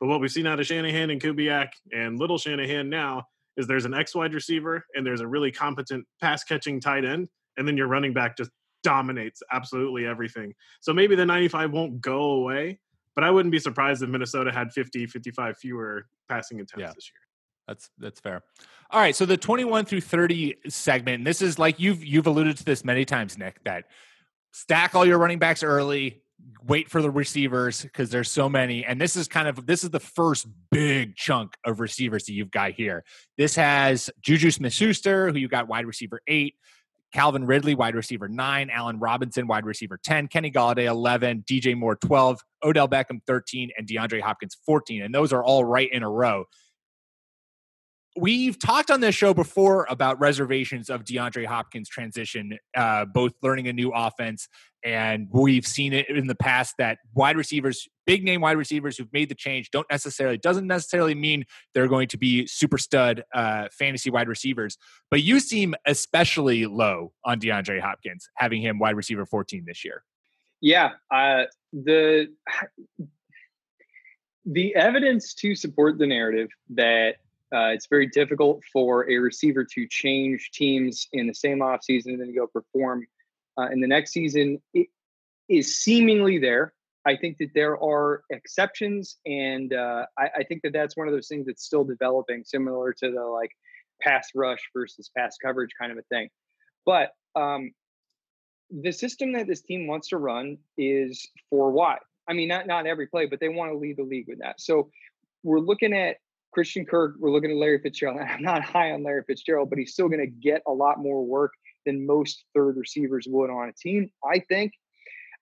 But 0.00 0.08
what 0.08 0.20
we've 0.20 0.30
seen 0.30 0.46
out 0.46 0.60
of 0.60 0.66
Shanahan 0.66 1.10
and 1.10 1.20
Kubiak 1.20 1.68
and 1.92 2.18
little 2.18 2.38
Shanahan 2.38 2.88
now 2.88 3.24
is 3.56 3.66
there's 3.66 3.84
an 3.84 3.94
X 3.94 4.14
wide 4.14 4.34
receiver 4.34 4.84
and 4.94 5.06
there's 5.06 5.20
a 5.20 5.26
really 5.26 5.50
competent 5.50 6.06
pass 6.20 6.44
catching 6.44 6.80
tight 6.80 7.04
end, 7.04 7.28
and 7.56 7.66
then 7.66 7.76
your 7.76 7.88
running 7.88 8.12
back 8.12 8.36
just 8.36 8.50
dominates 8.82 9.42
absolutely 9.52 10.06
everything. 10.06 10.54
So 10.80 10.92
maybe 10.92 11.14
the 11.14 11.26
95 11.26 11.72
won't 11.72 12.00
go 12.00 12.20
away, 12.32 12.78
but 13.14 13.24
I 13.24 13.30
wouldn't 13.30 13.52
be 13.52 13.58
surprised 13.58 14.02
if 14.02 14.08
Minnesota 14.08 14.52
had 14.52 14.72
50, 14.72 15.06
55 15.06 15.58
fewer 15.58 16.06
passing 16.28 16.60
attempts 16.60 16.80
yeah. 16.80 16.92
this 16.94 17.10
year. 17.10 17.25
That's 17.66 17.90
that's 17.98 18.20
fair. 18.20 18.42
All 18.90 19.00
right, 19.00 19.14
so 19.14 19.26
the 19.26 19.36
21 19.36 19.84
through 19.84 20.02
30 20.02 20.56
segment, 20.68 21.24
this 21.24 21.42
is 21.42 21.58
like 21.58 21.80
you've 21.80 22.04
you've 22.04 22.26
alluded 22.26 22.56
to 22.58 22.64
this 22.64 22.84
many 22.84 23.04
times, 23.04 23.36
Nick, 23.36 23.62
that 23.64 23.86
stack 24.52 24.94
all 24.94 25.04
your 25.04 25.18
running 25.18 25.38
backs 25.38 25.62
early, 25.62 26.22
wait 26.66 26.88
for 26.88 27.02
the 27.02 27.10
receivers 27.10 27.82
because 27.82 28.10
there's 28.10 28.30
so 28.30 28.48
many. 28.48 28.84
And 28.84 29.00
this 29.00 29.16
is 29.16 29.28
kind 29.28 29.48
of 29.48 29.66
this 29.66 29.84
is 29.84 29.90
the 29.90 30.00
first 30.00 30.46
big 30.70 31.16
chunk 31.16 31.56
of 31.64 31.80
receivers 31.80 32.24
that 32.26 32.32
you've 32.32 32.50
got 32.50 32.72
here. 32.72 33.04
This 33.36 33.56
has 33.56 34.10
Juju 34.22 34.50
Smith 34.50 34.72
Schuster, 34.72 35.32
who 35.32 35.38
you 35.38 35.48
got 35.48 35.68
wide 35.68 35.86
receiver 35.86 36.20
eight, 36.26 36.54
Calvin 37.12 37.46
Ridley, 37.46 37.74
wide 37.74 37.94
receiver 37.94 38.28
nine, 38.28 38.70
Allen 38.70 38.98
Robinson, 38.98 39.46
wide 39.46 39.64
receiver 39.64 39.98
10, 40.02 40.28
Kenny 40.28 40.50
Golladay, 40.50 40.84
11, 40.84 41.44
DJ 41.48 41.76
Moore, 41.76 41.96
12, 41.96 42.40
Odell 42.62 42.88
Beckham, 42.88 43.20
13, 43.26 43.70
and 43.76 43.86
DeAndre 43.86 44.20
Hopkins, 44.20 44.56
14. 44.66 45.02
And 45.02 45.14
those 45.14 45.32
are 45.32 45.42
all 45.42 45.64
right 45.64 45.90
in 45.90 46.02
a 46.02 46.10
row. 46.10 46.44
We've 48.18 48.58
talked 48.58 48.90
on 48.90 49.00
this 49.00 49.14
show 49.14 49.34
before 49.34 49.86
about 49.90 50.18
reservations 50.18 50.88
of 50.88 51.04
DeAndre 51.04 51.44
Hopkins' 51.44 51.88
transition, 51.88 52.58
uh, 52.74 53.04
both 53.04 53.32
learning 53.42 53.68
a 53.68 53.72
new 53.74 53.92
offense, 53.92 54.48
and 54.82 55.28
we've 55.30 55.66
seen 55.66 55.92
it 55.92 56.08
in 56.08 56.26
the 56.26 56.34
past 56.34 56.76
that 56.78 56.98
wide 57.14 57.36
receivers, 57.36 57.86
big 58.06 58.24
name 58.24 58.40
wide 58.40 58.56
receivers 58.56 58.96
who've 58.96 59.12
made 59.12 59.28
the 59.28 59.34
change, 59.34 59.70
don't 59.70 59.86
necessarily 59.90 60.38
doesn't 60.38 60.66
necessarily 60.66 61.14
mean 61.14 61.44
they're 61.74 61.88
going 61.88 62.08
to 62.08 62.16
be 62.16 62.46
super 62.46 62.78
stud 62.78 63.22
uh, 63.34 63.68
fantasy 63.70 64.10
wide 64.10 64.28
receivers. 64.28 64.78
But 65.10 65.22
you 65.22 65.38
seem 65.38 65.74
especially 65.86 66.66
low 66.66 67.12
on 67.24 67.38
DeAndre 67.38 67.80
Hopkins, 67.80 68.28
having 68.36 68.62
him 68.62 68.78
wide 68.78 68.96
receiver 68.96 69.26
14 69.26 69.64
this 69.66 69.84
year. 69.84 70.04
Yeah, 70.60 70.92
uh, 71.12 71.44
the 71.72 72.28
the 74.46 74.74
evidence 74.76 75.34
to 75.34 75.54
support 75.54 75.98
the 75.98 76.06
narrative 76.06 76.48
that 76.70 77.16
uh, 77.54 77.68
it's 77.68 77.86
very 77.86 78.06
difficult 78.08 78.62
for 78.72 79.08
a 79.10 79.16
receiver 79.18 79.64
to 79.64 79.86
change 79.88 80.50
teams 80.52 81.06
in 81.12 81.26
the 81.26 81.34
same 81.34 81.60
offseason 81.60 82.06
and 82.06 82.20
then 82.20 82.34
go 82.34 82.46
perform 82.46 83.06
uh, 83.58 83.68
in 83.72 83.80
the 83.80 83.86
next 83.86 84.12
season 84.12 84.60
it 84.74 84.88
is 85.48 85.78
seemingly 85.78 86.38
there. 86.38 86.72
I 87.06 87.16
think 87.16 87.38
that 87.38 87.50
there 87.54 87.80
are 87.80 88.22
exceptions, 88.30 89.16
and 89.26 89.72
uh, 89.72 90.06
I, 90.18 90.28
I, 90.38 90.42
think 90.42 90.62
that 90.62 90.72
that's 90.72 90.96
one 90.96 91.06
of 91.06 91.14
those 91.14 91.28
things 91.28 91.46
that's 91.46 91.64
still 91.64 91.84
developing, 91.84 92.42
similar 92.44 92.92
to 92.94 93.12
the 93.12 93.22
like 93.22 93.52
pass 94.02 94.28
rush 94.34 94.58
versus 94.74 95.08
pass 95.16 95.36
coverage 95.38 95.70
kind 95.78 95.92
of 95.92 95.98
a 95.98 96.02
thing. 96.02 96.28
But 96.84 97.12
um, 97.36 97.70
the 98.70 98.90
system 98.90 99.34
that 99.34 99.46
this 99.46 99.62
team 99.62 99.86
wants 99.86 100.08
to 100.08 100.18
run 100.18 100.58
is 100.76 101.28
four 101.48 101.70
wide. 101.70 102.00
I 102.28 102.32
mean, 102.32 102.48
not 102.48 102.66
not 102.66 102.86
every 102.86 103.06
play, 103.06 103.26
but 103.26 103.38
they 103.38 103.48
want 103.48 103.70
to 103.70 103.78
lead 103.78 103.98
the 103.98 104.02
league 104.02 104.26
with 104.26 104.40
that. 104.40 104.60
So 104.60 104.90
we're 105.44 105.60
looking 105.60 105.92
at 105.92 106.16
Christian 106.56 106.86
Kirk. 106.86 107.16
We're 107.18 107.30
looking 107.30 107.50
at 107.50 107.58
Larry 107.58 107.78
Fitzgerald. 107.82 108.18
I'm 108.26 108.40
not 108.40 108.64
high 108.64 108.92
on 108.92 109.02
Larry 109.02 109.22
Fitzgerald, 109.26 109.68
but 109.68 109.78
he's 109.78 109.92
still 109.92 110.08
going 110.08 110.20
to 110.20 110.26
get 110.26 110.62
a 110.66 110.72
lot 110.72 110.98
more 110.98 111.22
work 111.22 111.52
than 111.84 112.06
most 112.06 112.44
third 112.54 112.78
receivers 112.78 113.26
would 113.28 113.50
on 113.50 113.68
a 113.68 113.72
team. 113.74 114.10
I 114.24 114.38
think. 114.38 114.72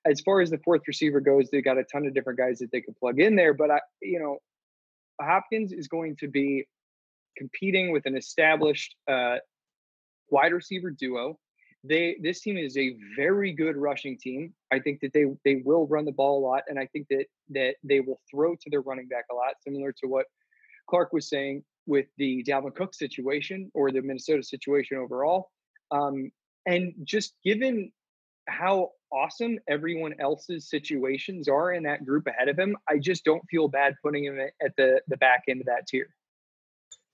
As 0.05 0.21
far 0.21 0.41
as 0.41 0.51
the 0.51 0.59
fourth 0.59 0.83
receiver 0.89 1.21
goes, 1.21 1.49
they 1.51 1.63
got 1.63 1.79
a 1.79 1.85
ton 1.85 2.05
of 2.05 2.15
different 2.15 2.39
guys 2.39 2.59
that 2.59 2.73
they 2.73 2.81
can 2.81 2.95
plug 2.95 3.21
in 3.21 3.37
there. 3.37 3.55
But 3.55 3.71
I, 3.71 3.81
you 4.03 4.19
know, 4.19 4.39
Hopkins 5.25 5.73
is 5.73 5.87
going 5.87 6.17
to 6.17 6.27
be 6.27 6.67
competing 7.39 7.93
with 7.93 8.07
an 8.07 8.17
established 8.17 8.97
uh, 9.09 9.37
wide 10.31 10.53
receiver 10.53 10.91
duo 10.91 11.39
they 11.85 12.17
this 12.23 12.41
team 12.41 12.57
is 12.57 12.77
a 12.79 12.97
very 13.15 13.53
good 13.53 13.77
rushing 13.77 14.17
team. 14.17 14.55
I 14.73 14.79
think 14.79 15.01
that 15.01 15.13
they 15.13 15.27
they 15.45 15.63
will 15.65 15.87
run 15.87 16.07
the 16.07 16.13
ball 16.13 16.39
a 16.39 16.43
lot, 16.43 16.63
and 16.67 16.79
I 16.79 16.87
think 16.87 17.09
that 17.11 17.27
that 17.51 17.75
they 17.85 18.01
will 18.01 18.21
throw 18.31 18.55
to 18.55 18.71
their 18.71 18.81
running 18.81 19.07
back 19.07 19.27
a 19.31 19.35
lot, 19.35 19.53
similar 19.61 19.93
to 20.01 20.09
what 20.09 20.25
Clark 20.89 21.13
was 21.13 21.29
saying 21.29 21.65
with 21.87 22.07
the 22.19 22.45
Dalvin 22.45 22.75
Cook 22.75 22.95
situation 22.95 23.71
or 23.75 23.91
the 23.91 24.03
Minnesota 24.03 24.43
situation 24.43 24.99
overall. 24.99 25.51
Um, 25.91 26.31
and 26.67 26.95
just 27.05 27.35
given 27.45 27.93
how 28.49 28.91
awesome 29.13 29.59
everyone 29.69 30.15
else's 30.19 30.69
situations 30.69 31.49
are 31.49 31.73
in 31.73 31.83
that 31.85 32.05
group 32.05 32.27
ahead 32.27 32.49
of 32.49 32.59
him, 32.59 32.77
I 32.89 32.99
just 32.99 33.25
don't 33.25 33.43
feel 33.51 33.69
bad 33.69 33.95
putting 34.03 34.25
him 34.25 34.39
at 34.39 34.73
the 34.77 35.01
the 35.09 35.17
back 35.19 35.45
end 35.49 35.61
of 35.61 35.67
that 35.67 35.87
tier. 35.87 36.09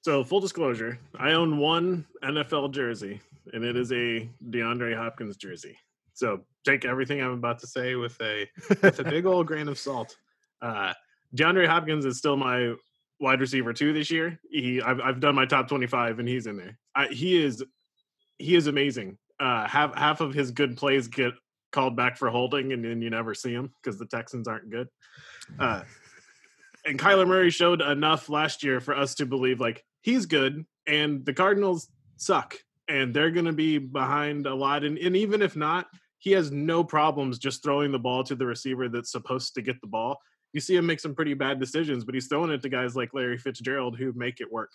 So, 0.03 0.25
full 0.25 0.41
disclosure, 0.41 0.99
I 1.19 1.33
own 1.33 1.59
one 1.59 2.07
NFL 2.25 2.73
jersey, 2.73 3.21
and 3.53 3.65
it 3.65 3.77
is 3.77 3.93
a 3.93 4.29
DeAndre 4.49 4.97
Hopkins 4.97 5.37
jersey. 5.37 5.77
So, 6.15 6.41
take 6.65 6.85
everything 6.85 7.21
I'm 7.21 7.33
about 7.33 7.59
to 7.61 7.67
say 7.67 7.97
with 7.97 8.21
a 8.23 8.49
with 8.83 8.99
a 8.99 9.05
big 9.05 9.27
old 9.27 9.47
grain 9.47 9.69
of 9.69 9.79
salt. 9.79 10.17
Uh, 10.63 10.95
DeAndre 11.37 11.67
Hopkins 11.67 12.07
is 12.07 12.19
still 12.19 12.37
my 12.37 12.75
wide 13.21 13.41
receiver 13.41 13.73
two 13.73 13.93
this 13.93 14.11
year. 14.11 14.41
He, 14.51 14.81
I've, 14.81 15.01
I've 15.01 15.21
done 15.21 15.35
my 15.35 15.47
top 15.47 15.69
25, 15.69 16.19
and 16.19 16.29
he's 16.29 16.47
in 16.47 16.57
there. 16.57 16.79
I, 16.95 17.07
he 17.07 17.43
is 17.43 17.63
he 18.39 18.55
is 18.55 18.67
amazing. 18.67 19.19
Uh, 19.39 19.69
half 19.69 19.95
half 19.97 20.21
of 20.21 20.35
his 20.35 20.51
good 20.51 20.77
plays 20.77 21.09
get 21.09 21.33
called 21.73 21.97
back 21.97 22.17
for 22.17 22.31
holding, 22.31 22.73
and 22.73 22.85
then 22.85 23.03
you 23.03 23.11
never 23.11 23.35
see 23.35 23.53
him 23.53 23.73
because 23.83 23.99
the 23.99 24.07
Texans 24.07 24.49
aren't 24.49 24.71
good. 24.71 24.89
Uh, 25.59 25.83
and 26.85 26.99
Kyler 26.99 27.27
Murray 27.27 27.51
showed 27.51 27.83
enough 27.83 28.29
last 28.29 28.63
year 28.63 28.81
for 28.81 28.97
us 28.97 29.15
to 29.17 29.27
believe 29.27 29.61
like 29.61 29.85
he's 30.03 30.27
good, 30.27 30.65
and 30.87 31.25
the 31.25 31.35
Cardinals 31.35 31.89
suck, 32.17 32.57
and 32.89 33.15
they're 33.15 33.31
going 33.31 33.47
to 33.47 33.53
be 33.53 33.79
behind 33.79 34.47
a 34.47 34.55
lot. 34.55 34.85
And, 34.85 34.99
and 34.99 35.17
even 35.17 35.43
if 35.43 35.57
not, 35.57 35.87
he 36.19 36.33
has 36.33 36.51
no 36.51 36.85
problems 36.85 37.39
just 37.39 37.63
throwing 37.63 37.93
the 37.93 37.99
ball 37.99 38.25
to 38.25 38.35
the 38.35 38.47
receiver 38.47 38.89
that's 38.89 39.13
supposed 39.13 39.55
to 39.55 39.63
get 39.63 39.81
the 39.81 39.87
ball. 39.87 40.19
You 40.53 40.61
see 40.61 40.77
him 40.77 40.87
make 40.87 41.01
some 41.01 41.15
pretty 41.15 41.35
bad 41.35 41.61
decisions, 41.61 42.05
but 42.05 42.15
he's 42.15 42.27
throwing 42.27 42.51
it 42.51 42.63
to 42.63 42.69
guys 42.69 42.97
like 42.97 43.15
Larry 43.15 43.39
Fitzgerald 43.39 43.97
who 43.97 44.13
make 44.15 44.41
it 44.41 44.53
work. 44.53 44.71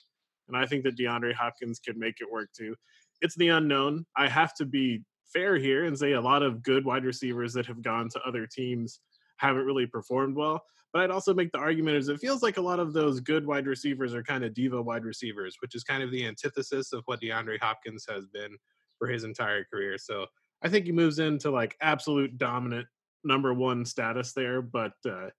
And 0.48 0.56
I 0.56 0.66
think 0.66 0.84
that 0.84 0.98
DeAndre 0.98 1.34
Hopkins 1.34 1.80
could 1.80 1.98
make 1.98 2.22
it 2.22 2.32
work 2.32 2.50
too. 2.56 2.76
It's 3.22 3.36
the 3.36 3.50
unknown. 3.50 4.06
I 4.16 4.28
have 4.28 4.54
to 4.56 4.66
be 4.66 5.04
fair 5.34 5.58
here 5.58 5.86
and 5.86 5.98
say 5.98 6.14
a 6.14 6.22
lot 6.22 6.44
of 6.44 6.64
good 6.64 6.86
wide 6.86 7.04
receivers 7.04 7.54
that 7.54 7.66
have 7.66 7.82
gone 7.82 8.10
to 8.10 8.22
other 8.22 8.48
teams 8.48 9.00
haven't 9.38 9.66
really 9.66 9.86
performed 9.86 10.36
well. 10.36 10.64
But 10.94 11.04
I'd 11.04 11.12
also 11.12 11.34
make 11.34 11.52
the 11.52 11.60
argument 11.60 11.98
is 11.98 12.08
it 12.08 12.20
feels 12.20 12.42
like 12.42 12.56
a 12.56 12.62
lot 12.62 12.80
of 12.80 12.94
those 12.94 13.20
good 13.20 13.46
wide 13.46 13.68
receivers 13.68 14.14
are 14.14 14.24
kind 14.24 14.46
of 14.46 14.54
diva 14.54 14.82
wide 14.82 15.04
receivers, 15.04 15.58
which 15.60 15.76
is 15.76 15.84
kind 15.84 16.02
of 16.02 16.12
the 16.12 16.26
antithesis 16.26 16.94
of 16.94 17.04
what 17.06 17.20
DeAndre 17.20 17.60
Hopkins 17.60 18.06
has 18.08 18.28
been 18.28 18.56
for 18.98 19.08
his 19.08 19.26
entire 19.26 19.66
career. 19.66 19.98
So 19.98 20.26
I 20.64 20.70
think 20.70 20.86
he 20.86 20.94
moves 20.94 21.20
into 21.20 21.52
like 21.52 21.76
absolute 21.82 22.38
dominant 22.38 22.88
number 23.26 23.54
one 23.54 23.84
status 23.84 24.32
there. 24.32 24.62
But 24.62 24.94
uh, 25.06 25.32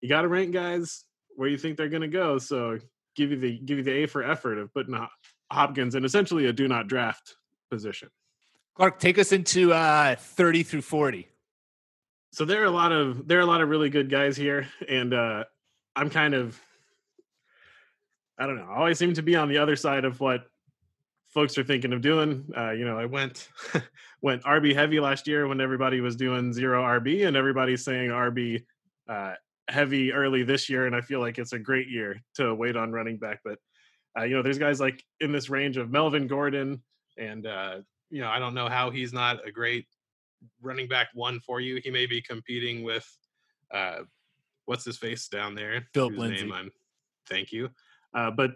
you 0.00 0.08
got 0.08 0.22
to 0.22 0.28
rank 0.28 0.52
guys 0.52 1.04
where 1.36 1.48
you 1.48 1.58
think 1.58 1.76
they're 1.76 1.88
going 1.88 2.02
to 2.02 2.08
go. 2.08 2.38
So 2.38 2.78
give 3.14 3.30
you 3.30 3.38
the 3.38 3.58
give 3.58 3.78
you 3.78 3.84
the 3.84 3.92
A 3.92 4.06
for 4.06 4.22
effort 4.22 4.58
of 4.58 4.72
putting 4.72 4.96
Hopkins 5.50 5.94
in 5.94 6.04
essentially 6.04 6.46
a 6.46 6.52
do 6.52 6.68
not 6.68 6.88
draft 6.88 7.36
position. 7.70 8.08
Clark, 8.74 8.98
take 8.98 9.18
us 9.18 9.32
into 9.32 9.72
uh, 9.72 10.16
thirty 10.16 10.62
through 10.62 10.82
forty 10.82 11.28
so 12.36 12.44
there 12.44 12.60
are 12.60 12.66
a 12.66 12.70
lot 12.70 12.92
of 12.92 13.26
there 13.26 13.38
are 13.38 13.40
a 13.40 13.46
lot 13.46 13.62
of 13.62 13.70
really 13.70 13.88
good 13.88 14.10
guys 14.10 14.36
here, 14.36 14.68
and 14.86 15.14
uh, 15.14 15.44
I'm 15.96 16.10
kind 16.10 16.34
of 16.34 16.60
I 18.38 18.46
don't 18.46 18.56
know. 18.56 18.68
I 18.68 18.76
always 18.76 18.98
seem 18.98 19.14
to 19.14 19.22
be 19.22 19.36
on 19.36 19.48
the 19.48 19.56
other 19.56 19.74
side 19.74 20.04
of 20.04 20.20
what 20.20 20.42
folks 21.28 21.56
are 21.56 21.64
thinking 21.64 21.94
of 21.94 22.02
doing. 22.02 22.44
Uh, 22.54 22.72
you 22.72 22.84
know, 22.84 22.98
I 22.98 23.06
went 23.06 23.48
went 24.20 24.42
RB 24.42 24.74
heavy 24.74 25.00
last 25.00 25.26
year 25.26 25.48
when 25.48 25.62
everybody 25.62 26.02
was 26.02 26.14
doing 26.14 26.52
zero 26.52 26.82
RB, 26.82 27.26
and 27.26 27.38
everybody's 27.38 27.82
saying 27.82 28.10
RB 28.10 28.64
uh, 29.08 29.32
heavy 29.68 30.12
early 30.12 30.42
this 30.42 30.68
year, 30.68 30.86
and 30.86 30.94
I 30.94 31.00
feel 31.00 31.20
like 31.20 31.38
it's 31.38 31.52
a 31.52 31.58
great 31.58 31.88
year 31.88 32.22
to 32.34 32.54
wait 32.54 32.76
on 32.76 32.92
running 32.92 33.18
back. 33.18 33.40
But 33.44 33.58
uh, 34.18 34.24
you 34.24 34.34
know, 34.34 34.42
there's 34.42 34.58
guys 34.58 34.80
like 34.80 35.02
in 35.20 35.32
this 35.32 35.50
range 35.50 35.76
of 35.76 35.90
Melvin 35.90 36.26
Gordon, 36.26 36.82
and 37.18 37.46
uh, 37.46 37.78
you 38.10 38.20
know, 38.20 38.28
I 38.28 38.38
don't 38.38 38.54
know 38.54 38.68
how 38.68 38.90
he's 38.90 39.12
not 39.12 39.46
a 39.46 39.50
great 39.50 39.86
running 40.62 40.88
back 40.88 41.08
one 41.14 41.40
for 41.40 41.60
you. 41.60 41.80
He 41.82 41.90
may 41.90 42.06
be 42.06 42.20
competing 42.20 42.82
with 42.82 43.06
uh, 43.72 44.00
what's 44.66 44.84
his 44.84 44.96
face 44.96 45.28
down 45.28 45.54
there? 45.54 45.86
Philip 45.94 46.16
Lindsay. 46.16 46.50
Thank 47.28 47.52
you. 47.52 47.70
Uh, 48.14 48.30
but 48.30 48.52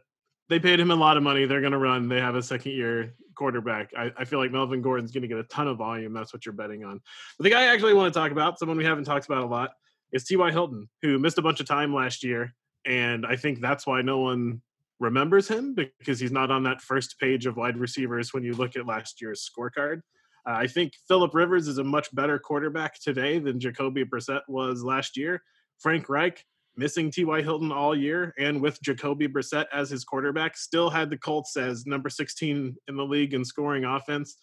they 0.49 0.59
paid 0.59 0.81
him 0.81 0.91
a 0.91 0.97
lot 0.97 1.17
of 1.17 1.23
money. 1.23 1.45
They're 1.47 1.61
going 1.61 1.73
to 1.73 1.79
run. 1.79 2.09
They 2.09 2.21
have 2.21 2.35
a 2.35 2.43
second 2.43 2.73
year 2.73 3.15
quarterback. 3.35 3.91
I, 3.97 4.13
I, 4.19 4.25
feel 4.25 4.39
like 4.39 4.51
Melvin 4.51 4.83
Gordon's 4.83 5.13
going 5.13 5.23
to 5.23 5.29
get 5.29 5.39
a 5.39 5.45
ton 5.45 5.67
of 5.67 5.79
volume. 5.79 6.13
That's 6.13 6.33
what 6.33 6.45
you're 6.45 6.53
betting 6.53 6.85
on. 6.85 7.01
But 7.39 7.45
the 7.45 7.51
guy 7.51 7.63
I 7.63 7.67
actually 7.67 7.95
want 7.95 8.13
to 8.13 8.19
talk 8.19 8.33
about, 8.33 8.59
someone 8.59 8.77
we 8.77 8.85
haven't 8.85 9.05
talked 9.05 9.27
about 9.27 9.45
a 9.45 9.47
lot, 9.47 9.71
is 10.13 10.25
T.Y. 10.25 10.51
Hilton, 10.51 10.89
who 11.03 11.19
missed 11.19 11.39
a 11.39 11.43
bunch 11.43 11.61
of 11.61 11.67
time 11.67 11.95
last 11.95 12.25
year. 12.25 12.55
And 12.87 13.27
I 13.27 13.37
think 13.37 13.61
that's 13.61 13.87
why 13.87 14.03
no 14.03 14.19
one 14.19 14.63
remembers 14.99 15.49
him 15.49 15.75
because 15.75 16.21
he's 16.21 16.33
not 16.33 16.51
on 16.51 16.63
that 16.65 16.83
first 16.83 17.19
page 17.19 17.47
of 17.47 17.57
wide 17.57 17.79
receivers 17.79 18.33
when 18.33 18.43
you 18.43 18.55
look 18.55 18.77
at 18.77 18.87
last 18.87 19.21
year's 19.21 19.49
scorecard. 19.49 20.01
Uh, 20.47 20.53
I 20.53 20.67
think 20.67 20.93
Philip 21.09 21.35
Rivers 21.35 21.69
is 21.69 21.79
a 21.79 21.85
much 21.85 22.15
better 22.15 22.39
quarterback 22.39 23.01
today 23.01 23.39
than 23.39 23.61
Jacoby 23.61 24.05
Brissett 24.05 24.43
was 24.49 24.83
last 24.83 25.17
year. 25.17 25.43
Frank 25.79 26.09
Reich 26.09 26.45
missing 26.77 27.11
T.Y. 27.11 27.43
Hilton 27.43 27.73
all 27.73 27.97
year 27.97 28.35
and 28.39 28.61
with 28.61 28.81
Jacoby 28.83 29.29
Brissett 29.29 29.67
as 29.73 29.91
his 29.91 30.05
quarterback 30.05 30.57
still 30.57 30.89
had 30.89 31.11
the 31.11 31.17
Colts 31.19 31.57
as 31.57 31.87
number 31.87 32.09
16 32.09 32.77
in 32.89 32.97
the 32.97 33.05
league 33.05 33.35
in 33.35 33.45
scoring 33.45 33.85
offense. 33.85 34.37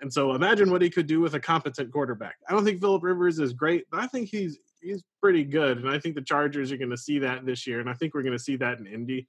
And 0.00 0.12
so 0.12 0.34
imagine 0.34 0.70
what 0.70 0.82
he 0.82 0.90
could 0.90 1.06
do 1.06 1.20
with 1.20 1.34
a 1.34 1.40
competent 1.40 1.92
quarterback. 1.92 2.36
I 2.48 2.52
don't 2.52 2.64
think 2.64 2.80
Philip 2.80 3.02
Rivers 3.02 3.38
is 3.38 3.52
great, 3.52 3.84
but 3.90 4.00
I 4.00 4.06
think 4.06 4.28
he's 4.28 4.58
he's 4.86 5.02
pretty 5.20 5.44
good. 5.44 5.78
And 5.78 5.88
I 5.88 5.98
think 5.98 6.14
the 6.14 6.22
Chargers 6.22 6.72
are 6.72 6.76
going 6.76 6.90
to 6.90 6.96
see 6.96 7.18
that 7.20 7.44
this 7.44 7.66
year. 7.66 7.80
And 7.80 7.90
I 7.90 7.94
think 7.94 8.14
we're 8.14 8.22
going 8.22 8.36
to 8.36 8.42
see 8.42 8.56
that 8.56 8.78
in 8.78 8.86
Indy. 8.86 9.26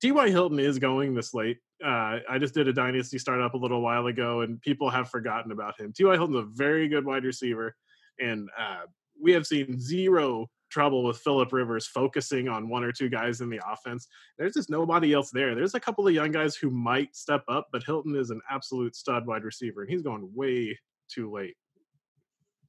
T.Y. 0.00 0.30
Hilton 0.30 0.58
is 0.58 0.78
going 0.78 1.14
this 1.14 1.34
late. 1.34 1.58
Uh, 1.84 2.18
I 2.28 2.38
just 2.38 2.54
did 2.54 2.68
a 2.68 2.72
dynasty 2.72 3.18
startup 3.18 3.54
a 3.54 3.58
little 3.58 3.80
while 3.80 4.06
ago, 4.06 4.40
and 4.40 4.60
people 4.60 4.90
have 4.90 5.08
forgotten 5.08 5.52
about 5.52 5.78
him. 5.80 5.92
T.Y. 5.92 6.12
Hilton's 6.12 6.38
a 6.38 6.48
very 6.54 6.88
good 6.88 7.04
wide 7.04 7.24
receiver, 7.24 7.74
and 8.20 8.48
uh, 8.58 8.82
we 9.22 9.32
have 9.32 9.46
seen 9.46 9.78
zero 9.80 10.48
trouble 10.70 11.04
with 11.04 11.18
Philip 11.18 11.52
Rivers 11.52 11.86
focusing 11.86 12.48
on 12.48 12.68
one 12.68 12.82
or 12.82 12.92
two 12.92 13.08
guys 13.08 13.40
in 13.40 13.48
the 13.48 13.60
offense. 13.66 14.08
There's 14.38 14.54
just 14.54 14.70
nobody 14.70 15.12
else 15.12 15.30
there. 15.30 15.54
There's 15.54 15.74
a 15.74 15.80
couple 15.80 16.06
of 16.06 16.14
young 16.14 16.32
guys 16.32 16.56
who 16.56 16.70
might 16.70 17.14
step 17.14 17.44
up, 17.48 17.68
but 17.72 17.84
Hilton 17.84 18.16
is 18.16 18.30
an 18.30 18.40
absolute 18.50 18.96
stud 18.96 19.26
wide 19.26 19.44
receiver, 19.44 19.82
and 19.82 19.90
he's 19.90 20.02
going 20.02 20.28
way 20.34 20.78
too 21.08 21.30
late. 21.30 21.54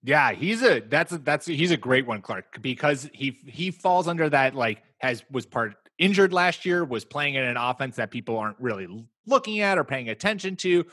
Yeah, 0.06 0.34
he's 0.34 0.62
a 0.62 0.82
that's 0.82 1.12
a, 1.14 1.18
that's 1.18 1.48
a, 1.50 1.54
he's 1.54 1.72
a 1.72 1.78
great 1.78 2.06
one, 2.06 2.22
Clark, 2.22 2.62
because 2.62 3.10
he 3.12 3.40
he 3.48 3.72
falls 3.72 4.08
under 4.08 4.30
that 4.30 4.54
like 4.54 4.84
has 5.00 5.24
was 5.32 5.48
part 5.48 5.74
injured 5.98 6.32
last 6.32 6.64
year, 6.64 6.86
was 6.86 7.04
playing 7.04 7.34
in 7.34 7.44
an 7.44 7.58
offense 7.58 7.96
that 7.96 8.12
people 8.12 8.38
aren't 8.38 8.60
really 8.60 8.88
looking 9.26 9.62
at 9.62 9.80
or 9.80 9.84
paying 9.84 10.10
attention 10.10 10.58
to. 10.58 10.86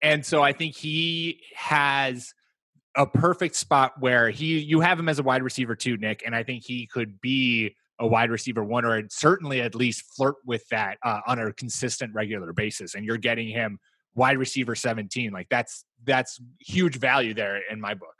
And 0.00 0.24
so 0.24 0.42
I 0.42 0.52
think 0.52 0.74
he 0.74 1.42
has 1.54 2.32
a 2.96 3.06
perfect 3.06 3.56
spot 3.56 3.92
where 4.00 4.30
he 4.30 4.58
you 4.58 4.80
have 4.80 4.98
him 4.98 5.10
as 5.10 5.18
a 5.18 5.22
wide 5.22 5.42
receiver 5.42 5.76
too, 5.76 5.98
Nick, 5.98 6.22
and 6.24 6.34
I 6.34 6.42
think 6.42 6.64
he 6.64 6.86
could 6.86 7.20
be 7.20 7.76
a 7.98 8.06
wide 8.06 8.30
receiver 8.30 8.64
one 8.64 8.86
or 8.86 9.02
certainly 9.10 9.60
at 9.60 9.74
least 9.74 10.02
flirt 10.16 10.36
with 10.46 10.66
that 10.70 10.96
uh, 11.02 11.20
on 11.26 11.38
a 11.38 11.52
consistent 11.52 12.14
regular 12.14 12.54
basis. 12.54 12.94
And 12.94 13.04
you're 13.04 13.18
getting 13.18 13.48
him 13.48 13.78
wide 14.14 14.38
receiver 14.38 14.74
17. 14.74 15.30
Like 15.30 15.48
that's 15.50 15.84
that's 16.04 16.40
huge 16.58 16.96
value 16.98 17.34
there 17.34 17.60
in 17.70 17.82
my 17.82 17.92
book. 17.92 18.14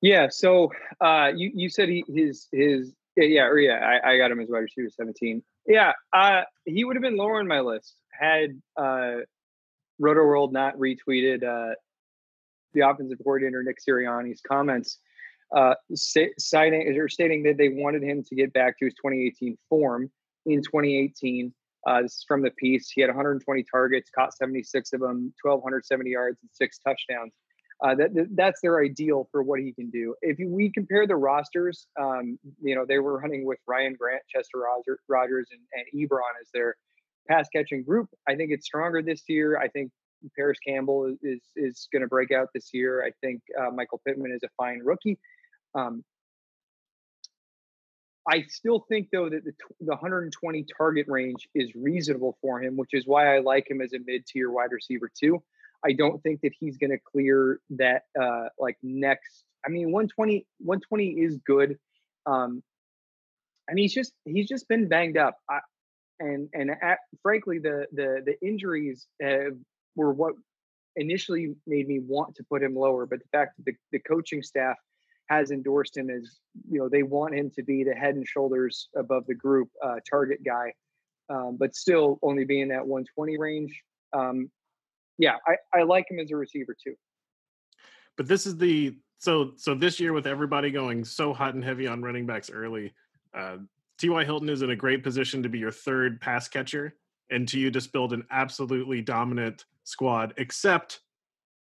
Yeah. 0.00 0.28
So 0.30 0.72
uh, 1.00 1.32
you 1.34 1.50
you 1.54 1.68
said 1.68 1.88
he, 1.88 2.04
his 2.08 2.48
his 2.52 2.92
yeah, 3.16 3.44
or 3.44 3.58
yeah, 3.58 3.98
I, 4.04 4.12
I 4.12 4.18
got 4.18 4.30
him 4.30 4.40
as 4.40 4.48
wide 4.50 4.58
receiver 4.58 4.90
17. 4.90 5.42
Yeah, 5.66 5.92
uh, 6.12 6.42
he 6.66 6.84
would 6.84 6.96
have 6.96 7.02
been 7.02 7.16
lower 7.16 7.40
on 7.40 7.48
my 7.48 7.60
list 7.60 7.96
had 8.18 8.60
uh, 8.76 9.16
Rotoworld 10.00 10.52
not 10.52 10.76
retweeted 10.76 11.42
uh, 11.42 11.74
the 12.74 12.88
offensive 12.88 13.18
coordinator 13.22 13.62
Nick 13.62 13.78
Sirianni's 13.86 14.40
comments, 14.46 14.98
uh, 15.54 15.74
citing 15.94 16.98
or 16.98 17.08
stating 17.08 17.42
that 17.44 17.56
they 17.56 17.68
wanted 17.68 18.02
him 18.02 18.22
to 18.24 18.34
get 18.34 18.52
back 18.52 18.78
to 18.78 18.86
his 18.86 18.94
2018 18.94 19.56
form 19.68 20.10
in 20.44 20.62
2018. 20.62 21.52
Uh, 21.86 22.02
this 22.02 22.14
is 22.14 22.24
from 22.26 22.42
the 22.42 22.50
piece. 22.58 22.90
He 22.90 23.00
had 23.00 23.08
120 23.08 23.64
targets, 23.70 24.10
caught 24.10 24.36
76 24.36 24.92
of 24.92 25.00
them, 25.00 25.32
1,270 25.42 26.10
yards, 26.10 26.38
and 26.42 26.50
six 26.52 26.78
touchdowns. 26.78 27.32
Uh, 27.84 27.94
that, 27.94 28.28
that's 28.34 28.60
their 28.62 28.82
ideal 28.82 29.28
for 29.30 29.42
what 29.42 29.60
he 29.60 29.72
can 29.72 29.90
do. 29.90 30.14
If 30.22 30.38
we 30.38 30.70
compare 30.72 31.06
the 31.06 31.16
rosters, 31.16 31.86
um, 32.00 32.38
you 32.62 32.74
know 32.74 32.86
they 32.86 32.98
were 32.98 33.18
running 33.18 33.44
with 33.44 33.58
Ryan 33.66 33.96
Grant, 33.98 34.22
Chester 34.28 34.62
Rogers, 35.08 35.48
and, 35.50 35.60
and 35.74 36.08
Ebron 36.08 36.40
as 36.40 36.48
their 36.54 36.76
pass 37.28 37.48
catching 37.54 37.82
group. 37.82 38.08
I 38.26 38.34
think 38.34 38.50
it's 38.50 38.66
stronger 38.66 39.02
this 39.02 39.22
year. 39.28 39.58
I 39.58 39.68
think 39.68 39.90
Parris 40.36 40.58
Campbell 40.66 41.06
is 41.06 41.18
is, 41.22 41.42
is 41.54 41.88
going 41.92 42.02
to 42.02 42.08
break 42.08 42.32
out 42.32 42.48
this 42.54 42.70
year. 42.72 43.04
I 43.04 43.10
think 43.20 43.42
uh, 43.58 43.70
Michael 43.70 44.00
Pittman 44.06 44.32
is 44.32 44.42
a 44.42 44.48
fine 44.56 44.80
rookie. 44.82 45.18
Um, 45.74 46.02
I 48.28 48.44
still 48.48 48.84
think 48.88 49.08
though 49.12 49.28
that 49.28 49.44
the, 49.44 49.52
the 49.80 49.92
120 49.92 50.66
target 50.76 51.06
range 51.08 51.48
is 51.54 51.74
reasonable 51.74 52.36
for 52.40 52.60
him, 52.60 52.76
which 52.76 52.90
is 52.92 53.06
why 53.06 53.36
I 53.36 53.40
like 53.40 53.70
him 53.70 53.80
as 53.80 53.92
a 53.92 53.98
mid 54.04 54.26
tier 54.26 54.50
wide 54.50 54.72
receiver 54.72 55.10
too. 55.14 55.42
I 55.84 55.92
don't 55.92 56.22
think 56.22 56.40
that 56.42 56.52
he's 56.58 56.76
going 56.76 56.90
to 56.90 56.98
clear 56.98 57.60
that 57.70 58.02
uh, 58.20 58.48
like 58.58 58.76
next. 58.82 59.44
I 59.64 59.70
mean, 59.70 59.92
120 59.92 60.46
120 60.58 61.06
is 61.08 61.38
good. 61.46 61.78
Um, 62.26 62.62
I 63.68 63.74
mean, 63.74 63.84
he's 63.84 63.94
just 63.94 64.12
he's 64.24 64.48
just 64.48 64.68
been 64.68 64.88
banged 64.88 65.16
up, 65.16 65.38
I, 65.50 65.58
and 66.20 66.48
and 66.52 66.70
at, 66.70 66.98
frankly, 67.22 67.58
the 67.58 67.86
the 67.92 68.22
the 68.24 68.46
injuries 68.46 69.06
have, 69.20 69.56
were 69.96 70.12
what 70.12 70.34
initially 70.96 71.54
made 71.66 71.88
me 71.88 72.00
want 72.00 72.34
to 72.36 72.44
put 72.44 72.62
him 72.62 72.74
lower. 72.74 73.06
But 73.06 73.20
the 73.20 73.28
fact 73.32 73.56
that 73.56 73.64
the, 73.66 73.76
the 73.92 73.98
coaching 74.00 74.42
staff 74.42 74.76
has 75.28 75.50
endorsed 75.50 75.96
him 75.96 76.08
as 76.08 76.38
you 76.70 76.78
know 76.78 76.88
they 76.88 77.02
want 77.02 77.34
him 77.34 77.50
to 77.56 77.62
be 77.62 77.84
the 77.84 77.94
head 77.94 78.14
and 78.14 78.26
shoulders 78.26 78.88
above 78.96 79.26
the 79.26 79.34
group 79.34 79.68
uh, 79.84 79.96
target 80.08 80.44
guy, 80.44 80.72
um, 81.28 81.56
but 81.58 81.74
still 81.74 82.18
only 82.22 82.44
being 82.44 82.68
that 82.68 82.86
120 82.86 83.38
range. 83.38 83.82
Um, 84.12 84.50
yeah, 85.18 85.36
I, 85.46 85.80
I 85.80 85.82
like 85.82 86.10
him 86.10 86.18
as 86.18 86.30
a 86.30 86.36
receiver 86.36 86.74
too. 86.82 86.94
But 88.16 88.28
this 88.28 88.46
is 88.46 88.56
the 88.56 88.96
so 89.18 89.52
so 89.56 89.74
this 89.74 89.98
year 89.98 90.12
with 90.12 90.26
everybody 90.26 90.70
going 90.70 91.04
so 91.04 91.32
hot 91.32 91.54
and 91.54 91.64
heavy 91.64 91.86
on 91.86 92.02
running 92.02 92.26
backs 92.26 92.50
early, 92.50 92.92
uh, 93.36 93.58
T.Y. 93.98 94.24
Hilton 94.24 94.48
is 94.48 94.62
in 94.62 94.70
a 94.70 94.76
great 94.76 95.02
position 95.02 95.42
to 95.42 95.48
be 95.48 95.58
your 95.58 95.70
third 95.70 96.20
pass 96.20 96.48
catcher 96.48 96.94
and 97.30 97.48
to 97.48 97.58
you 97.58 97.70
just 97.70 97.92
build 97.92 98.12
an 98.12 98.24
absolutely 98.30 99.00
dominant 99.00 99.64
squad, 99.84 100.34
except 100.36 101.00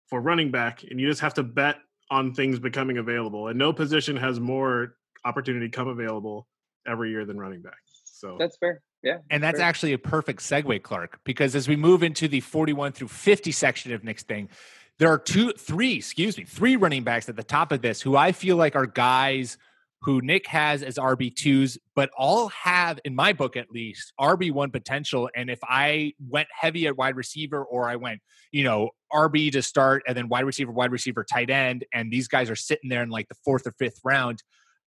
for 0.08 0.22
running 0.22 0.52
back, 0.52 0.84
and 0.84 1.00
you 1.00 1.08
just 1.08 1.22
have 1.22 1.34
to 1.36 1.43
bet 1.43 1.78
on 2.12 2.34
things 2.34 2.60
becoming 2.60 2.98
available. 2.98 3.48
And 3.48 3.58
no 3.58 3.74
position 3.74 4.16
has 4.18 4.39
more 4.39 4.96
opportunity 5.24 5.70
come 5.70 5.88
available 5.88 6.48
every 6.88 7.10
year 7.10 7.26
than 7.26 7.38
running 7.38 7.62
back. 7.62 7.80
So 8.04 8.38
that's 8.39 8.58
fair. 8.58 8.82
Yeah. 9.04 9.18
And 9.30 9.43
that's 9.43 9.60
actually 9.60 9.93
a 9.93 10.00
perfect 10.00 10.39
segue, 10.39 10.82
Clark, 10.82 11.20
because 11.24 11.56
as 11.56 11.68
we 11.68 11.76
move 11.76 12.02
into 12.02 12.28
the 12.28 12.39
41 12.39 12.91
through 12.91 13.10
50 13.10 13.52
section 13.52 13.93
of 13.93 14.04
Nick's 14.04 14.24
thing, 14.24 14.50
there 14.98 15.10
are 15.10 15.20
two, 15.20 15.52
three, 15.52 15.96
excuse 15.96 16.38
me, 16.38 16.43
three 16.43 16.76
running 16.76 17.04
backs 17.04 17.30
at 17.30 17.36
the 17.36 17.43
top 17.43 17.72
of 17.72 17.82
this 17.82 18.02
who 18.02 18.16
I 18.16 18.32
feel 18.32 18.56
like 18.56 18.76
are 18.76 18.88
guys 18.88 19.58
who 20.02 20.22
Nick 20.22 20.46
has 20.48 20.84
as 20.84 20.96
RB2s, 20.96 21.78
but 21.96 22.12
all 22.16 22.50
have, 22.50 23.00
in 23.06 23.16
my 23.16 23.34
book 23.34 23.58
at 23.58 23.72
least, 23.72 24.14
RB1 24.20 24.72
potential. 24.72 25.30
And 25.36 25.50
if 25.50 25.60
I 25.64 26.14
went 26.30 26.48
heavy 26.52 26.86
at 26.86 26.96
wide 26.96 27.16
receiver 27.16 27.64
or 27.64 27.89
I 27.89 27.96
went, 27.96 28.22
you 28.52 28.64
know, 28.64 28.91
RB 29.12 29.52
to 29.54 29.64
start 29.64 30.04
and 30.08 30.16
then 30.16 30.30
wide 30.30 30.46
receiver, 30.46 30.72
wide 30.72 30.91
receiver, 30.91 31.24
tight 31.24 31.50
end, 31.50 31.86
and 31.91 32.12
these 32.12 32.28
guys 32.28 32.52
are 32.52 32.56
sitting 32.56 32.89
there 32.89 33.02
in 33.02 33.10
like 33.10 33.28
the 33.30 33.36
fourth 33.43 33.66
or 33.66 33.72
fifth 33.72 34.00
round, 34.04 34.43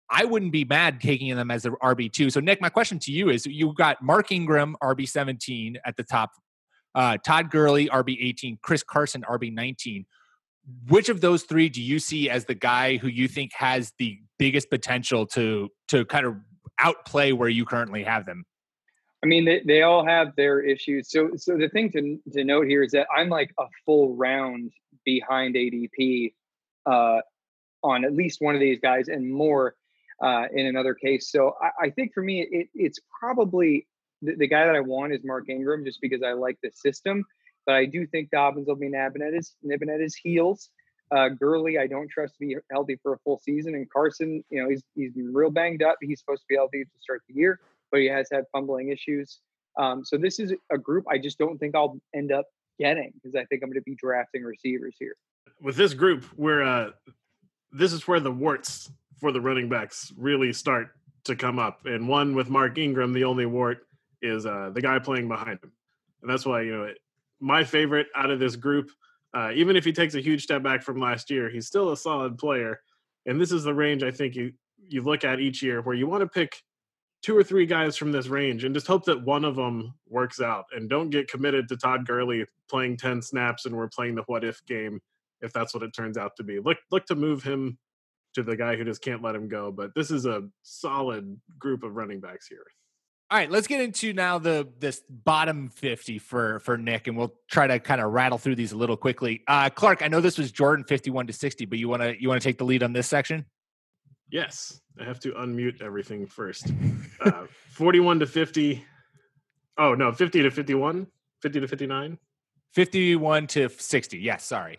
I 0.09 0.25
wouldn't 0.25 0.53
be 0.53 0.65
mad 0.65 1.01
taking 1.01 1.35
them 1.35 1.51
as 1.51 1.65
an 1.65 1.75
RB2. 1.83 2.33
So, 2.33 2.41
Nick, 2.41 2.61
my 2.61 2.69
question 2.69 2.99
to 3.01 3.13
you 3.13 3.29
is 3.29 3.45
you've 3.47 3.75
got 3.75 4.03
Mark 4.03 4.31
Ingram, 4.31 4.77
RB17 4.83 5.77
at 5.85 5.97
the 5.97 6.05
top, 6.05 6.31
uh, 6.95 7.19
Todd 7.25 7.51
Gurley, 7.51 7.89
RB18, 7.89 8.61
Chris 8.63 8.83
Carson, 8.83 9.25
RB19 9.29 10.05
which 10.89 11.09
of 11.09 11.21
those 11.21 11.45
three 11.45 11.69
do 11.69 11.81
you 11.81 11.99
see 11.99 12.29
as 12.29 12.45
the 12.45 12.55
guy 12.55 12.97
who 12.97 13.09
you 13.09 13.29
think 13.29 13.53
has 13.55 13.93
the 13.99 14.19
biggest 14.39 14.69
potential 14.71 15.27
to 15.27 15.71
to 15.89 16.05
kind 16.07 16.27
of 16.27 16.37
outplay 16.81 17.33
where 17.33 17.49
you 17.49 17.65
currently 17.65 18.03
have 18.03 18.27
them? 18.27 18.45
I 19.23 19.27
mean, 19.27 19.45
they, 19.45 19.63
they 19.65 19.83
all 19.83 20.05
have 20.05 20.35
their 20.37 20.61
issues. 20.61 21.11
So 21.11 21.31
so 21.37 21.57
the 21.57 21.69
thing 21.69 21.91
to 21.93 22.19
to 22.33 22.45
note 22.45 22.67
here 22.67 22.83
is 22.83 22.93
that 22.93 23.07
I'm 23.15 23.29
like 23.29 23.53
a 23.59 23.67
full 23.85 24.15
round 24.17 24.73
behind 25.05 25.55
ADP 25.55 26.35
uh, 26.87 27.21
on 27.83 28.05
at 28.05 28.15
least 28.15 28.41
one 28.41 28.55
of 28.55 28.61
these 28.61 28.81
guys 28.81 29.09
and 29.09 29.31
more 29.33 29.75
uh, 30.23 30.45
in 30.53 30.67
another 30.67 30.95
case. 30.95 31.31
So 31.31 31.57
I, 31.61 31.87
I 31.87 31.91
think 31.91 32.15
for 32.15 32.23
me, 32.23 32.47
it, 32.51 32.69
it's 32.75 32.99
probably 33.19 33.87
the, 34.23 34.35
the 34.37 34.49
guy 34.49 34.67
that 34.67 34.75
I 34.75 34.81
want 34.81 35.13
is 35.13 35.21
Mark 35.25 35.49
Ingram 35.49 35.85
just 35.85 36.01
because 36.01 36.23
I 36.23 36.33
like 36.33 36.59
the 36.63 36.71
system. 36.73 37.25
But 37.65 37.75
I 37.75 37.85
do 37.85 38.07
think 38.07 38.31
Dobbins 38.31 38.69
will 38.69 38.77
be 38.77 38.89
nabbing 38.89 39.23
at 39.23 39.35
his, 39.35 39.55
nibbing 39.63 39.91
at 39.91 40.01
his 40.01 40.15
heels. 40.15 40.71
Uh, 41.11 41.29
Gurley, 41.29 41.79
I 41.79 41.87
don't 41.87 42.09
trust 42.09 42.35
to 42.35 42.41
be 42.41 42.57
healthy 42.71 42.99
for 43.03 43.15
a 43.15 43.19
full 43.19 43.39
season. 43.39 43.75
And 43.75 43.91
Carson, 43.91 44.43
you 44.51 44.63
know, 44.63 44.69
he's 44.69 44.83
he's 44.95 45.13
been 45.13 45.33
real 45.33 45.51
banged 45.51 45.83
up. 45.83 45.97
He's 46.01 46.21
supposed 46.21 46.43
to 46.43 46.47
be 46.49 46.57
healthy 46.57 46.85
to 46.85 46.91
start 47.01 47.23
the 47.29 47.35
year, 47.35 47.61
but 47.91 48.01
he 48.01 48.07
has 48.07 48.29
had 48.33 48.45
fumbling 48.53 48.89
issues. 48.89 49.39
Um, 49.79 50.05
so 50.05 50.17
this 50.17 50.41
is 50.41 50.53
a 50.73 50.79
group 50.79 51.05
I 51.11 51.19
just 51.19 51.39
don't 51.39 51.59
think 51.59 51.77
I'll 51.77 52.01
end 52.15 52.33
up 52.33 52.47
getting 52.79 53.13
because 53.15 53.37
I 53.37 53.45
think 53.45 53.63
I'm 53.63 53.69
going 53.69 53.81
to 53.81 53.83
be 53.83 53.95
drafting 53.95 54.43
receivers 54.43 54.97
here. 54.99 55.15
With 55.61 55.77
this 55.77 55.95
group, 55.95 56.25
where 56.37 56.63
uh, 56.63 56.91
this 57.71 57.93
is 57.93 58.09
where 58.09 58.21
the 58.21 58.33
warts 58.33 58.91
for 59.21 59.33
the 59.33 59.41
running 59.41 59.69
backs 59.69 60.13
really 60.17 60.53
start 60.53 60.89
to 61.25 61.37
come 61.37 61.59
up. 61.59 61.87
And 61.87 62.09
one 62.09 62.35
with 62.35 62.49
Mark 62.49 62.79
Ingram, 62.79 63.13
the 63.13 63.25
only 63.25 63.47
wart 63.47 63.87
is 64.23 64.47
uh, 64.47 64.71
the 64.73 64.81
guy 64.81 64.99
playing 64.99 65.29
behind 65.29 65.59
him, 65.63 65.73
and 66.23 66.31
that's 66.31 66.47
why 66.47 66.63
you 66.63 66.77
know 66.77 66.93
my 67.41 67.65
favorite 67.65 68.09
out 68.15 68.31
of 68.31 68.39
this 68.39 68.57
group. 68.57 68.91
Uh, 69.35 69.51
even 69.55 69.77
if 69.77 69.85
he 69.85 69.93
takes 69.93 70.15
a 70.15 70.21
huge 70.21 70.43
step 70.43 70.63
back 70.63 70.83
from 70.83 70.99
last 70.99 71.31
year, 71.31 71.51
he's 71.51 71.67
still 71.67 71.93
a 71.93 71.97
solid 71.97 72.39
player. 72.39 72.81
And 73.27 73.39
this 73.39 73.53
is 73.53 73.65
the 73.65 73.75
range 73.75 74.03
I 74.03 74.11
think 74.11 74.35
you 74.35 74.53
you 74.89 75.03
look 75.03 75.25
at 75.25 75.41
each 75.41 75.63
year 75.63 75.83
where 75.83 75.95
you 75.95 76.07
want 76.07 76.23
to 76.23 76.29
pick 76.29 76.63
two 77.23 77.37
or 77.37 77.43
three 77.43 77.67
guys 77.67 77.97
from 77.97 78.13
this 78.13 78.29
range 78.29 78.65
and 78.65 78.75
just 78.75 78.87
hope 78.87 79.05
that 79.05 79.25
one 79.25 79.45
of 79.45 79.57
them 79.57 79.93
works 80.09 80.41
out 80.41 80.65
and 80.73 80.89
don't 80.89 81.11
get 81.11 81.29
committed 81.29 81.69
to 81.69 81.77
Todd 81.77 82.07
Gurley 82.07 82.45
playing 82.69 82.97
10 82.97 83.21
snaps 83.21 83.67
and 83.67 83.75
we're 83.75 83.89
playing 83.89 84.15
the 84.15 84.23
what 84.27 84.45
if 84.45 84.65
game 84.67 85.01
if 85.41 85.53
that's 85.53 85.75
what 85.75 85.83
it 85.83 85.93
turns 85.93 86.17
out 86.17 86.37
to 86.37 86.45
be. 86.45 86.61
Look 86.61 86.79
look 86.91 87.05
to 87.07 87.15
move 87.15 87.43
him 87.43 87.79
to 88.37 88.43
the 88.43 88.57
guy 88.57 88.77
who 88.77 88.85
just 88.85 89.03
can't 89.03 89.23
let 89.23 89.35
him 89.35 89.49
go, 89.49 89.73
but 89.73 89.95
this 89.95 90.11
is 90.11 90.27
a 90.27 90.49
solid 90.63 91.41
group 91.59 91.83
of 91.83 91.97
running 91.97 92.21
backs 92.21 92.47
here. 92.47 92.65
All 93.29 93.39
right, 93.39 93.51
let's 93.51 93.67
get 93.67 93.81
into 93.81 94.13
now 94.13 94.39
the 94.39 94.69
this 94.79 95.03
bottom 95.11 95.69
50 95.71 96.19
for 96.21 96.61
for 96.61 96.79
Nick 96.79 97.09
and 97.09 97.17
we'll 97.17 97.35
try 97.51 97.67
to 97.67 97.81
kind 97.81 98.01
of 98.01 98.13
rattle 98.13 98.39
through 98.39 98.55
these 98.55 98.71
a 98.71 98.77
little 98.77 98.97
quickly. 98.97 99.43
Uh 99.49 99.69
Clark, 99.69 100.03
I 100.03 100.09
know 100.09 100.21
this 100.21 100.39
was 100.39 100.53
Jordan 100.53 100.85
51 100.85 101.27
to 101.27 101.33
60, 101.33 101.65
but 101.65 101.79
you 101.79 101.89
want 101.89 102.03
to 102.03 102.21
you 102.21 102.29
want 102.29 102.41
to 102.41 102.47
take 102.49 102.59
the 102.59 102.65
lead 102.65 102.85
on 102.85 102.93
this 102.93 103.09
section? 103.09 103.45
Yes. 104.31 104.81
I 105.01 105.05
have 105.05 105.19
to 105.21 105.33
unmute 105.33 105.83
everything 105.83 106.27
first. 106.27 106.73
Uh 107.21 107.47
41 107.71 108.21
to 108.21 108.27
50. 108.27 108.85
Oh, 109.79 109.95
no, 109.95 110.13
50 110.13 110.43
to 110.43 110.51
51, 110.51 111.07
50 111.43 111.61
to 111.61 111.67
59. 111.69 112.19
51 112.75 113.47
to 113.49 113.69
60. 113.69 114.19
Yes, 114.19 114.45
sorry. 114.45 114.79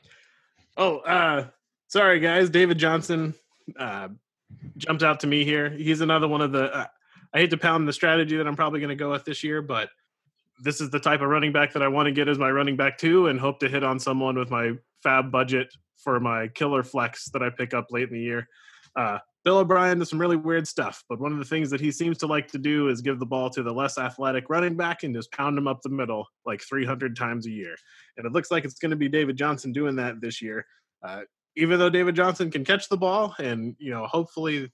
Oh, 0.78 1.00
uh 1.00 1.48
sorry 1.90 2.22
guys, 2.22 2.50
David 2.50 2.78
Johnson 2.78 3.34
uh 3.78 4.10
jumped 4.78 5.04
out 5.04 5.20
to 5.22 5.28
me 5.28 5.44
here. 5.44 5.70
He's 5.70 6.02
another 6.02 6.28
one 6.28 6.42
of 6.42 6.52
the 6.52 6.74
uh, 6.74 6.86
I 7.34 7.40
hate 7.40 7.52
to 7.52 7.58
pound 7.58 7.88
the 7.88 7.94
strategy 7.94 8.38
that 8.38 8.48
I'm 8.48 8.56
probably 8.56 8.80
going 8.80 8.90
to 8.90 8.96
go 8.96 9.12
with 9.12 9.26
this 9.26 9.44
year, 9.44 9.62
but 9.62 9.90
this 10.64 10.82
is 10.82 10.90
the 10.90 11.00
type 11.00 11.22
of 11.22 11.30
running 11.30 11.52
back 11.52 11.74
that 11.74 11.84
I 11.84 11.88
want 11.88 12.08
to 12.08 12.12
get 12.12 12.28
as 12.28 12.40
my 12.40 12.50
running 12.50 12.76
back 12.76 12.98
too, 12.98 13.28
and 13.28 13.40
hope 13.40 13.60
to 13.60 13.70
hit 13.70 13.84
on 13.84 14.00
someone 14.00 14.38
with 14.38 14.50
my 14.50 14.74
FAAB 15.06 15.32
budget 15.32 15.74
for 15.98 16.20
my 16.20 16.48
killer 16.48 16.84
flex 16.84 17.30
that 17.32 17.44
I 17.44 17.50
pick 17.50 17.74
up 17.74 17.88
late 17.92 18.10
in 18.10 18.16
the 18.16 18.22
year. 18.22 18.48
Uh, 18.96 19.20
Bill 19.44 19.60
O'Brien 19.60 20.00
does 20.00 20.10
some 20.10 20.20
really 20.20 20.36
weird 20.36 20.68
stuff, 20.68 21.04
but 21.08 21.20
one 21.20 21.32
of 21.32 21.38
the 21.38 21.46
things 21.46 21.70
that 21.70 21.80
he 21.80 21.92
seems 21.92 22.18
to 22.18 22.28
like 22.28 22.48
to 22.50 22.58
do 22.58 22.90
is 22.90 23.02
give 23.02 23.20
the 23.20 23.26
ball 23.26 23.50
to 23.52 23.64
the 23.64 23.72
less 23.72 23.98
athletic 23.98 24.50
running 24.50 24.76
back 24.76 25.04
and 25.04 25.16
just 25.16 25.32
pound 25.32 25.58
him 25.58 25.68
up 25.68 25.82
the 25.82 25.90
middle 25.90 26.28
like 26.46 26.62
300 26.62 27.16
times 27.16 27.46
a 27.46 27.52
year. 27.52 27.76
And 28.18 28.26
it 28.26 28.34
looks 28.34 28.52
like 28.52 28.66
it's 28.66 28.80
going 28.80 28.90
to 28.90 28.98
be 28.98 29.08
David 29.08 29.38
Johnson 29.38 29.72
doing 29.72 29.96
that 29.98 30.20
this 30.20 30.42
year. 30.42 30.66
Uh, 31.02 31.22
even 31.58 31.80
though 31.80 31.90
David 31.90 32.16
Johnson 32.16 32.52
can 32.52 32.64
catch 32.64 32.88
the 32.88 32.98
ball, 32.98 33.36
and 33.40 33.76
you 33.80 33.92
know, 33.92 34.06
hopefully 34.06 34.72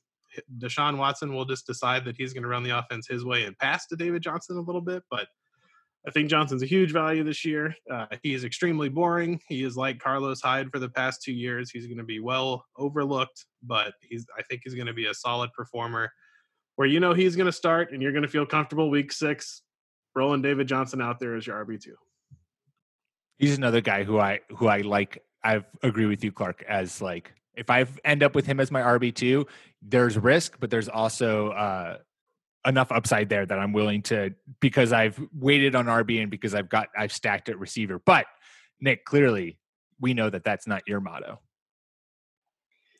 Deshaun 0.59 0.97
Watson 0.97 1.33
will 1.33 1.45
just 1.45 1.65
decide 1.65 2.05
that 2.05 2.17
he's 2.17 2.33
going 2.33 2.43
to 2.43 2.49
run 2.49 2.63
the 2.63 2.77
offense 2.77 3.07
his 3.07 3.23
way 3.23 3.45
and 3.45 3.57
pass 3.57 3.87
to 3.87 3.95
David 3.95 4.21
Johnson 4.21 4.57
a 4.57 4.61
little 4.61 4.81
bit. 4.81 5.01
But 5.09 5.27
I 6.05 6.11
think 6.11 6.29
Johnson's 6.29 6.61
a 6.61 6.65
huge 6.67 6.91
value 6.91 7.23
this 7.23 7.45
year. 7.45 7.73
Uh, 7.89 8.07
he 8.21 8.33
is 8.33 8.43
extremely 8.43 8.89
boring. 8.89 9.39
He 9.47 9.63
is 9.63 9.77
like 9.77 9.99
Carlos 9.99 10.41
Hyde 10.41 10.69
for 10.71 10.79
the 10.79 10.89
past 10.89 11.23
two 11.23 11.31
years. 11.31 11.71
He's 11.71 11.87
going 11.87 11.97
to 11.97 12.03
be 12.03 12.19
well 12.19 12.65
overlooked, 12.77 13.45
but 13.63 13.93
he's 14.01 14.25
I 14.37 14.41
think 14.43 14.61
he's 14.65 14.75
going 14.75 14.87
to 14.87 14.93
be 14.93 15.07
a 15.07 15.13
solid 15.13 15.53
performer. 15.53 16.11
Where 16.75 16.87
you 16.87 16.99
know 16.99 17.13
he's 17.13 17.35
going 17.35 17.45
to 17.45 17.53
start, 17.53 17.93
and 17.93 18.01
you're 18.01 18.11
going 18.11 18.23
to 18.23 18.29
feel 18.29 18.45
comfortable 18.45 18.89
week 18.89 19.11
six, 19.13 19.61
rolling 20.15 20.41
David 20.41 20.67
Johnson 20.67 21.01
out 21.01 21.19
there 21.19 21.35
as 21.35 21.47
your 21.47 21.63
RB 21.63 21.79
two. 21.79 21.95
He's 23.37 23.57
another 23.57 23.79
guy 23.79 24.03
who 24.03 24.19
I 24.19 24.41
who 24.49 24.67
I 24.67 24.81
like. 24.81 25.23
I 25.43 25.63
agree 25.81 26.05
with 26.05 26.23
you, 26.23 26.31
Clark, 26.31 26.63
as 26.67 27.01
like 27.01 27.33
if 27.55 27.69
I 27.69 27.85
end 28.03 28.23
up 28.23 28.35
with 28.35 28.45
him 28.45 28.59
as 28.59 28.71
my 28.71 28.81
RB 28.81 29.13
two, 29.13 29.47
there's 29.81 30.17
risk, 30.17 30.57
but 30.59 30.69
there's 30.69 30.89
also 30.89 31.49
uh, 31.49 31.97
enough 32.65 32.91
upside 32.91 33.29
there 33.29 33.45
that 33.45 33.59
I'm 33.59 33.73
willing 33.73 34.01
to 34.03 34.33
because 34.59 34.93
I've 34.93 35.19
waited 35.33 35.75
on 35.75 35.85
RB 35.85 36.21
and 36.21 36.31
because 36.31 36.55
I've 36.55 36.69
got 36.69 36.89
I've 36.97 37.11
stacked 37.11 37.49
at 37.49 37.59
receiver. 37.59 37.99
But 37.99 38.25
Nick, 38.79 39.05
clearly, 39.05 39.59
we 39.99 40.13
know 40.13 40.29
that 40.29 40.43
that's 40.43 40.67
not 40.67 40.83
your 40.87 40.99
motto. 40.99 41.39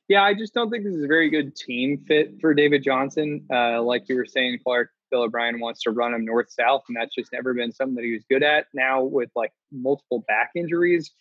Yeah, 0.10 0.24
I 0.24 0.34
just 0.34 0.54
don't 0.54 0.70
think 0.70 0.84
this 0.84 0.94
is 0.94 1.04
a 1.04 1.08
very 1.08 1.30
good 1.30 1.56
team 1.56 2.04
fit 2.08 2.36
for 2.42 2.54
David 2.54 2.84
Johnson. 2.84 3.46
Uh, 3.52 3.82
like 3.82 4.10
you 4.10 4.16
were 4.16 4.26
saying, 4.26 4.60
Clark, 4.64 4.90
Bill 5.10 5.24
O'Brien 5.24 5.60
wants 5.60 5.82
to 5.84 5.92
run 5.92 6.14
him 6.14 6.26
north 6.26 6.52
south, 6.52 6.84
and 6.90 6.98
that's 6.98 7.16
just 7.16 7.32
never 7.32 7.54
been 7.54 7.72
something 7.72 7.96
that 7.96 8.04
he 8.04 8.14
was 8.14 8.24
good 8.30 8.44
at. 8.44 8.68
Now 8.74 9.04
with 9.04 9.30
like 9.36 9.52
multiple 9.72 10.24
back 10.28 10.52
injuries, 10.56 11.12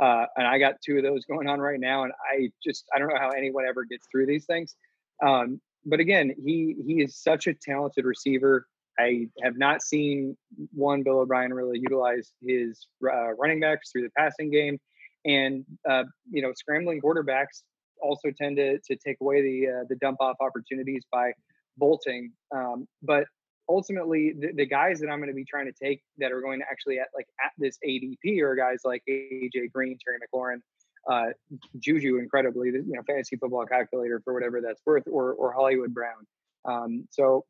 uh, 0.00 0.26
and 0.36 0.46
I 0.46 0.58
got 0.58 0.76
two 0.84 0.96
of 0.96 1.02
those 1.02 1.24
going 1.30 1.48
on 1.48 1.60
right 1.60 1.80
now, 1.80 2.04
and 2.04 2.12
I 2.32 2.50
just 2.64 2.84
I 2.94 2.98
don't 2.98 3.08
know 3.08 3.18
how 3.18 3.30
anyone 3.30 3.64
ever 3.68 3.84
gets 3.84 4.06
through 4.10 4.26
these 4.26 4.46
things. 4.46 4.74
Um, 5.22 5.60
but 5.84 6.00
again, 6.00 6.34
he 6.42 6.76
he 6.86 7.02
is 7.02 7.16
such 7.16 7.46
a 7.46 7.54
talented 7.54 8.04
receiver. 8.04 8.66
I 8.98 9.28
have 9.42 9.56
not 9.56 9.82
seen 9.82 10.36
one 10.72 11.02
Bill 11.02 11.20
O'Brien 11.20 11.54
really 11.54 11.78
utilize 11.78 12.32
his 12.42 12.86
uh, 13.04 13.32
running 13.38 13.60
backs 13.60 13.90
through 13.90 14.02
the 14.02 14.10
passing 14.16 14.50
game, 14.50 14.78
and 15.24 15.64
uh, 15.88 16.04
you 16.30 16.42
know 16.42 16.52
scrambling 16.54 17.00
quarterbacks 17.00 17.62
also 18.02 18.30
tend 18.36 18.56
to 18.56 18.78
to 18.78 18.96
take 18.96 19.16
away 19.20 19.42
the 19.42 19.68
uh, 19.68 19.84
the 19.88 19.96
dump 19.96 20.18
off 20.20 20.36
opportunities 20.40 21.04
by 21.12 21.32
bolting. 21.76 22.32
Um, 22.54 22.86
but 23.02 23.24
ultimately, 23.70 24.34
the, 24.38 24.52
the 24.52 24.66
guys 24.66 25.00
that 25.00 25.08
I'm 25.08 25.18
going 25.18 25.30
to 25.30 25.34
be 25.34 25.44
trying 25.44 25.66
to 25.66 25.72
take 25.72 26.02
that 26.18 26.32
are 26.32 26.40
going 26.40 26.58
to 26.60 26.66
actually 26.70 26.98
at 26.98 27.08
like 27.14 27.28
at 27.42 27.52
this 27.56 27.78
ADP 27.86 28.40
are 28.42 28.56
guys 28.56 28.80
like 28.84 29.02
AJ 29.08 29.72
Green, 29.72 29.96
Terry 30.04 30.18
McLaurin, 30.18 30.60
uh, 31.08 31.32
Juju, 31.78 32.18
incredibly, 32.18 32.68
you 32.68 32.84
know, 32.88 33.02
fantasy 33.06 33.36
football 33.36 33.64
calculator 33.64 34.20
for 34.24 34.34
whatever 34.34 34.60
that's 34.60 34.82
worth, 34.84 35.04
or 35.10 35.32
or 35.32 35.52
Hollywood 35.52 35.94
Brown. 35.94 36.26
Um, 36.64 37.06
so 37.10 37.46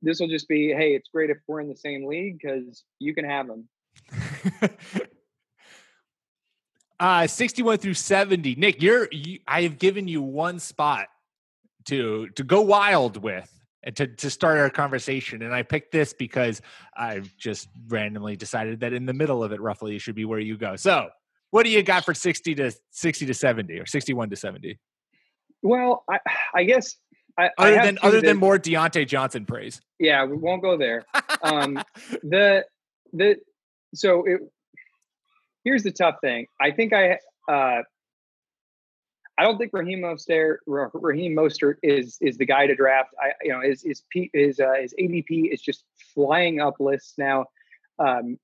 this 0.00 0.18
will 0.18 0.28
just 0.28 0.48
be, 0.48 0.72
hey, 0.72 0.94
it's 0.94 1.08
great 1.08 1.30
if 1.30 1.38
we're 1.46 1.60
in 1.60 1.68
the 1.68 1.76
same 1.76 2.06
league 2.06 2.40
because 2.40 2.84
you 2.98 3.14
can 3.14 3.24
have 3.24 3.46
them. 3.46 3.68
uh 7.00 7.26
61 7.26 7.78
through 7.78 7.92
70 7.92 8.54
nick 8.54 8.80
you're 8.80 9.06
you, 9.10 9.38
i 9.46 9.62
have 9.62 9.78
given 9.78 10.08
you 10.08 10.22
one 10.22 10.58
spot 10.58 11.08
to 11.84 12.28
to 12.30 12.44
go 12.44 12.62
wild 12.62 13.16
with 13.22 13.61
to, 13.94 14.06
to 14.06 14.30
start 14.30 14.58
our 14.58 14.70
conversation. 14.70 15.42
And 15.42 15.54
I 15.54 15.62
picked 15.62 15.92
this 15.92 16.12
because 16.12 16.62
I've 16.96 17.36
just 17.36 17.68
randomly 17.88 18.36
decided 18.36 18.80
that 18.80 18.92
in 18.92 19.06
the 19.06 19.12
middle 19.12 19.42
of 19.42 19.52
it, 19.52 19.60
roughly, 19.60 19.98
should 19.98 20.14
be 20.14 20.24
where 20.24 20.38
you 20.38 20.56
go. 20.56 20.76
So, 20.76 21.08
what 21.50 21.64
do 21.64 21.70
you 21.70 21.82
got 21.82 22.04
for 22.04 22.14
60 22.14 22.54
to 22.56 22.72
60 22.90 23.26
to 23.26 23.34
70 23.34 23.78
or 23.78 23.86
61 23.86 24.30
to 24.30 24.36
70? 24.36 24.78
Well, 25.62 26.04
I, 26.10 26.18
I 26.54 26.64
guess 26.64 26.96
I, 27.38 27.50
other 27.58 27.80
I 27.80 27.84
than 27.84 27.98
other 28.02 28.20
than 28.20 28.36
more 28.36 28.58
Diontae 28.58 29.06
Johnson 29.06 29.46
praise. 29.46 29.80
Yeah, 29.98 30.24
we 30.24 30.36
won't 30.36 30.62
go 30.62 30.76
there. 30.76 31.04
um, 31.42 31.82
the 32.22 32.64
the 33.12 33.36
so 33.94 34.24
it 34.24 34.40
here's 35.64 35.82
the 35.82 35.92
tough 35.92 36.16
thing. 36.22 36.46
I 36.60 36.70
think 36.70 36.92
I 36.92 37.18
Uh, 37.48 37.82
I 39.38 39.44
don't 39.44 39.56
think 39.56 39.72
Raheem 39.72 40.00
Mostert, 40.00 40.58
Raheem 40.66 41.34
Mostert 41.34 41.76
is 41.82 42.18
is 42.20 42.36
the 42.36 42.44
guy 42.44 42.66
to 42.66 42.74
draft. 42.74 43.14
I 43.20 43.32
you 43.42 43.52
know 43.52 43.60
his 43.60 43.82
his 43.82 44.02
his, 44.32 44.60
uh, 44.60 44.74
his 44.80 44.94
ADP 45.00 45.52
is 45.52 45.60
just 45.60 45.84
flying 46.14 46.60
up 46.60 46.74
lists 46.78 47.14
now. 47.16 47.46
Um, 47.98 48.38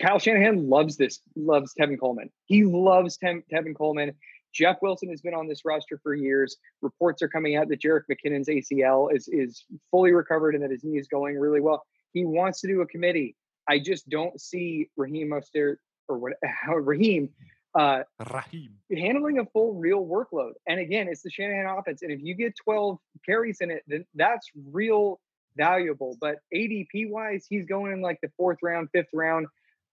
Kyle 0.00 0.18
Shanahan 0.18 0.68
loves 0.68 0.96
this, 0.96 1.20
loves 1.36 1.72
Tevin 1.78 1.98
Coleman. 1.98 2.30
He 2.46 2.64
loves 2.64 3.16
Tem- 3.16 3.44
Tevin 3.52 3.76
Coleman. 3.76 4.14
Jeff 4.54 4.76
Wilson 4.82 5.08
has 5.08 5.22
been 5.22 5.34
on 5.34 5.48
this 5.48 5.64
roster 5.64 5.98
for 6.02 6.14
years. 6.14 6.56
Reports 6.82 7.22
are 7.22 7.28
coming 7.28 7.56
out 7.56 7.68
that 7.68 7.80
Jerick 7.80 8.02
McKinnon's 8.10 8.48
ACL 8.48 9.14
is 9.14 9.28
is 9.28 9.64
fully 9.90 10.12
recovered 10.12 10.54
and 10.54 10.62
that 10.62 10.70
his 10.70 10.84
knee 10.84 10.98
is 10.98 11.08
going 11.08 11.38
really 11.38 11.60
well. 11.60 11.82
He 12.12 12.24
wants 12.24 12.60
to 12.60 12.68
do 12.68 12.82
a 12.82 12.86
committee. 12.86 13.36
I 13.68 13.78
just 13.78 14.08
don't 14.08 14.38
see 14.40 14.90
Raheem 14.96 15.30
Mostert 15.30 15.76
or 16.08 16.18
what 16.18 16.34
Raheem 16.68 17.30
uh, 17.74 18.02
Raheem 18.30 18.74
handling 18.96 19.38
a 19.38 19.46
full 19.46 19.74
real 19.74 20.04
workload. 20.04 20.52
And 20.66 20.78
again, 20.78 21.08
it's 21.08 21.22
the 21.22 21.30
Shanahan 21.30 21.78
offense. 21.78 22.02
And 22.02 22.12
if 22.12 22.20
you 22.22 22.34
get 22.34 22.54
12 22.62 22.98
carries 23.24 23.58
in 23.60 23.70
it, 23.70 23.82
then 23.86 24.04
that's 24.14 24.50
real 24.70 25.20
valuable. 25.56 26.16
But 26.20 26.36
ADP 26.54 27.10
wise, 27.10 27.46
he's 27.48 27.64
going 27.64 27.92
in 27.92 28.00
like 28.00 28.20
the 28.22 28.30
fourth 28.36 28.58
round, 28.62 28.88
fifth 28.92 29.08
round. 29.12 29.46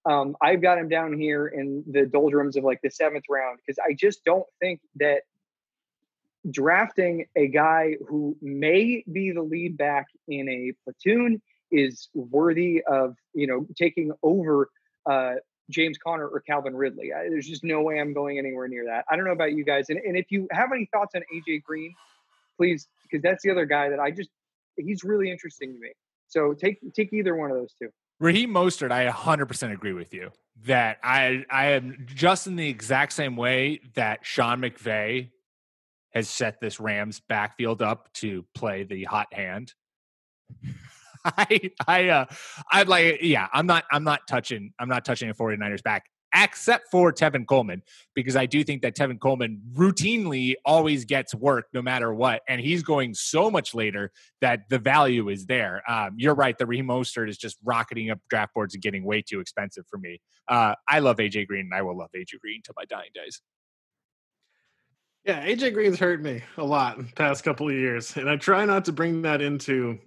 Um, 0.06 0.36
I've 0.42 0.62
got 0.62 0.78
him 0.78 0.88
down 0.88 1.18
here 1.18 1.46
in 1.46 1.84
the 1.90 2.06
doldrums 2.06 2.56
of 2.56 2.64
like 2.64 2.80
the 2.82 2.90
seventh 2.90 3.24
round 3.28 3.58
because 3.58 3.78
I 3.78 3.94
just 3.94 4.24
don't 4.24 4.46
think 4.60 4.80
that 4.96 5.22
drafting 6.50 7.26
a 7.36 7.48
guy 7.48 7.96
who 8.08 8.34
may 8.40 9.04
be 9.10 9.32
the 9.32 9.42
lead 9.42 9.76
back 9.76 10.06
in 10.26 10.48
a 10.48 10.72
platoon 10.84 11.42
is 11.70 12.08
worthy 12.14 12.82
of 12.82 13.14
you 13.34 13.46
know 13.46 13.66
taking 13.76 14.12
over 14.22 14.70
uh, 15.04 15.34
James 15.70 15.98
Conner 15.98 16.26
or 16.26 16.40
Calvin 16.40 16.76
Ridley. 16.76 17.12
I, 17.12 17.28
there's 17.28 17.46
just 17.46 17.64
no 17.64 17.80
way 17.82 18.00
I'm 18.00 18.12
going 18.12 18.38
anywhere 18.38 18.68
near 18.68 18.84
that. 18.86 19.04
I 19.08 19.16
don't 19.16 19.24
know 19.24 19.32
about 19.32 19.52
you 19.52 19.64
guys, 19.64 19.88
and, 19.88 19.98
and 19.98 20.16
if 20.16 20.26
you 20.30 20.48
have 20.50 20.70
any 20.74 20.88
thoughts 20.92 21.14
on 21.14 21.22
AJ 21.34 21.62
Green, 21.62 21.94
please, 22.56 22.88
because 23.02 23.22
that's 23.22 23.42
the 23.42 23.50
other 23.50 23.66
guy 23.66 23.88
that 23.88 24.00
I 24.00 24.10
just 24.10 24.30
he's 24.76 25.04
really 25.04 25.30
interesting 25.30 25.72
to 25.72 25.78
me. 25.78 25.90
So 26.28 26.54
take 26.54 26.78
take 26.94 27.12
either 27.12 27.34
one 27.34 27.50
of 27.50 27.56
those 27.56 27.72
two. 27.80 27.88
Raheem 28.18 28.50
Mostert, 28.50 28.92
I 28.92 29.08
100% 29.08 29.72
agree 29.72 29.94
with 29.94 30.12
you 30.12 30.30
that 30.64 30.98
I 31.02 31.44
I 31.50 31.68
am 31.68 32.06
just 32.06 32.46
in 32.46 32.56
the 32.56 32.68
exact 32.68 33.12
same 33.12 33.36
way 33.36 33.80
that 33.94 34.24
Sean 34.24 34.60
McVay 34.60 35.30
has 36.10 36.28
set 36.28 36.60
this 36.60 36.80
Rams 36.80 37.20
backfield 37.20 37.82
up 37.82 38.12
to 38.14 38.44
play 38.54 38.82
the 38.82 39.04
hot 39.04 39.32
hand. 39.32 39.74
I 41.24 41.70
I 41.86 42.08
uh 42.08 42.24
I'd 42.72 42.88
like 42.88 43.18
yeah, 43.22 43.48
I'm 43.52 43.66
not 43.66 43.84
I'm 43.90 44.04
not 44.04 44.20
touching 44.28 44.72
I'm 44.78 44.88
not 44.88 45.04
touching 45.04 45.30
a 45.30 45.34
49ers 45.34 45.82
back 45.82 46.04
except 46.34 46.90
for 46.90 47.12
Tevin 47.12 47.46
Coleman, 47.46 47.82
because 48.14 48.36
I 48.36 48.46
do 48.46 48.62
think 48.62 48.82
that 48.82 48.96
Tevin 48.96 49.20
Coleman 49.20 49.60
routinely 49.72 50.54
always 50.64 51.04
gets 51.04 51.34
work 51.34 51.66
no 51.72 51.82
matter 51.82 52.12
what. 52.14 52.42
And 52.48 52.60
he's 52.60 52.82
going 52.82 53.14
so 53.14 53.50
much 53.50 53.74
later 53.74 54.12
that 54.40 54.68
the 54.68 54.78
value 54.78 55.28
is 55.28 55.46
there. 55.46 55.82
Um, 55.90 56.14
you're 56.16 56.34
right. 56.34 56.56
The 56.56 56.66
Raheem 56.66 56.86
Mostert 56.86 57.28
is 57.28 57.38
just 57.38 57.58
rocketing 57.64 58.10
up 58.10 58.20
draft 58.28 58.54
boards 58.54 58.74
and 58.74 58.82
getting 58.82 59.04
way 59.04 59.22
too 59.22 59.40
expensive 59.40 59.84
for 59.88 59.98
me. 59.98 60.20
Uh, 60.48 60.74
I 60.88 61.00
love 61.00 61.16
AJ 61.16 61.46
Green 61.48 61.62
and 61.62 61.74
I 61.74 61.82
will 61.82 61.96
love 61.96 62.10
AJ 62.16 62.40
Green 62.40 62.62
till 62.62 62.74
my 62.76 62.84
dying 62.84 63.10
days. 63.14 63.40
Yeah, 65.24 65.44
AJ 65.44 65.74
Green's 65.74 65.98
hurt 65.98 66.22
me 66.22 66.42
a 66.56 66.64
lot 66.64 66.98
past 67.14 67.44
couple 67.44 67.68
of 67.68 67.74
years. 67.74 68.16
And 68.16 68.30
I 68.30 68.36
try 68.36 68.64
not 68.64 68.86
to 68.86 68.92
bring 68.92 69.22
that 69.22 69.42
into 69.42 69.98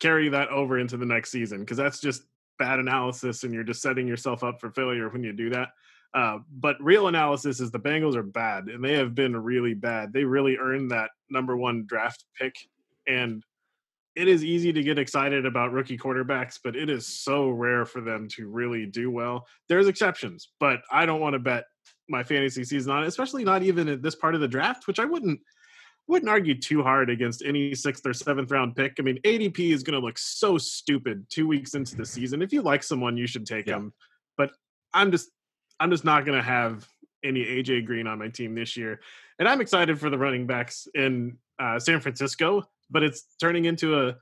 carry 0.00 0.28
that 0.28 0.48
over 0.48 0.78
into 0.78 0.96
the 0.96 1.06
next 1.06 1.30
season 1.30 1.60
because 1.60 1.76
that's 1.76 2.00
just 2.00 2.22
bad 2.58 2.78
analysis 2.78 3.44
and 3.44 3.52
you're 3.52 3.64
just 3.64 3.82
setting 3.82 4.06
yourself 4.06 4.42
up 4.42 4.60
for 4.60 4.70
failure 4.70 5.08
when 5.08 5.22
you 5.22 5.32
do 5.32 5.50
that. 5.50 5.68
Uh, 6.14 6.38
but 6.50 6.76
real 6.80 7.08
analysis 7.08 7.60
is 7.60 7.70
the 7.70 7.78
Bengals 7.78 8.16
are 8.16 8.22
bad 8.22 8.68
and 8.68 8.82
they 8.82 8.94
have 8.94 9.14
been 9.14 9.36
really 9.36 9.74
bad. 9.74 10.12
They 10.12 10.24
really 10.24 10.56
earned 10.56 10.90
that 10.90 11.10
number 11.28 11.56
one 11.56 11.84
draft 11.86 12.24
pick. 12.38 12.54
And 13.06 13.42
it 14.14 14.28
is 14.28 14.42
easy 14.42 14.72
to 14.72 14.82
get 14.82 14.98
excited 14.98 15.44
about 15.44 15.72
rookie 15.72 15.98
quarterbacks, 15.98 16.58
but 16.62 16.74
it 16.74 16.88
is 16.88 17.06
so 17.06 17.50
rare 17.50 17.84
for 17.84 18.00
them 18.00 18.28
to 18.28 18.48
really 18.48 18.86
do 18.86 19.10
well. 19.10 19.46
There's 19.68 19.88
exceptions, 19.88 20.48
but 20.58 20.80
I 20.90 21.04
don't 21.04 21.20
want 21.20 21.34
to 21.34 21.38
bet 21.38 21.64
my 22.08 22.22
fantasy 22.22 22.64
season 22.64 22.92
on 22.92 23.04
it, 23.04 23.08
especially 23.08 23.44
not 23.44 23.62
even 23.62 23.88
at 23.88 24.02
this 24.02 24.14
part 24.14 24.34
of 24.34 24.40
the 24.40 24.48
draft, 24.48 24.86
which 24.86 24.98
I 24.98 25.04
wouldn't 25.04 25.38
wouldn't 26.08 26.28
argue 26.28 26.58
too 26.58 26.82
hard 26.82 27.10
against 27.10 27.42
any 27.44 27.74
sixth 27.74 28.06
or 28.06 28.12
seventh 28.12 28.50
round 28.50 28.76
pick. 28.76 28.94
I 28.98 29.02
mean, 29.02 29.18
ADP 29.24 29.72
is 29.72 29.82
going 29.82 29.98
to 29.98 30.04
look 30.04 30.18
so 30.18 30.56
stupid 30.58 31.26
two 31.28 31.48
weeks 31.48 31.74
into 31.74 31.96
the 31.96 32.06
season. 32.06 32.42
If 32.42 32.52
you 32.52 32.62
like 32.62 32.82
someone, 32.82 33.16
you 33.16 33.26
should 33.26 33.46
take 33.46 33.66
yeah. 33.66 33.74
them. 33.74 33.92
But 34.36 34.50
I'm 34.94 35.10
just, 35.10 35.30
I'm 35.80 35.90
just 35.90 36.04
not 36.04 36.24
going 36.24 36.38
to 36.38 36.44
have 36.44 36.86
any 37.24 37.44
AJ 37.44 37.86
Green 37.86 38.06
on 38.06 38.18
my 38.18 38.28
team 38.28 38.54
this 38.54 38.76
year. 38.76 39.00
And 39.38 39.48
I'm 39.48 39.60
excited 39.60 39.98
for 39.98 40.08
the 40.10 40.18
running 40.18 40.46
backs 40.46 40.86
in 40.94 41.38
uh, 41.58 41.78
San 41.78 42.00
Francisco, 42.00 42.64
but 42.90 43.02
it's 43.02 43.24
turning 43.40 43.64
into 43.64 44.00
a 44.00 44.16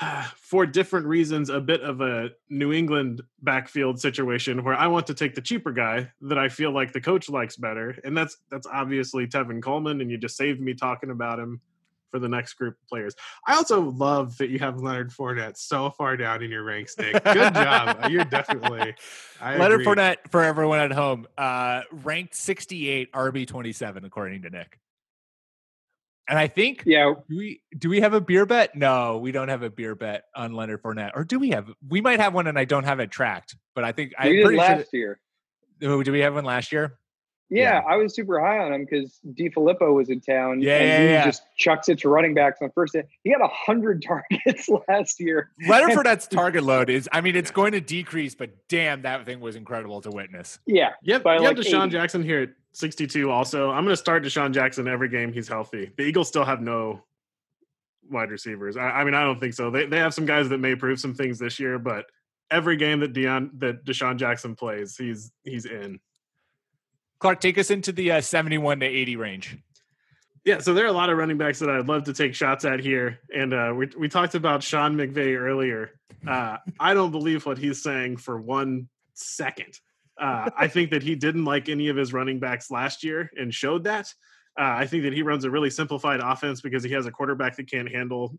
for 0.36 0.66
different 0.66 1.06
reasons, 1.06 1.50
a 1.50 1.60
bit 1.60 1.80
of 1.82 2.00
a 2.00 2.30
New 2.48 2.72
England 2.72 3.22
backfield 3.42 4.00
situation 4.00 4.64
where 4.64 4.74
I 4.74 4.86
want 4.86 5.06
to 5.08 5.14
take 5.14 5.34
the 5.34 5.40
cheaper 5.40 5.72
guy 5.72 6.10
that 6.22 6.38
I 6.38 6.48
feel 6.48 6.70
like 6.70 6.92
the 6.92 7.00
coach 7.00 7.28
likes 7.28 7.56
better, 7.56 7.98
and 8.04 8.16
that's 8.16 8.36
that's 8.50 8.66
obviously 8.66 9.26
Tevin 9.26 9.62
Coleman. 9.62 10.00
And 10.00 10.10
you 10.10 10.18
just 10.18 10.36
saved 10.36 10.60
me 10.60 10.74
talking 10.74 11.10
about 11.10 11.38
him 11.38 11.60
for 12.10 12.18
the 12.18 12.28
next 12.28 12.54
group 12.54 12.74
of 12.74 12.88
players. 12.88 13.14
I 13.46 13.54
also 13.54 13.82
love 13.82 14.38
that 14.38 14.48
you 14.48 14.58
have 14.60 14.80
Leonard 14.80 15.10
Fournette 15.10 15.58
so 15.58 15.90
far 15.90 16.16
down 16.16 16.42
in 16.42 16.50
your 16.50 16.62
ranks, 16.62 16.96
Nick. 16.96 17.22
Good 17.22 17.54
job. 17.54 17.98
You're 18.10 18.24
definitely 18.24 18.94
I 19.40 19.58
Leonard 19.58 19.82
agree. 19.82 19.94
Fournette 19.94 20.16
for 20.30 20.42
everyone 20.42 20.78
at 20.78 20.92
home, 20.92 21.26
uh, 21.36 21.82
ranked 21.92 22.34
68, 22.34 23.12
RB 23.12 23.46
27 23.46 24.04
according 24.04 24.42
to 24.42 24.50
Nick. 24.50 24.78
And 26.28 26.38
I 26.38 26.46
think 26.46 26.82
yeah, 26.84 27.14
do 27.28 27.36
we 27.36 27.62
do 27.76 27.88
we 27.88 28.00
have 28.00 28.12
a 28.12 28.20
beer 28.20 28.44
bet? 28.44 28.76
No, 28.76 29.16
we 29.18 29.32
don't 29.32 29.48
have 29.48 29.62
a 29.62 29.70
beer 29.70 29.94
bet 29.94 30.24
on 30.36 30.52
Leonard 30.52 30.82
Fournette. 30.82 31.12
Or 31.14 31.24
do 31.24 31.38
we 31.38 31.50
have? 31.50 31.70
We 31.88 32.02
might 32.02 32.20
have 32.20 32.34
one, 32.34 32.46
and 32.46 32.58
I 32.58 32.66
don't 32.66 32.84
have 32.84 33.00
it 33.00 33.10
tracked. 33.10 33.56
But 33.74 33.84
I 33.84 33.92
think 33.92 34.12
I 34.18 34.28
did 34.28 34.54
last 34.54 34.90
sure 34.90 35.00
year. 35.00 35.20
Oh, 35.82 36.02
do 36.02 36.12
we 36.12 36.20
have 36.20 36.34
one 36.34 36.44
last 36.44 36.70
year? 36.70 36.98
Yeah, 37.50 37.80
yeah, 37.80 37.82
I 37.88 37.96
was 37.96 38.14
super 38.14 38.40
high 38.40 38.58
on 38.58 38.74
him 38.74 38.84
because 38.84 39.20
DeFilippo 39.26 39.94
was 39.94 40.10
in 40.10 40.20
town. 40.20 40.60
Yeah, 40.60 40.76
and 40.76 40.86
yeah, 40.86 40.98
he 40.98 41.12
yeah. 41.14 41.24
just 41.24 41.42
chucks 41.56 41.88
it 41.88 41.98
to 42.00 42.10
running 42.10 42.34
backs 42.34 42.58
on 42.60 42.70
first 42.74 42.92
day. 42.92 43.04
He 43.24 43.30
had 43.30 43.40
a 43.40 43.48
hundred 43.48 44.02
targets 44.06 44.68
last 44.86 45.18
year. 45.18 45.50
Leonard 45.66 45.92
Fournette's 45.92 46.26
target 46.26 46.62
load 46.62 46.90
is, 46.90 47.08
I 47.10 47.22
mean, 47.22 47.36
it's 47.36 47.50
going 47.50 47.72
to 47.72 47.80
decrease, 47.80 48.34
but 48.34 48.50
damn, 48.68 49.02
that 49.02 49.24
thing 49.24 49.40
was 49.40 49.56
incredible 49.56 50.02
to 50.02 50.10
witness. 50.10 50.58
Yeah, 50.66 50.90
yep. 51.02 51.22
You 51.24 51.40
like 51.40 51.56
have 51.56 51.56
DeSean 51.56 51.86
80. 51.86 51.90
Jackson 51.90 52.22
here 52.22 52.42
at 52.42 52.50
62. 52.72 53.30
Also, 53.30 53.70
I'm 53.70 53.84
going 53.84 53.92
to 53.92 53.96
start 53.96 54.24
DeSean 54.24 54.52
Jackson 54.52 54.88
every 54.88 55.08
game 55.08 55.32
he's 55.32 55.48
healthy. 55.48 55.90
The 55.96 56.04
Eagles 56.04 56.28
still 56.28 56.44
have 56.44 56.60
no 56.60 57.02
wide 58.10 58.30
receivers. 58.30 58.76
I, 58.76 58.90
I 58.90 59.04
mean, 59.04 59.14
I 59.14 59.22
don't 59.22 59.40
think 59.40 59.54
so. 59.54 59.70
They 59.70 59.86
they 59.86 59.98
have 59.98 60.14
some 60.14 60.26
guys 60.26 60.48
that 60.48 60.58
may 60.58 60.74
prove 60.74 61.00
some 61.00 61.14
things 61.14 61.38
this 61.38 61.58
year, 61.58 61.78
but 61.78 62.06
every 62.50 62.76
game 62.76 63.00
that 63.00 63.12
Dion 63.12 63.50
that 63.58 63.84
DeSean 63.84 64.16
Jackson 64.16 64.54
plays, 64.54 64.96
he's 64.96 65.32
he's 65.44 65.66
in. 65.66 66.00
Clark, 67.20 67.40
take 67.40 67.58
us 67.58 67.70
into 67.70 67.90
the 67.90 68.12
uh, 68.12 68.20
71 68.20 68.80
to 68.80 68.86
80 68.86 69.16
range. 69.16 69.58
Yeah, 70.44 70.60
so 70.60 70.72
there 70.72 70.84
are 70.84 70.88
a 70.88 70.92
lot 70.92 71.10
of 71.10 71.18
running 71.18 71.36
backs 71.36 71.58
that 71.58 71.68
I'd 71.68 71.88
love 71.88 72.04
to 72.04 72.12
take 72.12 72.34
shots 72.34 72.64
at 72.64 72.78
here. 72.80 73.18
And 73.34 73.52
uh, 73.52 73.72
we, 73.76 73.88
we 73.98 74.08
talked 74.08 74.36
about 74.36 74.62
Sean 74.62 74.96
McVay 74.96 75.36
earlier. 75.36 75.98
Uh, 76.26 76.58
I 76.78 76.94
don't 76.94 77.10
believe 77.10 77.44
what 77.44 77.58
he's 77.58 77.82
saying 77.82 78.18
for 78.18 78.40
one 78.40 78.88
second. 79.14 79.78
Uh, 80.18 80.50
I 80.56 80.66
think 80.66 80.90
that 80.90 81.02
he 81.02 81.14
didn't 81.14 81.44
like 81.44 81.68
any 81.68 81.88
of 81.88 81.96
his 81.96 82.12
running 82.12 82.40
backs 82.40 82.70
last 82.70 83.04
year 83.04 83.30
and 83.36 83.54
showed 83.54 83.84
that. 83.84 84.12
Uh, 84.58 84.74
I 84.76 84.86
think 84.86 85.04
that 85.04 85.12
he 85.12 85.22
runs 85.22 85.44
a 85.44 85.50
really 85.50 85.70
simplified 85.70 86.20
offense 86.20 86.60
because 86.60 86.82
he 86.82 86.90
has 86.92 87.06
a 87.06 87.12
quarterback 87.12 87.56
that 87.56 87.70
can't 87.70 87.90
handle 87.90 88.36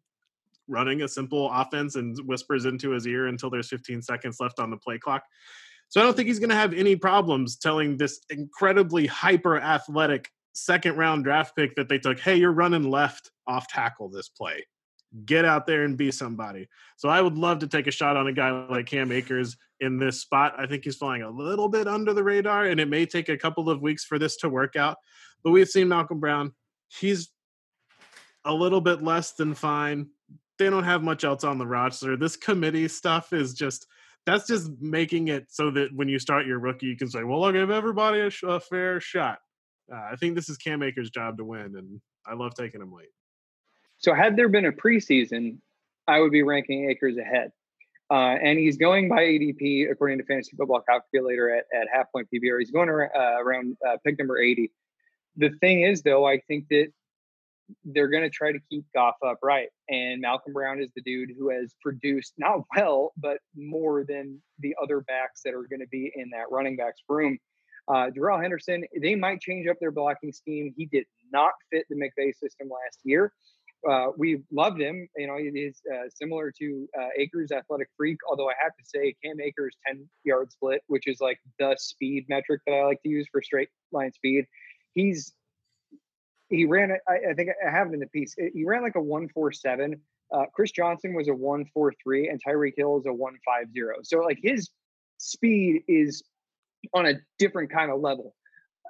running 0.68 1.02
a 1.02 1.08
simple 1.08 1.50
offense 1.52 1.96
and 1.96 2.18
whispers 2.26 2.66
into 2.66 2.92
his 2.92 3.08
ear 3.08 3.28
until 3.28 3.50
there's 3.50 3.70
15 3.70 4.02
seconds 4.02 4.40
left 4.40 4.60
on 4.60 4.70
the 4.70 4.78
play 4.78 4.98
clock. 4.98 5.24
So 5.88 6.00
I 6.00 6.04
don't 6.04 6.16
think 6.16 6.28
he's 6.28 6.40
going 6.40 6.50
to 6.50 6.56
have 6.56 6.74
any 6.74 6.96
problems 6.96 7.56
telling 7.56 7.98
this 7.98 8.20
incredibly 8.30 9.08
hyper 9.08 9.60
athletic 9.60 10.30
second 10.54 10.98
round 10.98 11.24
draft 11.24 11.56
pick 11.56 11.76
that 11.76 11.90
they 11.90 11.98
took, 11.98 12.20
hey, 12.20 12.36
you're 12.36 12.52
running 12.52 12.84
left 12.84 13.32
off 13.48 13.68
tackle 13.68 14.10
this 14.10 14.30
play. 14.30 14.66
Get 15.26 15.46
out 15.46 15.66
there 15.66 15.84
and 15.84 15.98
be 15.98 16.12
somebody. 16.12 16.68
So 16.98 17.10
I 17.10 17.22
would 17.22 17.38
love 17.38 17.60
to 17.60 17.68
take 17.68 17.88
a 17.88 17.92
shot 17.92 18.18
on 18.18 18.28
a 18.28 18.34
guy 18.34 18.52
like 18.52 18.86
Cam 18.86 19.12
Akers 19.12 19.58
in 19.82 19.98
this 19.98 20.22
spot. 20.22 20.56
I 20.58 20.66
think 20.66 20.84
he's 20.84 20.96
flying 20.96 21.22
a 21.22 21.30
little 21.30 21.70
bit 21.70 21.88
under 21.88 22.14
the 22.14 22.24
radar, 22.24 22.66
and 22.66 22.80
it 22.80 22.90
may 22.90 23.06
take 23.06 23.30
a 23.30 23.38
couple 23.38 23.70
of 23.70 23.82
weeks 23.82 24.04
for 24.04 24.20
this 24.20 24.38
to 24.38 24.50
work 24.50 24.76
out. 24.76 24.98
But 25.44 25.52
we've 25.52 25.70
seen 25.70 25.88
Malcolm 25.88 26.20
Brown. 26.20 26.54
He's 26.88 27.30
a 28.46 28.54
little 28.54 28.82
bit 28.82 29.02
less 29.04 29.34
than 29.34 29.54
fine. 29.54 30.08
They 30.58 30.70
don't 30.70 30.84
have 30.84 31.04
much 31.04 31.24
else 31.24 31.44
on 31.44 31.58
the 31.58 31.68
roster. 31.68 32.18
This 32.18 32.36
committee 32.36 32.88
stuff 32.88 33.34
is 33.34 33.54
just– 33.54 33.88
that's 34.26 34.48
just 34.48 34.72
making 34.80 35.30
it 35.30 35.48
so 35.50 35.72
that 35.72 35.94
when 35.96 36.08
you 36.08 36.20
start 36.20 36.46
your 36.46 36.60
rookie, 36.60 36.86
you 36.86 36.98
can 36.98 37.10
say, 37.10 37.24
"Well, 37.24 37.44
I'll 37.44 37.52
give 37.52 37.72
everybody 37.72 38.20
a, 38.22 38.30
sh- 38.30 38.44
a 38.44 38.60
fair 38.60 39.00
shot." 39.00 39.40
Uh, 39.92 40.10
I 40.12 40.16
think 40.18 40.36
this 40.36 40.50
is 40.50 40.58
Cam 40.58 40.84
Akers' 40.84 41.10
job 41.10 41.38
to 41.38 41.46
win, 41.46 41.76
and 41.76 42.00
I 42.26 42.36
love 42.36 42.54
taking 42.54 42.82
him 42.82 42.94
late. 42.94 43.10
So, 43.98 44.14
had 44.14 44.36
there 44.36 44.50
been 44.50 44.66
a 44.66 44.72
preseason, 44.72 45.58
I 46.08 46.20
would 46.20 46.32
be 46.32 46.44
ranking 46.44 46.90
Akers 46.90 47.18
ahead. 47.18 47.52
Uh, 48.12 48.36
and 48.42 48.58
he's 48.58 48.78
going 48.78 49.08
by 49.08 49.22
ADP 49.22 49.92
according 49.92 50.18
to 50.18 50.24
Fantasy 50.26 50.56
Football 50.58 50.82
Calculator 50.82 51.56
at, 51.56 51.66
at 51.80 51.88
half 51.94 52.12
point 52.12 52.28
PPR. 52.34 52.60
He's 52.60 52.72
going 52.72 52.90
around, 52.90 53.12
uh, 53.16 53.44
around 53.44 53.78
uh, 53.88 53.98
pick 54.04 54.18
number 54.18 54.40
80. 54.40 54.72
The 55.38 55.52
thing 55.62 55.84
is, 55.84 56.02
though, 56.02 56.28
I 56.28 56.40
think 56.48 56.66
that 56.70 56.88
they're 57.86 58.08
going 58.08 58.24
to 58.24 58.30
try 58.30 58.52
to 58.52 58.60
keep 58.70 58.86
Goff 58.96 59.16
upright. 59.26 59.70
And 59.90 60.22
Malcolm 60.22 60.54
Brown 60.54 60.82
is 60.82 60.90
the 60.96 61.02
dude 61.02 61.30
who 61.38 61.52
has 61.52 61.76
produced 61.82 62.34
not 62.38 62.62
well, 62.76 63.14
but 63.18 63.38
more 63.56 64.04
than 64.04 64.42
the 64.60 64.76
other 64.82 65.02
backs 65.02 65.42
that 65.46 65.54
are 65.54 65.68
going 65.70 65.82
to 65.82 65.88
be 65.88 66.12
in 66.16 66.30
that 66.32 66.46
running 66.52 66.78
backs 66.78 67.02
room. 67.08 67.38
Uh, 67.88 68.10
Darrell 68.12 68.40
Henderson, 68.40 68.84
they 69.02 69.16
might 69.16 69.42
change 69.42 69.68
up 69.68 69.78
their 69.80 69.92
blocking 69.92 70.32
scheme. 70.32 70.74
He 70.76 70.86
did 70.86 71.06
not 71.32 71.54
fit 71.72 71.86
the 71.90 71.96
McVay 71.96 72.36
system 72.36 72.70
last 72.70 73.00
year. 73.04 73.34
Uh, 73.88 74.08
we 74.18 74.42
loved 74.52 74.80
him. 74.80 75.08
You 75.16 75.28
know, 75.28 75.38
he 75.38 75.46
is 75.48 75.82
uh, 75.92 76.10
similar 76.14 76.52
to 76.60 76.88
uh, 77.00 77.08
Akers, 77.18 77.52
athletic 77.52 77.88
freak. 77.96 78.18
Although 78.30 78.50
I 78.50 78.54
have 78.62 78.76
to 78.76 78.84
say, 78.86 79.16
Cam 79.24 79.40
Akers' 79.40 79.76
10 79.88 80.08
yard 80.24 80.52
split, 80.52 80.82
which 80.88 81.08
is 81.08 81.22
like 81.22 81.40
the 81.60 81.76
speed 81.80 82.26
metric 82.28 82.62
that 82.68 82.74
I 82.74 82.84
like 82.86 83.02
to 83.04 83.10
use 83.10 83.28
for 83.32 83.42
straight 83.42 83.70
line 83.92 84.12
speed. 84.12 84.46
He's 84.94 85.34
he 86.50 86.66
ran. 86.66 86.92
I, 87.08 87.30
I 87.30 87.34
think 87.34 87.50
I 87.66 87.70
have 87.70 87.90
it 87.90 87.94
in 87.94 88.00
the 88.00 88.08
piece. 88.08 88.36
He 88.54 88.66
ran 88.66 88.82
like 88.82 88.96
a 88.96 89.02
one 89.02 89.30
four 89.30 89.52
seven. 89.52 90.02
Uh, 90.34 90.46
Chris 90.54 90.72
Johnson 90.72 91.14
was 91.14 91.28
a 91.28 91.34
one 91.34 91.66
four 91.74 91.94
three, 92.04 92.28
and 92.28 92.42
Tyreek 92.46 92.74
Hill 92.76 92.98
is 93.00 93.06
a 93.06 93.14
one 93.14 93.36
five 93.46 93.72
zero. 93.72 93.98
So 94.04 94.20
like 94.20 94.40
his 94.42 94.70
speed 95.18 95.84
is 95.88 96.24
on 96.94 97.06
a 97.06 97.14
different 97.38 97.72
kind 97.72 97.92
of 97.92 98.02
level. 98.02 98.36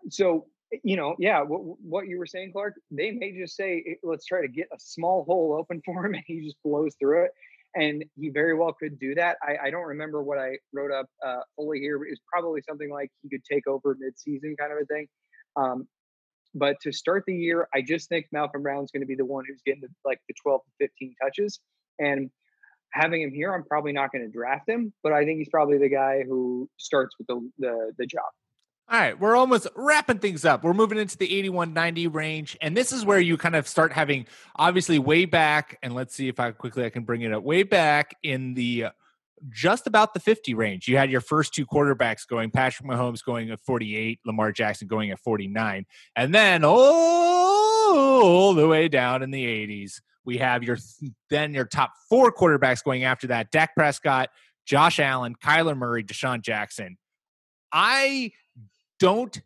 So 0.09 0.47
you 0.83 0.95
know, 0.95 1.15
yeah, 1.19 1.41
what, 1.41 1.61
what 1.81 2.07
you 2.07 2.17
were 2.17 2.25
saying, 2.25 2.51
Clark, 2.51 2.75
they 2.91 3.11
may 3.11 3.31
just 3.37 3.55
say, 3.55 3.97
let's 4.03 4.25
try 4.25 4.41
to 4.41 4.47
get 4.47 4.67
a 4.73 4.79
small 4.79 5.23
hole 5.25 5.57
open 5.59 5.81
for 5.85 6.05
him 6.05 6.13
and 6.13 6.23
he 6.25 6.41
just 6.41 6.57
blows 6.63 6.95
through 6.99 7.25
it. 7.25 7.31
And 7.75 8.03
he 8.15 8.29
very 8.29 8.55
well 8.55 8.73
could 8.73 8.99
do 8.99 9.13
that. 9.15 9.37
I, 9.43 9.67
I 9.67 9.69
don't 9.69 9.85
remember 9.85 10.23
what 10.23 10.39
I 10.39 10.57
wrote 10.73 10.91
up 10.91 11.05
uh, 11.25 11.41
fully 11.55 11.79
here, 11.79 11.99
but 11.99 12.07
it's 12.09 12.21
probably 12.31 12.61
something 12.67 12.89
like 12.91 13.11
he 13.21 13.29
could 13.29 13.43
take 13.45 13.67
over 13.67 13.95
midseason 13.95 14.57
kind 14.57 14.71
of 14.71 14.79
a 14.81 14.85
thing. 14.85 15.07
Um, 15.55 15.87
but 16.55 16.77
to 16.81 16.91
start 16.91 17.25
the 17.27 17.35
year, 17.35 17.67
I 17.73 17.81
just 17.81 18.09
think 18.09 18.25
Malcolm 18.31 18.63
Brown's 18.63 18.89
going 18.89 19.01
to 19.01 19.07
be 19.07 19.15
the 19.15 19.25
one 19.25 19.43
who's 19.47 19.61
getting 19.65 19.81
the, 19.81 19.89
like 20.03 20.19
the 20.27 20.33
12 20.41 20.61
to 20.63 20.87
15 20.87 21.15
touches. 21.21 21.59
And 21.99 22.31
having 22.91 23.21
him 23.21 23.31
here, 23.31 23.53
I'm 23.53 23.63
probably 23.63 23.91
not 23.91 24.11
going 24.11 24.25
to 24.25 24.31
draft 24.31 24.67
him, 24.67 24.91
but 25.03 25.13
I 25.13 25.25
think 25.25 25.37
he's 25.37 25.49
probably 25.49 25.77
the 25.77 25.89
guy 25.89 26.23
who 26.27 26.67
starts 26.77 27.15
with 27.19 27.27
the, 27.27 27.49
the, 27.59 27.91
the 27.99 28.05
job. 28.07 28.31
All 28.91 28.99
right, 28.99 29.19
we're 29.19 29.35
almost 29.35 29.67
wrapping 29.75 30.17
things 30.17 30.45
up. 30.45 30.63
We're 30.63 30.73
moving 30.73 30.97
into 30.97 31.15
the 31.15 31.25
8190 31.25 32.07
range, 32.07 32.57
and 32.59 32.75
this 32.75 32.91
is 32.91 33.05
where 33.05 33.19
you 33.19 33.37
kind 33.37 33.55
of 33.55 33.67
start 33.67 33.93
having 33.93 34.25
obviously 34.55 34.97
way 34.97 35.25
back, 35.25 35.77
and 35.83 35.93
let's 35.93 36.15
see 36.15 36.27
if 36.27 36.39
I 36.39 36.49
quickly 36.49 36.83
I 36.83 36.89
can 36.89 37.03
bring 37.03 37.21
it 37.21 37.31
up. 37.31 37.43
Way 37.43 37.61
back 37.61 38.15
in 38.23 38.55
the 38.55 38.85
uh, 38.85 38.89
just 39.49 39.85
about 39.85 40.15
the 40.15 40.19
50 40.19 40.55
range, 40.55 40.87
you 40.87 40.97
had 40.97 41.11
your 41.11 41.21
first 41.21 41.53
two 41.53 41.67
quarterbacks 41.67 42.27
going, 42.27 42.49
Patrick 42.49 42.89
Mahomes 42.89 43.23
going 43.23 43.51
at 43.51 43.59
48, 43.59 44.21
Lamar 44.25 44.51
Jackson 44.51 44.87
going 44.87 45.11
at 45.11 45.19
49, 45.19 45.85
and 46.15 46.33
then 46.33 46.63
all 46.65 48.55
the 48.55 48.67
way 48.67 48.87
down 48.87 49.21
in 49.21 49.29
the 49.29 49.45
80s, 49.45 50.01
we 50.25 50.39
have 50.39 50.63
your 50.63 50.79
then 51.29 51.53
your 51.53 51.65
top 51.65 51.93
four 52.09 52.33
quarterbacks 52.33 52.83
going 52.83 53.03
after 53.03 53.27
that: 53.27 53.51
Dak 53.51 53.75
Prescott, 53.75 54.29
Josh 54.65 54.99
Allen, 54.99 55.35
Kyler 55.35 55.77
Murray, 55.77 56.03
Deshaun 56.03 56.41
Jackson. 56.41 56.97
I 57.71 58.31
don't 58.99 59.41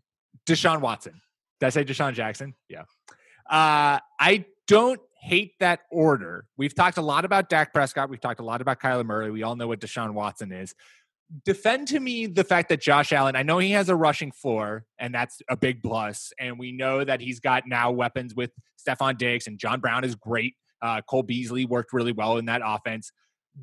Deshaun 0.46 0.82
Watson. 0.82 1.22
Did 1.60 1.68
I 1.68 1.70
say 1.70 1.86
Deshaun 1.86 2.14
Jackson? 2.14 2.56
Yeah. 2.68 2.82
Uh, 3.50 4.00
I 4.20 4.46
don't 4.68 5.00
hate 5.22 5.54
that 5.60 5.82
order. 5.92 6.46
We've 6.58 6.76
talked 6.76 6.98
a 6.98 7.02
lot 7.02 7.24
about 7.24 7.50
Dak 7.50 7.74
Prescott. 7.74 8.10
We've 8.10 8.20
talked 8.20 8.42
a 8.42 8.44
lot 8.44 8.62
about 8.62 8.82
Kyler 8.82 9.06
Murray. 9.06 9.32
We 9.32 9.44
all 9.44 9.56
know 9.56 9.68
what 9.68 9.80
Deshaun 9.80 10.14
Watson 10.14 10.52
is. 10.52 10.76
Defend 11.46 11.88
to 11.88 12.00
me 12.00 12.26
the 12.26 12.44
fact 12.44 12.70
that 12.70 12.82
Josh 12.82 13.14
Allen, 13.14 13.36
I 13.36 13.44
know 13.44 13.58
he 13.58 13.72
has 13.72 13.90
a 13.90 13.96
rushing 13.96 14.32
floor, 14.32 14.86
and 15.00 15.16
that's 15.16 15.42
a 15.50 15.56
big 15.56 15.82
plus. 15.82 16.34
And 16.40 16.60
we 16.60 16.74
know 16.74 17.04
that 17.04 17.22
he's 17.22 17.40
got 17.40 17.64
now 17.66 17.92
weapons 17.92 18.36
with 18.36 18.52
Stefon 18.86 19.18
Diggs, 19.18 19.48
and 19.48 19.58
John 19.58 19.80
Brown 19.80 20.04
is 20.04 20.16
great. 20.16 20.56
Uh, 20.82 21.02
Cole 21.02 21.24
Beasley 21.24 21.66
worked 21.66 21.94
really 21.94 22.12
well 22.12 22.38
in 22.38 22.46
that 22.46 22.62
offense. 22.64 23.12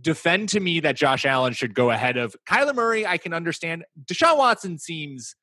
Defend 0.01 0.49
to 0.51 0.61
me 0.61 0.81
that 0.81 0.97
Josh 0.97 1.27
Allen 1.27 1.53
should 1.53 1.75
go 1.75 1.91
ahead 1.91 2.17
of 2.17 2.35
Kyler 2.49 2.75
Murray. 2.75 3.07
I 3.07 3.19
can 3.19 3.35
understand. 3.35 3.85
Deshaun 4.05 4.39
Watson 4.39 4.79
seems 4.79 5.37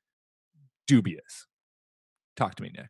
dubious. 0.88 1.48
Talk 2.36 2.56
to 2.56 2.64
me, 2.64 2.72
Nick. 2.76 2.90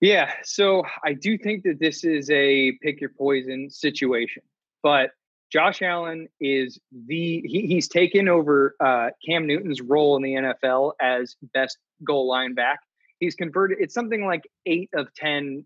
Yeah, 0.00 0.32
so 0.42 0.82
I 1.04 1.12
do 1.12 1.38
think 1.38 1.62
that 1.62 1.78
this 1.78 2.02
is 2.02 2.28
a 2.30 2.72
pick 2.82 3.00
your 3.00 3.10
poison 3.10 3.70
situation, 3.70 4.42
but 4.82 5.10
Josh 5.52 5.82
Allen 5.82 6.28
is 6.40 6.80
the 7.06 7.42
he, 7.46 7.66
he's 7.66 7.86
taken 7.86 8.26
over 8.26 8.74
uh, 8.80 9.10
Cam 9.24 9.46
Newton's 9.46 9.80
role 9.80 10.16
in 10.16 10.22
the 10.22 10.32
NFL 10.32 10.94
as 11.00 11.36
best 11.54 11.78
goal 12.04 12.26
line 12.26 12.54
back. 12.54 12.80
He's 13.20 13.34
converted. 13.36 13.78
It's 13.80 13.94
something 13.94 14.26
like 14.26 14.42
eight 14.66 14.90
of 14.94 15.06
ten 15.14 15.64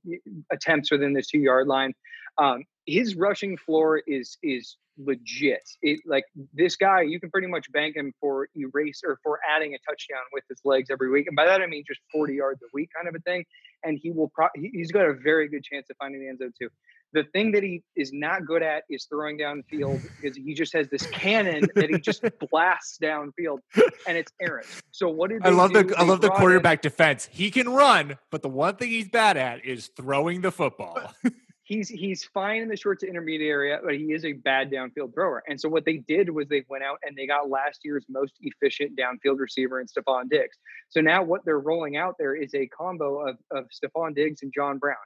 attempts 0.52 0.90
within 0.90 1.14
the 1.14 1.22
two 1.22 1.38
yard 1.38 1.68
line. 1.68 1.94
Um, 2.36 2.64
his 2.86 3.16
rushing 3.16 3.56
floor 3.56 4.02
is 4.06 4.38
is 4.42 4.76
legit. 4.98 5.62
It 5.82 6.00
like 6.06 6.24
this 6.54 6.76
guy, 6.76 7.02
you 7.02 7.20
can 7.20 7.30
pretty 7.30 7.48
much 7.48 7.70
bank 7.72 7.96
him 7.96 8.12
for 8.20 8.48
erase 8.56 9.02
or 9.04 9.18
for 9.22 9.38
adding 9.48 9.74
a 9.74 9.78
touchdown 9.78 10.22
with 10.32 10.44
his 10.48 10.60
legs 10.64 10.88
every 10.90 11.10
week, 11.10 11.26
and 11.26 11.36
by 11.36 11.44
that 11.46 11.60
I 11.60 11.66
mean 11.66 11.84
just 11.86 12.00
forty 12.12 12.34
yards 12.34 12.62
a 12.62 12.66
week, 12.72 12.90
kind 12.94 13.08
of 13.08 13.14
a 13.14 13.20
thing. 13.20 13.44
And 13.84 13.98
he 14.02 14.10
will 14.10 14.28
pro- 14.28 14.48
he's 14.54 14.90
got 14.90 15.06
a 15.06 15.12
very 15.12 15.48
good 15.48 15.62
chance 15.62 15.88
of 15.90 15.96
finding 15.98 16.20
the 16.20 16.28
end 16.28 16.38
zone 16.38 16.52
too. 16.60 16.68
The 17.12 17.24
thing 17.32 17.52
that 17.52 17.62
he 17.62 17.82
is 17.94 18.12
not 18.12 18.44
good 18.44 18.62
at 18.62 18.82
is 18.90 19.04
throwing 19.04 19.38
downfield 19.38 20.02
because 20.20 20.36
he 20.36 20.54
just 20.54 20.72
has 20.72 20.88
this 20.88 21.06
cannon 21.06 21.68
that 21.74 21.90
he 21.90 21.98
just 21.98 22.24
blasts 22.50 22.98
downfield, 23.02 23.58
and 24.06 24.16
it's 24.16 24.32
errant. 24.40 24.66
So 24.92 25.08
what 25.08 25.30
did 25.30 25.44
I 25.44 25.50
love 25.50 25.72
do? 25.72 25.82
the 25.82 25.98
I 25.98 26.04
love 26.04 26.20
the 26.20 26.30
quarterback 26.30 26.84
in, 26.84 26.90
defense. 26.90 27.28
He 27.30 27.50
can 27.50 27.68
run, 27.68 28.18
but 28.30 28.42
the 28.42 28.48
one 28.48 28.76
thing 28.76 28.90
he's 28.90 29.08
bad 29.08 29.36
at 29.36 29.64
is 29.64 29.88
throwing 29.96 30.40
the 30.40 30.52
football. 30.52 31.12
he's 31.66 31.88
he's 31.88 32.24
fine 32.24 32.62
in 32.62 32.68
the 32.68 32.76
short 32.76 33.00
to 33.00 33.06
intermediate 33.06 33.50
area, 33.50 33.78
but 33.84 33.94
he 33.94 34.12
is 34.12 34.24
a 34.24 34.32
bad 34.32 34.70
downfield 34.70 35.12
thrower. 35.12 35.42
And 35.48 35.60
so 35.60 35.68
what 35.68 35.84
they 35.84 35.98
did 35.98 36.30
was 36.30 36.48
they 36.48 36.64
went 36.68 36.84
out 36.84 36.98
and 37.02 37.16
they 37.16 37.26
got 37.26 37.50
last 37.50 37.80
year's 37.84 38.04
most 38.08 38.34
efficient 38.40 38.98
downfield 38.98 39.38
receiver 39.38 39.80
in 39.80 39.86
Stefon 39.86 40.30
Diggs. 40.30 40.56
So 40.88 41.00
now 41.00 41.22
what 41.22 41.44
they're 41.44 41.58
rolling 41.58 41.96
out 41.96 42.14
there 42.18 42.34
is 42.34 42.54
a 42.54 42.66
combo 42.68 43.28
of 43.28 43.36
of 43.50 43.66
Stefon 43.70 44.14
Diggs 44.14 44.42
and 44.42 44.52
John 44.54 44.78
Brown. 44.78 44.96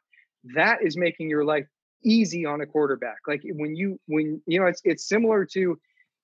That 0.55 0.79
is 0.83 0.97
making 0.97 1.31
your 1.31 1.45
life 1.45 1.67
easy 2.05 2.45
on 2.45 2.61
a 2.61 2.67
quarterback. 2.67 3.19
Like 3.27 3.43
when 3.45 3.75
you 3.75 3.99
when 4.07 4.43
you 4.47 4.61
know 4.61 4.67
it's 4.67 4.83
it's 4.85 5.09
similar 5.09 5.47
to 5.53 5.79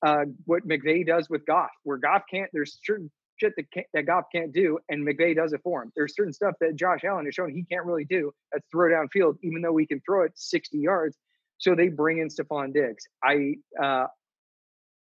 uh, 0.05 0.25
what 0.45 0.69
McVay 0.69 1.07
does 1.07 1.31
with 1.31 1.47
Goff, 1.47 1.71
where 1.85 1.97
Goff 1.97 2.25
can't. 2.31 2.51
There's 2.53 2.79
certain 2.85 3.11
shit 3.37 3.55
that, 3.57 3.71
can't, 3.71 3.87
that 3.95 4.07
Goff 4.07 4.25
can't 4.35 4.53
do, 4.53 4.79
and 4.89 5.07
McVay 5.07 5.35
does 5.35 5.53
it 5.53 5.61
for 5.63 5.83
him. 5.83 5.93
There's 5.95 6.15
certain 6.15 6.33
stuff 6.33 6.55
that 6.61 6.77
Josh 6.77 7.01
Allen 7.05 7.25
has 7.27 7.35
shown 7.35 7.51
he 7.51 7.65
can't 7.65 7.87
really 7.87 8.05
do. 8.05 8.33
That's 8.53 8.67
throw 8.71 8.91
downfield, 8.91 9.37
even 9.43 9.63
though 9.63 9.73
we 9.73 9.87
can 9.87 10.01
throw 10.01 10.23
it 10.23 10.33
60 10.35 10.79
yards. 10.79 11.17
So 11.59 11.75
they 11.75 11.89
bring 11.89 12.19
in 12.19 12.29
Stefon 12.29 12.73
Diggs. 12.75 13.05
I 13.23 13.55
uh, 13.83 14.07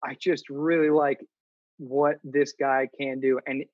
I 0.03 0.15
just 0.19 0.49
really 0.49 0.89
like 0.89 1.19
what 1.77 2.17
this 2.23 2.53
guy 2.59 2.89
can 2.99 3.19
do, 3.19 3.39
and 3.47 3.65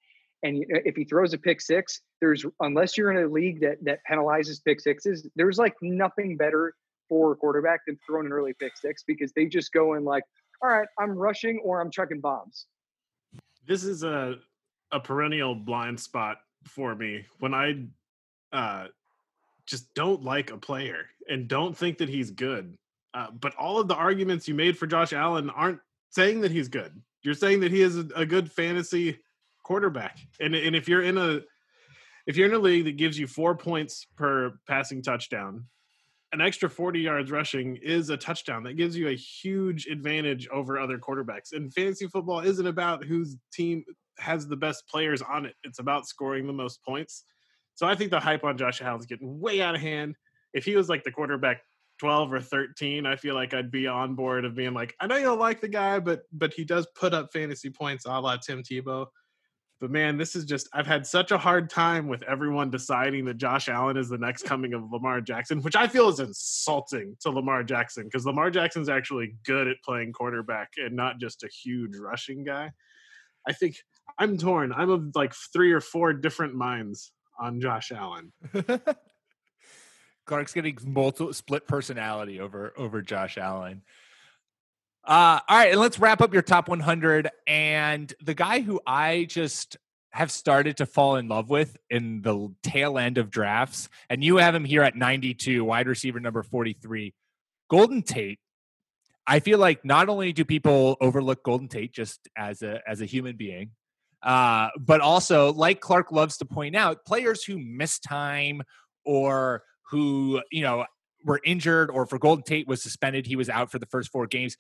and 0.43 0.65
if 0.69 0.95
he 0.95 1.03
throws 1.03 1.33
a 1.33 1.37
pick 1.37 1.59
six, 1.59 2.01
there's 2.21 2.45
unless 2.61 2.97
you're 2.97 3.11
in 3.11 3.25
a 3.25 3.27
league 3.27 3.61
that 3.61 3.77
that 3.83 3.99
penalizes 4.09 4.63
pick 4.63 4.79
sixes, 4.79 5.27
there's 5.35 5.57
like 5.57 5.73
nothing 5.81 6.37
better 6.37 6.73
for 7.09 7.33
a 7.33 7.35
quarterback 7.35 7.81
than 7.85 7.99
throwing 8.07 8.27
an 8.27 8.31
early 8.31 8.53
pick 8.57 8.77
six 8.77 9.03
because 9.05 9.33
they 9.33 9.45
just 9.45 9.73
go 9.73 9.95
in 9.95 10.05
like, 10.05 10.23
all 10.61 10.69
right, 10.69 10.87
I'm 10.97 11.11
rushing 11.11 11.61
or 11.65 11.81
I'm 11.81 11.91
chucking 11.91 12.21
bombs 12.21 12.65
this 13.67 13.83
is 13.83 14.03
a 14.03 14.35
a 14.91 14.99
perennial 14.99 15.55
blind 15.55 15.99
spot 15.99 16.37
for 16.65 16.95
me 16.95 17.25
when 17.39 17.53
I 17.53 17.85
uh, 18.51 18.87
just 19.65 19.93
don't 19.95 20.23
like 20.23 20.51
a 20.51 20.57
player 20.57 21.07
and 21.27 21.47
don't 21.47 21.75
think 21.75 21.97
that 21.97 22.09
he's 22.09 22.31
good. 22.31 22.75
Uh, 23.13 23.27
but 23.31 23.55
all 23.55 23.79
of 23.79 23.87
the 23.87 23.95
arguments 23.95 24.47
you 24.47 24.53
made 24.53 24.77
for 24.77 24.87
Josh 24.87 25.13
Allen 25.13 25.49
aren't 25.49 25.79
saying 26.09 26.41
that 26.41 26.51
he's 26.51 26.67
good. 26.67 27.01
You're 27.21 27.33
saying 27.33 27.61
that 27.61 27.71
he 27.71 27.81
is 27.81 27.97
a, 27.97 28.07
a 28.15 28.25
good 28.25 28.51
fantasy 28.51 29.19
quarterback. 29.63 30.19
And 30.39 30.55
and 30.55 30.75
if 30.75 30.87
you're 30.87 31.03
in 31.03 31.17
a 31.17 31.41
if 32.25 32.37
you're 32.37 32.47
in 32.47 32.53
a 32.53 32.59
league 32.59 32.85
that 32.85 32.97
gives 32.97 33.17
you 33.17 33.27
four 33.27 33.55
points 33.55 34.07
per 34.15 34.53
passing 34.67 35.01
touchdown, 35.01 35.65
an 36.33 36.41
extra 36.41 36.67
40 36.67 36.99
yards 36.99 37.31
rushing 37.31 37.77
is 37.77 38.09
a 38.09 38.17
touchdown. 38.17 38.63
That 38.63 38.73
gives 38.73 38.97
you 38.97 39.07
a 39.07 39.15
huge 39.15 39.85
advantage 39.85 40.47
over 40.49 40.79
other 40.79 40.97
quarterbacks. 40.97 41.53
And 41.53 41.71
fantasy 41.71 42.07
football 42.07 42.39
isn't 42.39 42.65
about 42.65 43.05
whose 43.05 43.37
team 43.53 43.85
has 44.17 44.47
the 44.47 44.57
best 44.57 44.87
players 44.87 45.21
on 45.21 45.45
it, 45.45 45.55
it's 45.63 45.79
about 45.79 46.07
scoring 46.07 46.47
the 46.47 46.53
most 46.53 46.83
points. 46.83 47.23
So 47.75 47.87
I 47.87 47.95
think 47.95 48.11
the 48.11 48.19
hype 48.19 48.43
on 48.43 48.57
Josh 48.57 48.81
Allen 48.81 48.99
is 48.99 49.05
getting 49.05 49.39
way 49.39 49.61
out 49.61 49.75
of 49.75 49.81
hand. 49.81 50.15
If 50.53 50.65
he 50.65 50.75
was 50.75 50.89
like 50.89 51.03
the 51.03 51.11
quarterback 51.11 51.61
12 51.99 52.33
or 52.33 52.41
13, 52.41 53.05
I 53.05 53.15
feel 53.15 53.35
like 53.35 53.53
I'd 53.53 53.71
be 53.71 53.87
on 53.87 54.15
board 54.15 54.45
of 54.45 54.55
being 54.55 54.73
like, 54.73 54.95
I 54.99 55.07
know 55.07 55.17
you 55.17 55.23
don't 55.23 55.39
like 55.39 55.61
the 55.61 55.67
guy, 55.67 55.99
but 55.99 56.23
but 56.31 56.53
he 56.53 56.63
does 56.63 56.87
put 56.95 57.13
up 57.13 57.31
fantasy 57.31 57.69
points 57.69 58.05
a 58.05 58.19
la 58.19 58.37
Tim 58.37 58.61
Tebow. 58.63 59.07
But 59.83 59.91
man, 59.91 60.15
this 60.15 60.37
is 60.37 60.45
just 60.45 60.69
I've 60.71 60.87
had 60.87 61.05
such 61.05 61.31
a 61.31 61.37
hard 61.37 61.69
time 61.69 62.07
with 62.07 62.23
everyone 62.23 62.69
deciding 62.69 63.25
that 63.25 63.35
Josh 63.35 63.67
Allen 63.67 63.97
is 63.97 64.07
the 64.07 64.17
next 64.17 64.45
coming 64.45 64.73
of 64.73 64.89
Lamar 64.93 65.19
Jackson, 65.19 65.61
which 65.61 65.75
I 65.75 65.89
feel 65.89 66.07
is 66.07 66.21
insulting 66.21 67.17
to 67.19 67.31
Lamar 67.31 67.65
Jackson 67.65 68.05
because 68.05 68.25
Lamar 68.25 68.49
Jackson's 68.49 68.87
actually 68.87 69.35
good 69.45 69.67
at 69.67 69.83
playing 69.83 70.13
quarterback 70.13 70.69
and 70.77 70.95
not 70.95 71.19
just 71.19 71.43
a 71.43 71.49
huge 71.49 71.97
rushing 71.97 72.45
guy. 72.45 72.71
I 73.45 73.51
think 73.51 73.75
I'm 74.17 74.37
torn. 74.37 74.71
I'm 74.71 74.89
of 74.89 75.11
like 75.15 75.33
three 75.51 75.73
or 75.73 75.81
four 75.81 76.13
different 76.13 76.55
minds 76.55 77.11
on 77.37 77.59
Josh 77.59 77.91
Allen. 77.91 78.31
Clark's 80.25 80.53
getting 80.53 80.77
multiple 80.85 81.33
split 81.33 81.67
personality 81.67 82.39
over 82.39 82.71
over 82.77 83.01
Josh 83.01 83.37
Allen. 83.37 83.81
Uh, 85.05 85.39
all 85.49 85.57
right, 85.57 85.71
and 85.71 85.81
let's 85.81 85.99
wrap 85.99 86.21
up 86.21 86.33
your 86.33 86.41
top 86.41 86.69
100. 86.69 87.29
And 87.45 88.13
the 88.23 88.33
guy 88.33 88.61
who 88.61 88.79
I 88.87 89.25
just 89.29 89.75
have 90.11 90.31
started 90.31 90.77
to 90.77 90.85
fall 90.85 91.17
in 91.17 91.27
love 91.27 91.49
with 91.49 91.75
in 91.89 92.21
the 92.21 92.53
tail 92.63 92.97
end 92.97 93.17
of 93.17 93.29
drafts, 93.29 93.89
and 94.09 94.23
you 94.23 94.37
have 94.37 94.55
him 94.55 94.63
here 94.63 94.81
at 94.81 94.95
92, 94.95 95.63
wide 95.63 95.87
receiver 95.87 96.19
number 96.19 96.41
43, 96.41 97.13
Golden 97.69 98.01
Tate. 98.01 98.39
I 99.27 99.39
feel 99.39 99.59
like 99.59 99.83
not 99.83 100.07
only 100.07 100.31
do 100.31 100.45
people 100.45 100.97
overlook 101.01 101.43
Golden 101.43 101.67
Tate 101.67 101.93
just 101.93 102.29
as 102.37 102.61
a 102.61 102.79
as 102.87 103.01
a 103.01 103.05
human 103.05 103.35
being, 103.35 103.71
uh, 104.21 104.69
but 104.79 105.01
also, 105.01 105.51
like 105.51 105.81
Clark 105.81 106.13
loves 106.13 106.37
to 106.37 106.45
point 106.45 106.77
out, 106.77 107.05
players 107.05 107.43
who 107.43 107.59
miss 107.59 107.99
time 107.99 108.61
or 109.05 109.63
who 109.89 110.41
you 110.49 110.61
know 110.61 110.85
were 111.25 111.41
injured 111.43 111.89
or 111.89 112.05
for 112.05 112.19
Golden 112.19 112.43
Tate 112.43 112.67
was 112.67 112.81
suspended, 112.81 113.25
he 113.25 113.35
was 113.35 113.49
out 113.49 113.71
for 113.71 113.79
the 113.79 113.85
first 113.85 114.11
four 114.11 114.27
games 114.27 114.55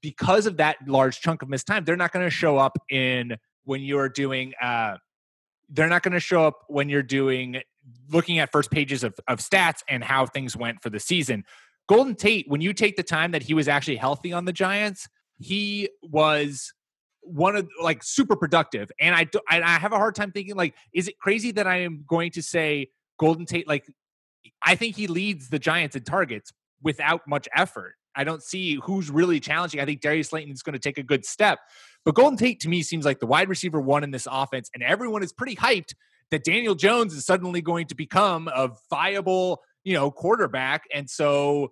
because 0.00 0.46
of 0.46 0.56
that 0.58 0.76
large 0.86 1.20
chunk 1.20 1.42
of 1.42 1.48
missed 1.48 1.66
time, 1.66 1.84
they're 1.84 1.96
not 1.96 2.12
going 2.12 2.24
to 2.24 2.30
show 2.30 2.58
up 2.58 2.76
in 2.90 3.36
when 3.64 3.82
you're 3.82 4.08
doing. 4.08 4.52
Uh, 4.60 4.96
they're 5.68 5.88
not 5.88 6.02
going 6.02 6.12
to 6.12 6.20
show 6.20 6.44
up 6.44 6.60
when 6.68 6.88
you're 6.88 7.02
doing 7.02 7.62
looking 8.10 8.38
at 8.38 8.52
first 8.52 8.70
pages 8.70 9.02
of, 9.04 9.14
of 9.28 9.38
stats 9.38 9.80
and 9.88 10.04
how 10.04 10.26
things 10.26 10.56
went 10.56 10.82
for 10.82 10.90
the 10.90 11.00
season. 11.00 11.44
Golden 11.88 12.14
Tate, 12.14 12.46
when 12.48 12.60
you 12.60 12.72
take 12.72 12.96
the 12.96 13.02
time 13.02 13.32
that 13.32 13.42
he 13.42 13.54
was 13.54 13.68
actually 13.68 13.96
healthy 13.96 14.32
on 14.32 14.44
the 14.44 14.52
Giants, 14.52 15.08
he 15.38 15.88
was 16.02 16.72
one 17.22 17.56
of 17.56 17.68
like 17.80 18.02
super 18.02 18.36
productive. 18.36 18.90
And 19.00 19.14
I, 19.14 19.26
I 19.50 19.78
have 19.78 19.92
a 19.92 19.96
hard 19.96 20.14
time 20.14 20.32
thinking 20.32 20.56
like, 20.56 20.74
is 20.92 21.08
it 21.08 21.18
crazy 21.18 21.52
that 21.52 21.66
I 21.66 21.78
am 21.78 22.04
going 22.06 22.30
to 22.32 22.42
say 22.42 22.88
Golden 23.18 23.46
Tate? 23.46 23.66
Like, 23.66 23.86
I 24.64 24.74
think 24.74 24.96
he 24.96 25.06
leads 25.06 25.48
the 25.48 25.58
Giants 25.58 25.96
in 25.96 26.04
targets 26.04 26.52
without 26.82 27.22
much 27.26 27.48
effort. 27.54 27.94
I 28.14 28.24
don't 28.24 28.42
see 28.42 28.78
who's 28.82 29.10
really 29.10 29.40
challenging. 29.40 29.80
I 29.80 29.84
think 29.84 30.00
Darius 30.00 30.30
Slayton 30.30 30.52
is 30.52 30.62
going 30.62 30.74
to 30.74 30.78
take 30.78 30.98
a 30.98 31.02
good 31.02 31.24
step. 31.24 31.58
But 32.04 32.14
Golden 32.14 32.36
Tate 32.36 32.60
to 32.60 32.68
me 32.68 32.82
seems 32.82 33.04
like 33.04 33.20
the 33.20 33.26
wide 33.26 33.48
receiver 33.48 33.80
one 33.80 34.04
in 34.04 34.10
this 34.10 34.26
offense, 34.30 34.70
and 34.74 34.82
everyone 34.82 35.22
is 35.22 35.32
pretty 35.32 35.56
hyped 35.56 35.94
that 36.30 36.44
Daniel 36.44 36.74
Jones 36.74 37.14
is 37.14 37.24
suddenly 37.24 37.60
going 37.60 37.86
to 37.86 37.94
become 37.94 38.48
a 38.48 38.70
viable, 38.90 39.62
you 39.84 39.94
know, 39.94 40.10
quarterback. 40.10 40.84
And 40.92 41.08
so 41.08 41.66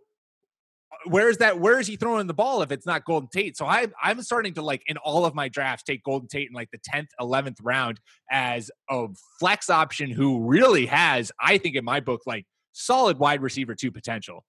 uh, 0.93 0.97
where's 1.07 1.39
that 1.39 1.59
where 1.59 1.81
is 1.81 1.87
he 1.87 1.97
throwing 1.97 2.27
the 2.27 2.35
ball 2.35 2.63
if 2.63 2.71
it's 2.71 2.87
not 2.87 3.05
Golden 3.05 3.29
Tate? 3.29 3.57
So 3.57 3.67
I 3.67 3.89
I'm 4.01 4.23
starting 4.23 4.55
to 4.55 4.63
like 4.63 4.83
in 4.87 4.99
all 4.99 5.25
of 5.25 5.35
my 5.35 5.49
drafts 5.49 5.83
take 5.83 6.05
Golden 6.05 6.29
Tate 6.29 6.49
in 6.49 6.55
like 6.55 6.71
the 6.71 6.79
10th, 6.79 7.09
11th 7.21 7.57
round 7.63 8.01
as 8.31 8.71
a 8.89 9.09
flex 9.41 9.71
option 9.71 10.11
who 10.11 10.47
really 10.47 10.87
has, 10.87 11.33
I 11.41 11.59
think 11.59 11.75
in 11.75 11.85
my 11.85 12.01
book, 12.01 12.23
like 12.27 12.45
solid 12.73 13.19
wide 13.19 13.43
receiver 13.43 13.75
two 13.75 13.91
potential. 13.91 14.45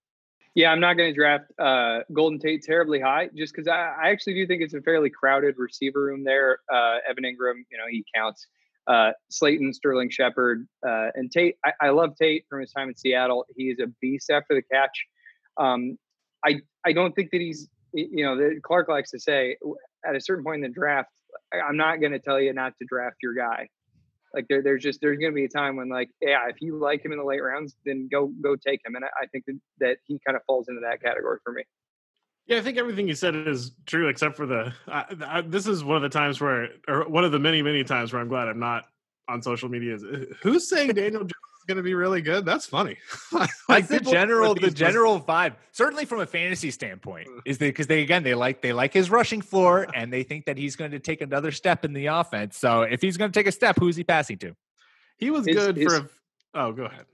Yeah, 0.54 0.72
I'm 0.72 0.82
not 0.82 0.96
going 0.96 1.10
to 1.10 1.16
draft 1.16 1.46
uh, 1.60 2.00
Golden 2.12 2.38
Tate 2.38 2.64
terribly 2.64 3.00
high, 3.00 3.30
just 3.36 3.54
because 3.54 3.70
I, 3.70 3.94
I, 4.04 4.10
actually 4.10 4.34
do 4.34 4.46
think 4.46 4.62
it's 4.62 4.74
a 4.74 4.82
fairly 4.82 5.10
crowded 5.10 5.56
receiver 5.58 6.04
room 6.04 6.26
there. 6.26 6.60
Uh, 6.72 6.98
Evan 7.10 7.24
Engram, 7.24 7.64
you 7.72 7.78
know, 7.78 7.86
he 7.90 8.04
counts. 8.14 8.48
Uh, 8.88 9.12
Slayton, 9.30 9.74
Sterling 9.74 10.10
Shepard, 10.10 10.68
uh, 10.86 11.10
and 11.14 11.32
Tate. 11.32 11.56
I, 11.64 11.72
I, 11.80 11.90
love 11.92 12.16
Tate 12.20 12.46
from 12.50 12.62
his 12.62 12.72
time 12.72 12.90
in 12.90 12.98
Seattle. 12.98 13.46
He 13.56 13.66
is 13.66 13.80
a 13.80 13.88
beast 14.02 14.32
after 14.32 14.56
the 14.56 14.64
catch. 14.64 15.06
Um, 15.58 15.98
I 16.44 16.62
I 16.84 16.92
don't 16.92 17.14
think 17.14 17.30
that 17.32 17.40
he's 17.40 17.70
you 17.94 18.26
know 18.26 18.36
the, 18.36 18.60
Clark 18.64 18.90
likes 18.90 19.12
to 19.12 19.20
say 19.20 19.56
at 20.06 20.16
a 20.16 20.20
certain 20.20 20.44
point 20.44 20.64
in 20.66 20.72
the 20.72 20.74
draft, 20.74 21.10
I'm 21.54 21.78
not 21.78 21.98
going 21.98 22.12
to 22.12 22.20
tell 22.20 22.42
you 22.42 22.54
not 22.54 22.74
to 22.80 22.86
draft 22.90 23.18
your 23.22 23.36
guy. 23.36 23.70
Like 24.34 24.46
there, 24.50 24.62
there's 24.62 24.82
just 24.82 25.02
there's 25.02 25.18
going 25.18 25.32
to 25.32 25.36
be 25.36 25.46
a 25.46 25.50
time 25.50 25.76
when 25.76 25.90
like 25.90 26.10
yeah, 26.22 26.48
if 26.50 26.62
you 26.62 26.78
like 26.78 27.04
him 27.04 27.12
in 27.12 27.18
the 27.18 27.24
late 27.24 27.42
rounds, 27.42 27.76
then 27.86 28.08
go 28.12 28.32
go 28.42 28.56
take 28.56 28.82
him. 28.86 28.96
And 28.96 29.06
I, 29.06 29.10
I 29.24 29.28
think 29.28 29.46
that, 29.46 29.60
that 29.80 29.98
he 30.08 30.20
kind 30.26 30.36
of 30.36 30.44
falls 30.46 30.68
into 30.70 30.82
that 30.82 31.02
category 31.02 31.40
for 31.44 31.54
me. 31.54 31.64
Yeah, 32.48 32.58
I 32.58 32.62
think 32.62 32.78
everything 32.78 33.08
you 33.08 33.14
said 33.14 33.36
is 33.36 33.72
true, 33.86 34.08
except 34.08 34.36
for 34.36 34.46
the. 34.46 34.74
This 35.46 35.68
is 35.68 35.84
one 35.84 35.96
of 35.96 36.02
the 36.02 36.10
times 36.10 36.42
where, 36.42 36.70
or 36.88 37.08
one 37.08 37.24
of 37.24 37.32
the 37.32 37.40
many, 37.40 37.62
many 37.62 37.84
times 37.84 38.12
where 38.12 38.22
I'm 38.22 38.28
glad 38.28 38.48
I'm 38.48 38.60
not 38.60 38.86
on 39.30 39.42
social 39.42 39.70
media. 39.70 39.98
Who's 40.42 40.68
saying 40.68 40.94
Daniel 40.94 41.22
Jones 41.22 41.32
going 41.72 41.78
to 41.78 41.90
be 41.90 41.94
really 41.94 42.22
good. 42.22 42.44
That's 42.44 42.66
funny. 42.66 42.98
like 43.70 43.88
the 43.88 44.02
general, 44.02 44.54
the 44.54 44.70
general 44.70 45.22
vibe. 45.22 45.56
Certainly 45.72 46.04
from 46.06 46.20
a 46.20 46.26
fantasy 46.26 46.70
standpoint, 46.70 47.30
uh. 47.30 47.42
is 47.46 47.60
that 47.60 47.68
because 47.68 47.88
they 47.88 48.02
again 48.02 48.24
they 48.24 48.36
like 48.36 48.62
they 48.62 48.74
like 48.74 48.94
his 48.94 49.10
rushing 49.10 49.42
floor 49.42 49.88
and 49.96 50.12
they 50.12 50.24
think 50.24 50.46
that 50.46 50.58
he's 50.58 50.76
going 50.76 50.92
to 50.92 51.00
take 51.00 51.22
another 51.22 51.52
step 51.52 51.86
in 51.86 51.94
the 51.94 52.08
offense. 52.08 52.58
So 52.58 52.82
if 52.82 53.02
he's 53.02 53.16
going 53.16 53.32
to 53.32 53.40
take 53.40 53.48
a 53.48 53.52
step, 53.54 53.78
who's 53.80 53.96
he 53.96 54.04
passing 54.04 54.38
to? 54.40 54.54
He 55.18 55.32
was 55.32 55.46
his, 55.46 55.56
good 55.56 55.78
his, 55.78 55.86
for. 55.86 55.96
A, 55.96 56.10
oh, 56.56 56.72
go 56.74 56.84
ahead. 56.84 57.06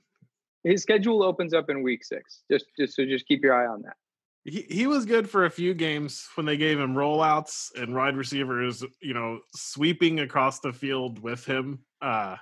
His 0.63 0.81
schedule 0.81 1.21
opens 1.21 1.53
up 1.53 1.69
in 1.69 1.83
week 1.83 2.03
six. 2.03 2.41
Just 2.49 2.65
just 2.79 2.95
so 2.95 3.05
just 3.05 3.27
keep 3.27 3.43
your 3.43 3.53
eye 3.53 3.67
on 3.67 3.83
that. 3.83 3.95
He, 4.43 4.65
he 4.69 4.87
was 4.87 5.05
good 5.05 5.29
for 5.29 5.45
a 5.45 5.49
few 5.51 5.73
games 5.73 6.25
when 6.35 6.45
they 6.45 6.55
gave 6.55 6.79
him 6.79 6.95
rollouts 6.95 7.67
and 7.75 7.93
wide 7.93 8.15
receivers, 8.15 8.81
you 9.01 9.13
know, 9.13 9.41
sweeping 9.53 10.21
across 10.21 10.61
the 10.61 10.71
field 10.71 11.19
with 11.19 11.45
him. 11.45 11.79
Uh, 12.01 12.37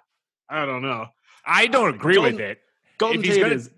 I 0.48 0.66
don't 0.66 0.84
know. 0.84 1.08
I 1.46 1.68
don't 1.68 1.94
agree 1.94 2.16
Golden, 2.16 2.36
with 2.36 2.42
it. 2.42 2.60
Golden 2.98 3.22
Tate 3.22 3.42
gonna... 3.42 3.54
is 3.54 3.70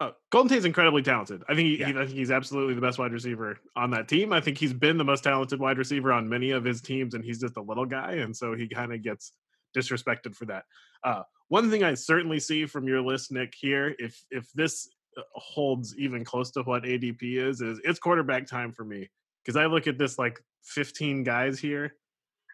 uh, 0.00 0.10
Golden 0.30 0.48
Tate's 0.48 0.64
incredibly 0.64 1.02
talented. 1.02 1.42
I 1.48 1.54
think, 1.54 1.66
he, 1.66 1.80
yeah. 1.80 1.86
he, 1.86 1.92
I 1.92 2.04
think 2.06 2.18
he's 2.18 2.30
absolutely 2.30 2.74
the 2.74 2.80
best 2.80 2.98
wide 2.98 3.12
receiver 3.12 3.58
on 3.76 3.90
that 3.92 4.08
team. 4.08 4.32
I 4.32 4.40
think 4.40 4.58
he's 4.58 4.72
been 4.72 4.98
the 4.98 5.04
most 5.04 5.24
talented 5.24 5.60
wide 5.60 5.78
receiver 5.78 6.12
on 6.12 6.28
many 6.28 6.50
of 6.50 6.64
his 6.64 6.80
teams, 6.80 7.14
and 7.14 7.24
he's 7.24 7.40
just 7.40 7.56
a 7.56 7.62
little 7.62 7.86
guy, 7.86 8.14
and 8.14 8.36
so 8.36 8.54
he 8.54 8.68
kind 8.68 8.92
of 8.92 9.02
gets 9.02 9.32
disrespected 9.76 10.34
for 10.34 10.46
that. 10.46 10.64
Uh, 11.02 11.22
one 11.48 11.70
thing 11.70 11.84
I 11.84 11.94
certainly 11.94 12.40
see 12.40 12.66
from 12.66 12.88
your 12.88 13.02
list, 13.02 13.30
Nick, 13.30 13.54
here, 13.56 13.94
if 13.98 14.24
if 14.30 14.50
this 14.52 14.88
uh, 15.16 15.22
holds 15.34 15.96
even 15.96 16.24
close 16.24 16.50
to 16.52 16.62
what 16.62 16.82
ADP 16.82 17.22
is, 17.22 17.60
is 17.60 17.80
it's 17.84 17.98
quarterback 17.98 18.46
time 18.46 18.72
for 18.72 18.84
me 18.84 19.10
because 19.44 19.56
I 19.56 19.66
look 19.66 19.86
at 19.86 19.98
this 19.98 20.18
like 20.18 20.40
15 20.64 21.22
guys 21.22 21.58
here 21.58 21.94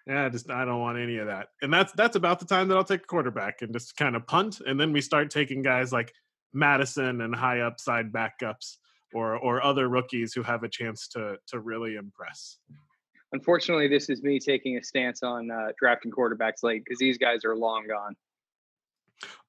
yeah, 0.07 0.29
just 0.29 0.51
I 0.51 0.65
don't 0.65 0.81
want 0.81 0.99
any 0.99 1.19
of 1.19 1.27
that. 1.27 1.49
And 1.63 1.73
that's 1.73 1.93
that's 1.93 2.17
about 2.17 2.41
the 2.41 2.47
time 2.47 2.69
that 2.69 2.77
I'll 2.77 2.85
take 2.85 3.03
a 3.03 3.07
quarterback 3.07 3.63
and 3.63 3.73
just 3.73 3.97
kind 3.97 4.17
of 4.17 4.27
punt, 4.27 4.61
and 4.67 4.79
then 4.79 4.93
we 4.93 5.01
start 5.01 5.31
taking 5.31 5.63
guys 5.63 5.93
like 5.93 6.13
Mattison 6.53 7.21
and 7.21 7.35
high 7.35 7.61
upside 7.61 8.13
backups 8.13 8.77
or 9.15 9.37
or 9.37 9.63
other 9.65 9.89
rookies 9.89 10.33
who 10.33 10.43
have 10.43 10.63
a 10.63 10.69
chance 10.69 11.09
to 11.09 11.37
to 11.49 11.61
really 11.61 11.97
impress. 11.97 12.59
Unfortunately, 13.33 13.87
this 13.87 14.11
is 14.11 14.23
me 14.23 14.41
taking 14.41 14.77
a 14.77 14.83
stance 14.83 15.23
on 15.23 15.51
uh, 15.51 15.69
drafting 15.79 16.11
quarterbacks 16.11 16.65
late 16.65 16.83
because 16.85 16.99
these 16.99 17.17
guys 17.17 17.45
are 17.45 17.55
long 17.55 17.87
gone. 17.87 18.17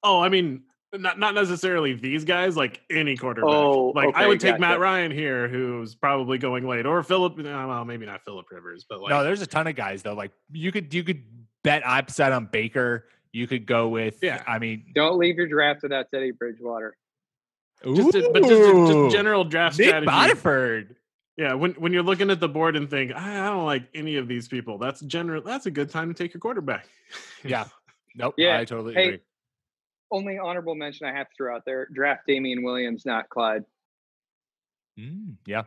Oh, 0.04 0.20
I 0.20 0.28
mean, 0.28 0.62
not 0.92 1.18
not 1.18 1.34
necessarily 1.34 1.94
these 1.94 2.24
guys, 2.24 2.56
like 2.56 2.82
any 2.90 3.16
quarterback. 3.16 3.50
Oh, 3.50 3.92
like 3.94 4.08
okay, 4.08 4.24
I 4.24 4.26
would 4.26 4.40
take 4.40 4.52
gotcha. 4.52 4.60
Matt 4.60 4.80
Ryan 4.80 5.10
here, 5.10 5.48
who's 5.48 5.94
probably 5.94 6.38
going 6.38 6.66
late, 6.66 6.86
or 6.86 7.02
Philip. 7.02 7.38
Uh, 7.38 7.42
well, 7.42 7.84
maybe 7.84 8.04
not 8.04 8.22
Philip 8.24 8.46
Rivers, 8.50 8.84
but 8.88 9.00
like 9.00 9.10
no, 9.10 9.24
there's 9.24 9.40
a 9.42 9.46
ton 9.46 9.66
of 9.66 9.74
guys 9.74 10.02
though. 10.02 10.14
Like 10.14 10.32
you 10.50 10.70
could 10.70 10.92
you 10.92 11.02
could 11.02 11.22
bet 11.64 11.82
upside 11.84 12.32
on 12.32 12.46
Baker. 12.46 13.06
You 13.32 13.46
could 13.46 13.64
go 13.64 13.88
with 13.88 14.18
yeah. 14.22 14.42
I 14.46 14.58
mean, 14.58 14.84
don't 14.94 15.18
leave 15.18 15.36
your 15.36 15.48
draft 15.48 15.82
without 15.82 16.06
Teddy 16.12 16.32
Bridgewater. 16.32 16.96
Just 17.84 18.14
a, 18.14 18.30
but 18.32 18.42
just, 18.42 18.92
just 18.92 19.16
general 19.16 19.44
draft 19.44 19.78
Nick 19.78 19.88
strategy. 19.88 20.10
Botiford. 20.10 20.94
Yeah, 21.38 21.54
when 21.54 21.72
when 21.72 21.94
you're 21.94 22.02
looking 22.02 22.30
at 22.30 22.38
the 22.38 22.48
board 22.48 22.76
and 22.76 22.90
think, 22.90 23.12
I, 23.12 23.40
I 23.40 23.46
don't 23.46 23.64
like 23.64 23.88
any 23.94 24.16
of 24.16 24.28
these 24.28 24.46
people, 24.46 24.76
that's 24.76 25.00
general. 25.00 25.42
That's 25.42 25.64
a 25.64 25.70
good 25.70 25.88
time 25.88 26.08
to 26.08 26.14
take 26.14 26.34
your 26.34 26.40
quarterback. 26.40 26.86
yeah. 27.44 27.64
Nope. 28.14 28.34
Yeah. 28.36 28.58
I 28.58 28.66
totally 28.66 28.92
hey, 28.92 29.04
agree 29.06 29.20
only 30.12 30.38
honorable 30.38 30.74
mention 30.74 31.06
I 31.06 31.12
have 31.12 31.28
to 31.28 31.34
throw 31.36 31.54
out 31.54 31.64
there: 31.64 31.88
draft 31.92 32.26
Damien 32.26 32.62
Williams, 32.62 33.04
not 33.04 33.28
Clyde. 33.28 33.64
Mm, 34.98 35.36
yeah, 35.46 35.62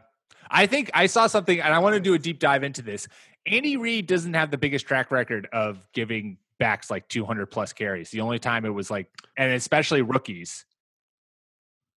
I 0.49 0.67
think 0.67 0.91
I 0.93 1.07
saw 1.07 1.27
something, 1.27 1.59
and 1.59 1.73
I 1.73 1.79
want 1.79 1.95
to 1.95 1.99
do 1.99 2.13
a 2.13 2.19
deep 2.19 2.39
dive 2.39 2.63
into 2.63 2.81
this. 2.81 3.07
Andy 3.47 3.77
Reid 3.77 4.07
doesn't 4.07 4.33
have 4.33 4.51
the 4.51 4.57
biggest 4.57 4.87
track 4.87 5.11
record 5.11 5.47
of 5.51 5.85
giving 5.93 6.37
backs 6.57 6.89
like 6.89 7.07
200 7.09 7.47
plus 7.47 7.73
carries. 7.73 8.09
The 8.11 8.21
only 8.21 8.39
time 8.39 8.65
it 8.65 8.69
was 8.69 8.89
like, 8.89 9.07
and 9.37 9.53
especially 9.53 10.01
rookies. 10.01 10.65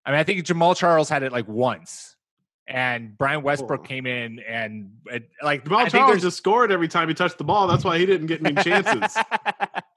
I 0.05 0.11
mean, 0.11 0.21
I 0.21 0.25
think 0.25 0.45
Jamaal 0.45 0.77
Charles 0.77 1.09
had 1.09 1.23
it 1.23 1.33
like 1.33 1.49
once, 1.49 2.17
and 2.67 3.17
Brian 3.17 3.43
Westbrook 3.43 3.87
came 3.87 4.07
in 4.07 4.41
and 4.41 4.91
it, 5.07 5.29
like 5.43 5.65
Jamaal 5.65 5.89
Charles 5.91 6.23
just 6.23 6.37
scored 6.37 6.73
every 6.73 6.89
time 6.89 7.09
he 7.09 7.15
touched 7.15 7.39
the 7.39 7.45
ball. 7.45 7.67
That's 7.67 7.85
why 7.85 7.99
he 7.99 8.07
didn't 8.07 8.27
get 8.27 8.45
any 8.45 8.63
chances. 8.63 9.17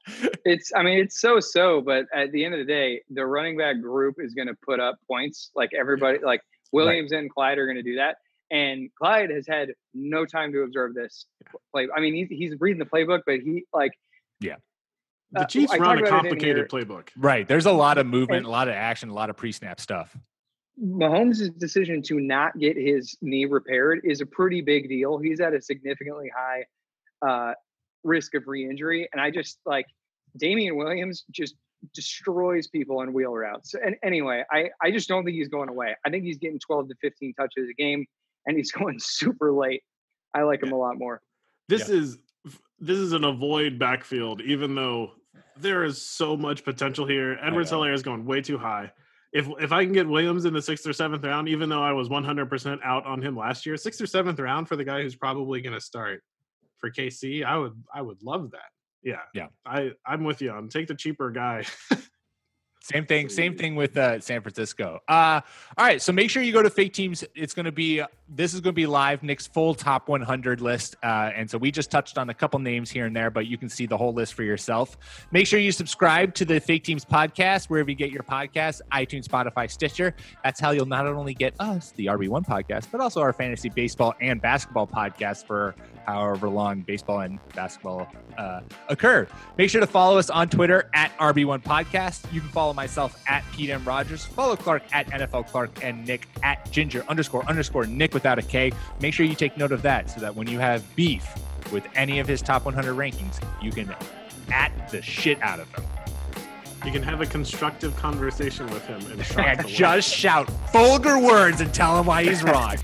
it's 0.45 0.71
I 0.75 0.83
mean 0.83 0.99
it's 0.99 1.19
so 1.19 1.39
so, 1.39 1.81
but 1.81 2.05
at 2.13 2.31
the 2.31 2.43
end 2.43 2.53
of 2.53 2.59
the 2.59 2.65
day, 2.65 3.01
the 3.09 3.25
running 3.25 3.57
back 3.57 3.81
group 3.81 4.15
is 4.19 4.33
going 4.33 4.47
to 4.47 4.55
put 4.65 4.79
up 4.79 4.97
points. 5.07 5.51
Like 5.55 5.71
everybody, 5.77 6.19
like 6.23 6.41
Williams 6.71 7.11
right. 7.11 7.19
and 7.19 7.29
Clyde 7.31 7.57
are 7.57 7.65
going 7.65 7.77
to 7.77 7.83
do 7.83 7.95
that. 7.95 8.17
And 8.49 8.89
Clyde 8.97 9.29
has 9.29 9.47
had 9.47 9.69
no 9.93 10.25
time 10.25 10.51
to 10.53 10.61
observe 10.63 10.93
this 10.93 11.25
play. 11.73 11.87
I 11.95 11.99
mean, 12.01 12.13
he's 12.13 12.27
he's 12.29 12.59
reading 12.59 12.79
the 12.79 12.85
playbook, 12.85 13.21
but 13.25 13.39
he 13.39 13.65
like 13.73 13.91
Yeah. 14.39 14.55
The 15.31 15.41
Uh, 15.41 15.45
Chiefs 15.45 15.71
I 15.71 15.77
run 15.77 15.99
a 15.99 16.01
about 16.01 16.03
it 16.03 16.07
in 16.07 16.09
complicated 16.09 16.69
playbook. 16.69 17.07
Right. 17.15 17.47
There's 17.47 17.65
a 17.65 17.71
lot 17.71 17.97
of 17.97 18.05
movement, 18.05 18.39
And- 18.39 18.47
a 18.47 18.49
lot 18.49 18.67
of 18.67 18.73
action, 18.73 19.09
a 19.09 19.13
lot 19.13 19.29
of 19.29 19.37
pre-snap 19.37 19.79
stuff. 19.79 20.17
Mahomes' 20.81 21.57
decision 21.59 22.01
to 22.03 22.19
not 22.19 22.57
get 22.57 22.75
his 22.75 23.15
knee 23.21 23.45
repaired 23.45 24.01
is 24.03 24.19
a 24.21 24.25
pretty 24.25 24.61
big 24.61 24.89
deal. 24.89 25.19
He's 25.19 25.39
at 25.39 25.53
a 25.53 25.61
significantly 25.61 26.31
high 26.35 26.65
uh, 27.25 27.53
risk 28.03 28.35
of 28.35 28.43
re-injury, 28.47 29.07
and 29.11 29.21
I 29.21 29.31
just 29.31 29.59
like 29.65 29.85
Damien 30.37 30.75
Williams 30.77 31.25
just 31.31 31.55
destroys 31.93 32.67
people 32.67 32.99
on 32.99 33.13
wheel 33.13 33.33
routes. 33.33 33.73
And 33.73 33.95
anyway, 34.03 34.43
I 34.51 34.69
I 34.81 34.91
just 34.91 35.07
don't 35.07 35.25
think 35.25 35.35
he's 35.35 35.47
going 35.47 35.69
away. 35.69 35.95
I 36.05 36.09
think 36.09 36.23
he's 36.23 36.37
getting 36.37 36.59
12 36.59 36.89
to 36.89 36.95
15 37.01 37.33
touches 37.33 37.69
a 37.69 37.73
game, 37.73 38.05
and 38.45 38.57
he's 38.57 38.71
going 38.71 38.97
super 38.99 39.51
late. 39.51 39.83
I 40.33 40.43
like 40.43 40.63
him 40.63 40.71
a 40.71 40.77
lot 40.77 40.97
more. 40.97 41.21
This 41.67 41.89
is 41.89 42.17
this 42.79 42.97
is 42.97 43.13
an 43.13 43.23
avoid 43.23 43.77
backfield, 43.77 44.41
even 44.41 44.75
though 44.75 45.11
there 45.57 45.83
is 45.83 46.01
so 46.01 46.35
much 46.35 46.63
potential 46.63 47.05
here. 47.05 47.37
Edwards 47.41 47.71
know. 47.71 47.81
Helaire 47.81 47.93
is 47.93 48.03
going 48.03 48.25
way 48.25 48.41
too 48.41 48.57
high. 48.57 48.91
If 49.33 49.47
if 49.59 49.71
I 49.71 49.85
can 49.85 49.93
get 49.93 50.07
Williams 50.07 50.45
in 50.45 50.53
the 50.53 50.61
sixth 50.61 50.85
or 50.85 50.93
seventh 50.93 51.23
round, 51.23 51.47
even 51.47 51.69
though 51.69 51.83
I 51.83 51.93
was 51.93 52.09
100% 52.09 52.79
out 52.83 53.05
on 53.05 53.21
him 53.21 53.37
last 53.37 53.65
year, 53.65 53.77
sixth 53.77 54.01
or 54.01 54.07
seventh 54.07 54.39
round 54.39 54.67
for 54.67 54.75
the 54.75 54.83
guy 54.83 55.01
who's 55.01 55.15
probably 55.15 55.61
going 55.61 55.73
to 55.73 55.81
start 55.81 56.21
for 56.81 56.91
KC, 56.91 57.45
I 57.45 57.57
would 57.57 57.81
I 57.93 58.01
would 58.01 58.21
love 58.23 58.51
that. 58.51 58.71
Yeah, 59.03 59.21
Yeah. 59.33 59.47
I 59.65 59.91
I'm 60.05 60.23
with 60.23 60.41
you 60.41 60.51
on 60.51 60.67
take 60.67 60.87
the 60.87 60.95
cheaper 60.95 61.31
guy. 61.31 61.63
Same 62.83 63.05
thing. 63.05 63.29
Same 63.29 63.55
thing 63.55 63.75
with 63.75 63.95
uh, 63.95 64.19
San 64.19 64.41
Francisco. 64.41 64.99
Uh, 65.07 65.41
all 65.77 65.85
right. 65.85 66.01
So 66.01 66.11
make 66.11 66.31
sure 66.31 66.41
you 66.41 66.51
go 66.51 66.63
to 66.63 66.69
Fake 66.69 66.93
Teams. 66.93 67.23
It's 67.35 67.53
going 67.53 67.65
to 67.65 67.71
be 67.71 68.01
this 68.33 68.53
is 68.53 68.61
going 68.61 68.73
to 68.73 68.75
be 68.75 68.87
live. 68.87 69.21
Nick's 69.23 69.45
full 69.45 69.75
top 69.75 70.07
100 70.07 70.61
list, 70.61 70.95
uh, 71.03 71.31
and 71.35 71.49
so 71.49 71.57
we 71.57 71.69
just 71.69 71.91
touched 71.91 72.17
on 72.17 72.29
a 72.29 72.33
couple 72.33 72.59
names 72.59 72.89
here 72.89 73.05
and 73.05 73.15
there, 73.15 73.29
but 73.29 73.45
you 73.45 73.57
can 73.57 73.69
see 73.69 73.85
the 73.85 73.97
whole 73.97 74.13
list 74.13 74.33
for 74.33 74.43
yourself. 74.43 74.97
Make 75.31 75.45
sure 75.45 75.59
you 75.59 75.71
subscribe 75.71 76.33
to 76.35 76.45
the 76.45 76.59
Fake 76.59 76.83
Teams 76.83 77.05
podcast 77.05 77.65
wherever 77.65 77.89
you 77.89 77.95
get 77.95 78.09
your 78.09 78.23
podcasts: 78.23 78.81
iTunes, 78.91 79.27
Spotify, 79.27 79.69
Stitcher. 79.69 80.15
That's 80.43 80.59
how 80.59 80.71
you'll 80.71 80.85
not 80.85 81.05
only 81.05 81.35
get 81.35 81.53
us, 81.59 81.91
the 81.97 82.07
RB1 82.07 82.47
podcast, 82.47 82.87
but 82.91 82.99
also 82.99 83.21
our 83.21 83.33
fantasy 83.33 83.69
baseball 83.69 84.15
and 84.21 84.41
basketball 84.41 84.87
podcast 84.87 85.45
for 85.45 85.75
however 86.05 86.49
long 86.49 86.81
baseball 86.81 87.19
and 87.19 87.39
basketball 87.53 88.07
uh, 88.37 88.61
occur. 88.89 89.27
Make 89.57 89.69
sure 89.69 89.81
to 89.81 89.87
follow 89.87 90.17
us 90.17 90.29
on 90.29 90.49
Twitter 90.49 90.89
at 90.93 91.15
RB1 91.17 91.63
Podcast. 91.63 92.31
You 92.33 92.41
can 92.41 92.49
follow 92.49 92.70
myself 92.73 93.21
at 93.27 93.43
Pete 93.51 93.69
M. 93.69 93.83
Rogers. 93.85 94.25
Follow 94.25 94.55
Clark 94.55 94.83
at 94.93 95.07
NFL 95.07 95.47
Clark 95.47 95.83
and 95.83 96.05
Nick 96.05 96.27
at 96.43 96.69
Ginger 96.71 97.03
underscore 97.07 97.43
underscore 97.49 97.85
Nick 97.85 98.13
without 98.13 98.37
a 98.39 98.41
K. 98.41 98.71
Make 99.01 99.13
sure 99.13 99.25
you 99.25 99.35
take 99.35 99.57
note 99.57 99.71
of 99.71 99.81
that 99.83 100.09
so 100.09 100.19
that 100.21 100.35
when 100.35 100.47
you 100.47 100.59
have 100.59 100.83
beef 100.95 101.27
with 101.71 101.85
any 101.95 102.19
of 102.19 102.27
his 102.27 102.41
top 102.41 102.65
100 102.65 102.93
rankings, 102.95 103.41
you 103.61 103.71
can 103.71 103.93
at 104.51 104.89
the 104.91 105.01
shit 105.01 105.41
out 105.41 105.59
of 105.59 105.71
them. 105.73 105.83
you 106.85 106.91
can 106.91 107.03
have 107.03 107.21
a 107.21 107.25
constructive 107.25 107.95
conversation 107.95 108.65
with 108.67 108.85
him 108.85 108.99
and, 109.11 109.23
shock 109.25 109.45
And 109.45 109.59
the 109.59 109.63
world. 109.63 109.75
just 109.75 110.13
shout 110.13 110.49
vulgar 110.73 111.19
words 111.19 111.61
and 111.61 111.73
tell 111.73 111.97
him 111.99 112.05
why 112.07 112.23
he's 112.23 112.43
wrong. 112.43 112.75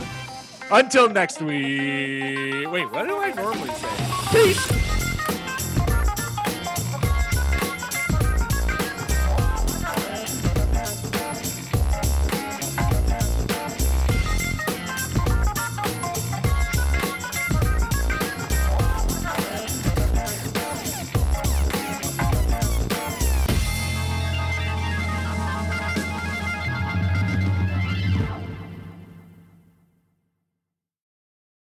Until 0.72 1.10
next 1.10 1.42
week. 1.42 2.70
Wait, 2.70 2.92
what 2.92 3.08
do 3.08 3.18
I 3.18 3.32
normally 3.34 3.70
say? 3.70 3.88
Peace. 4.32 5.17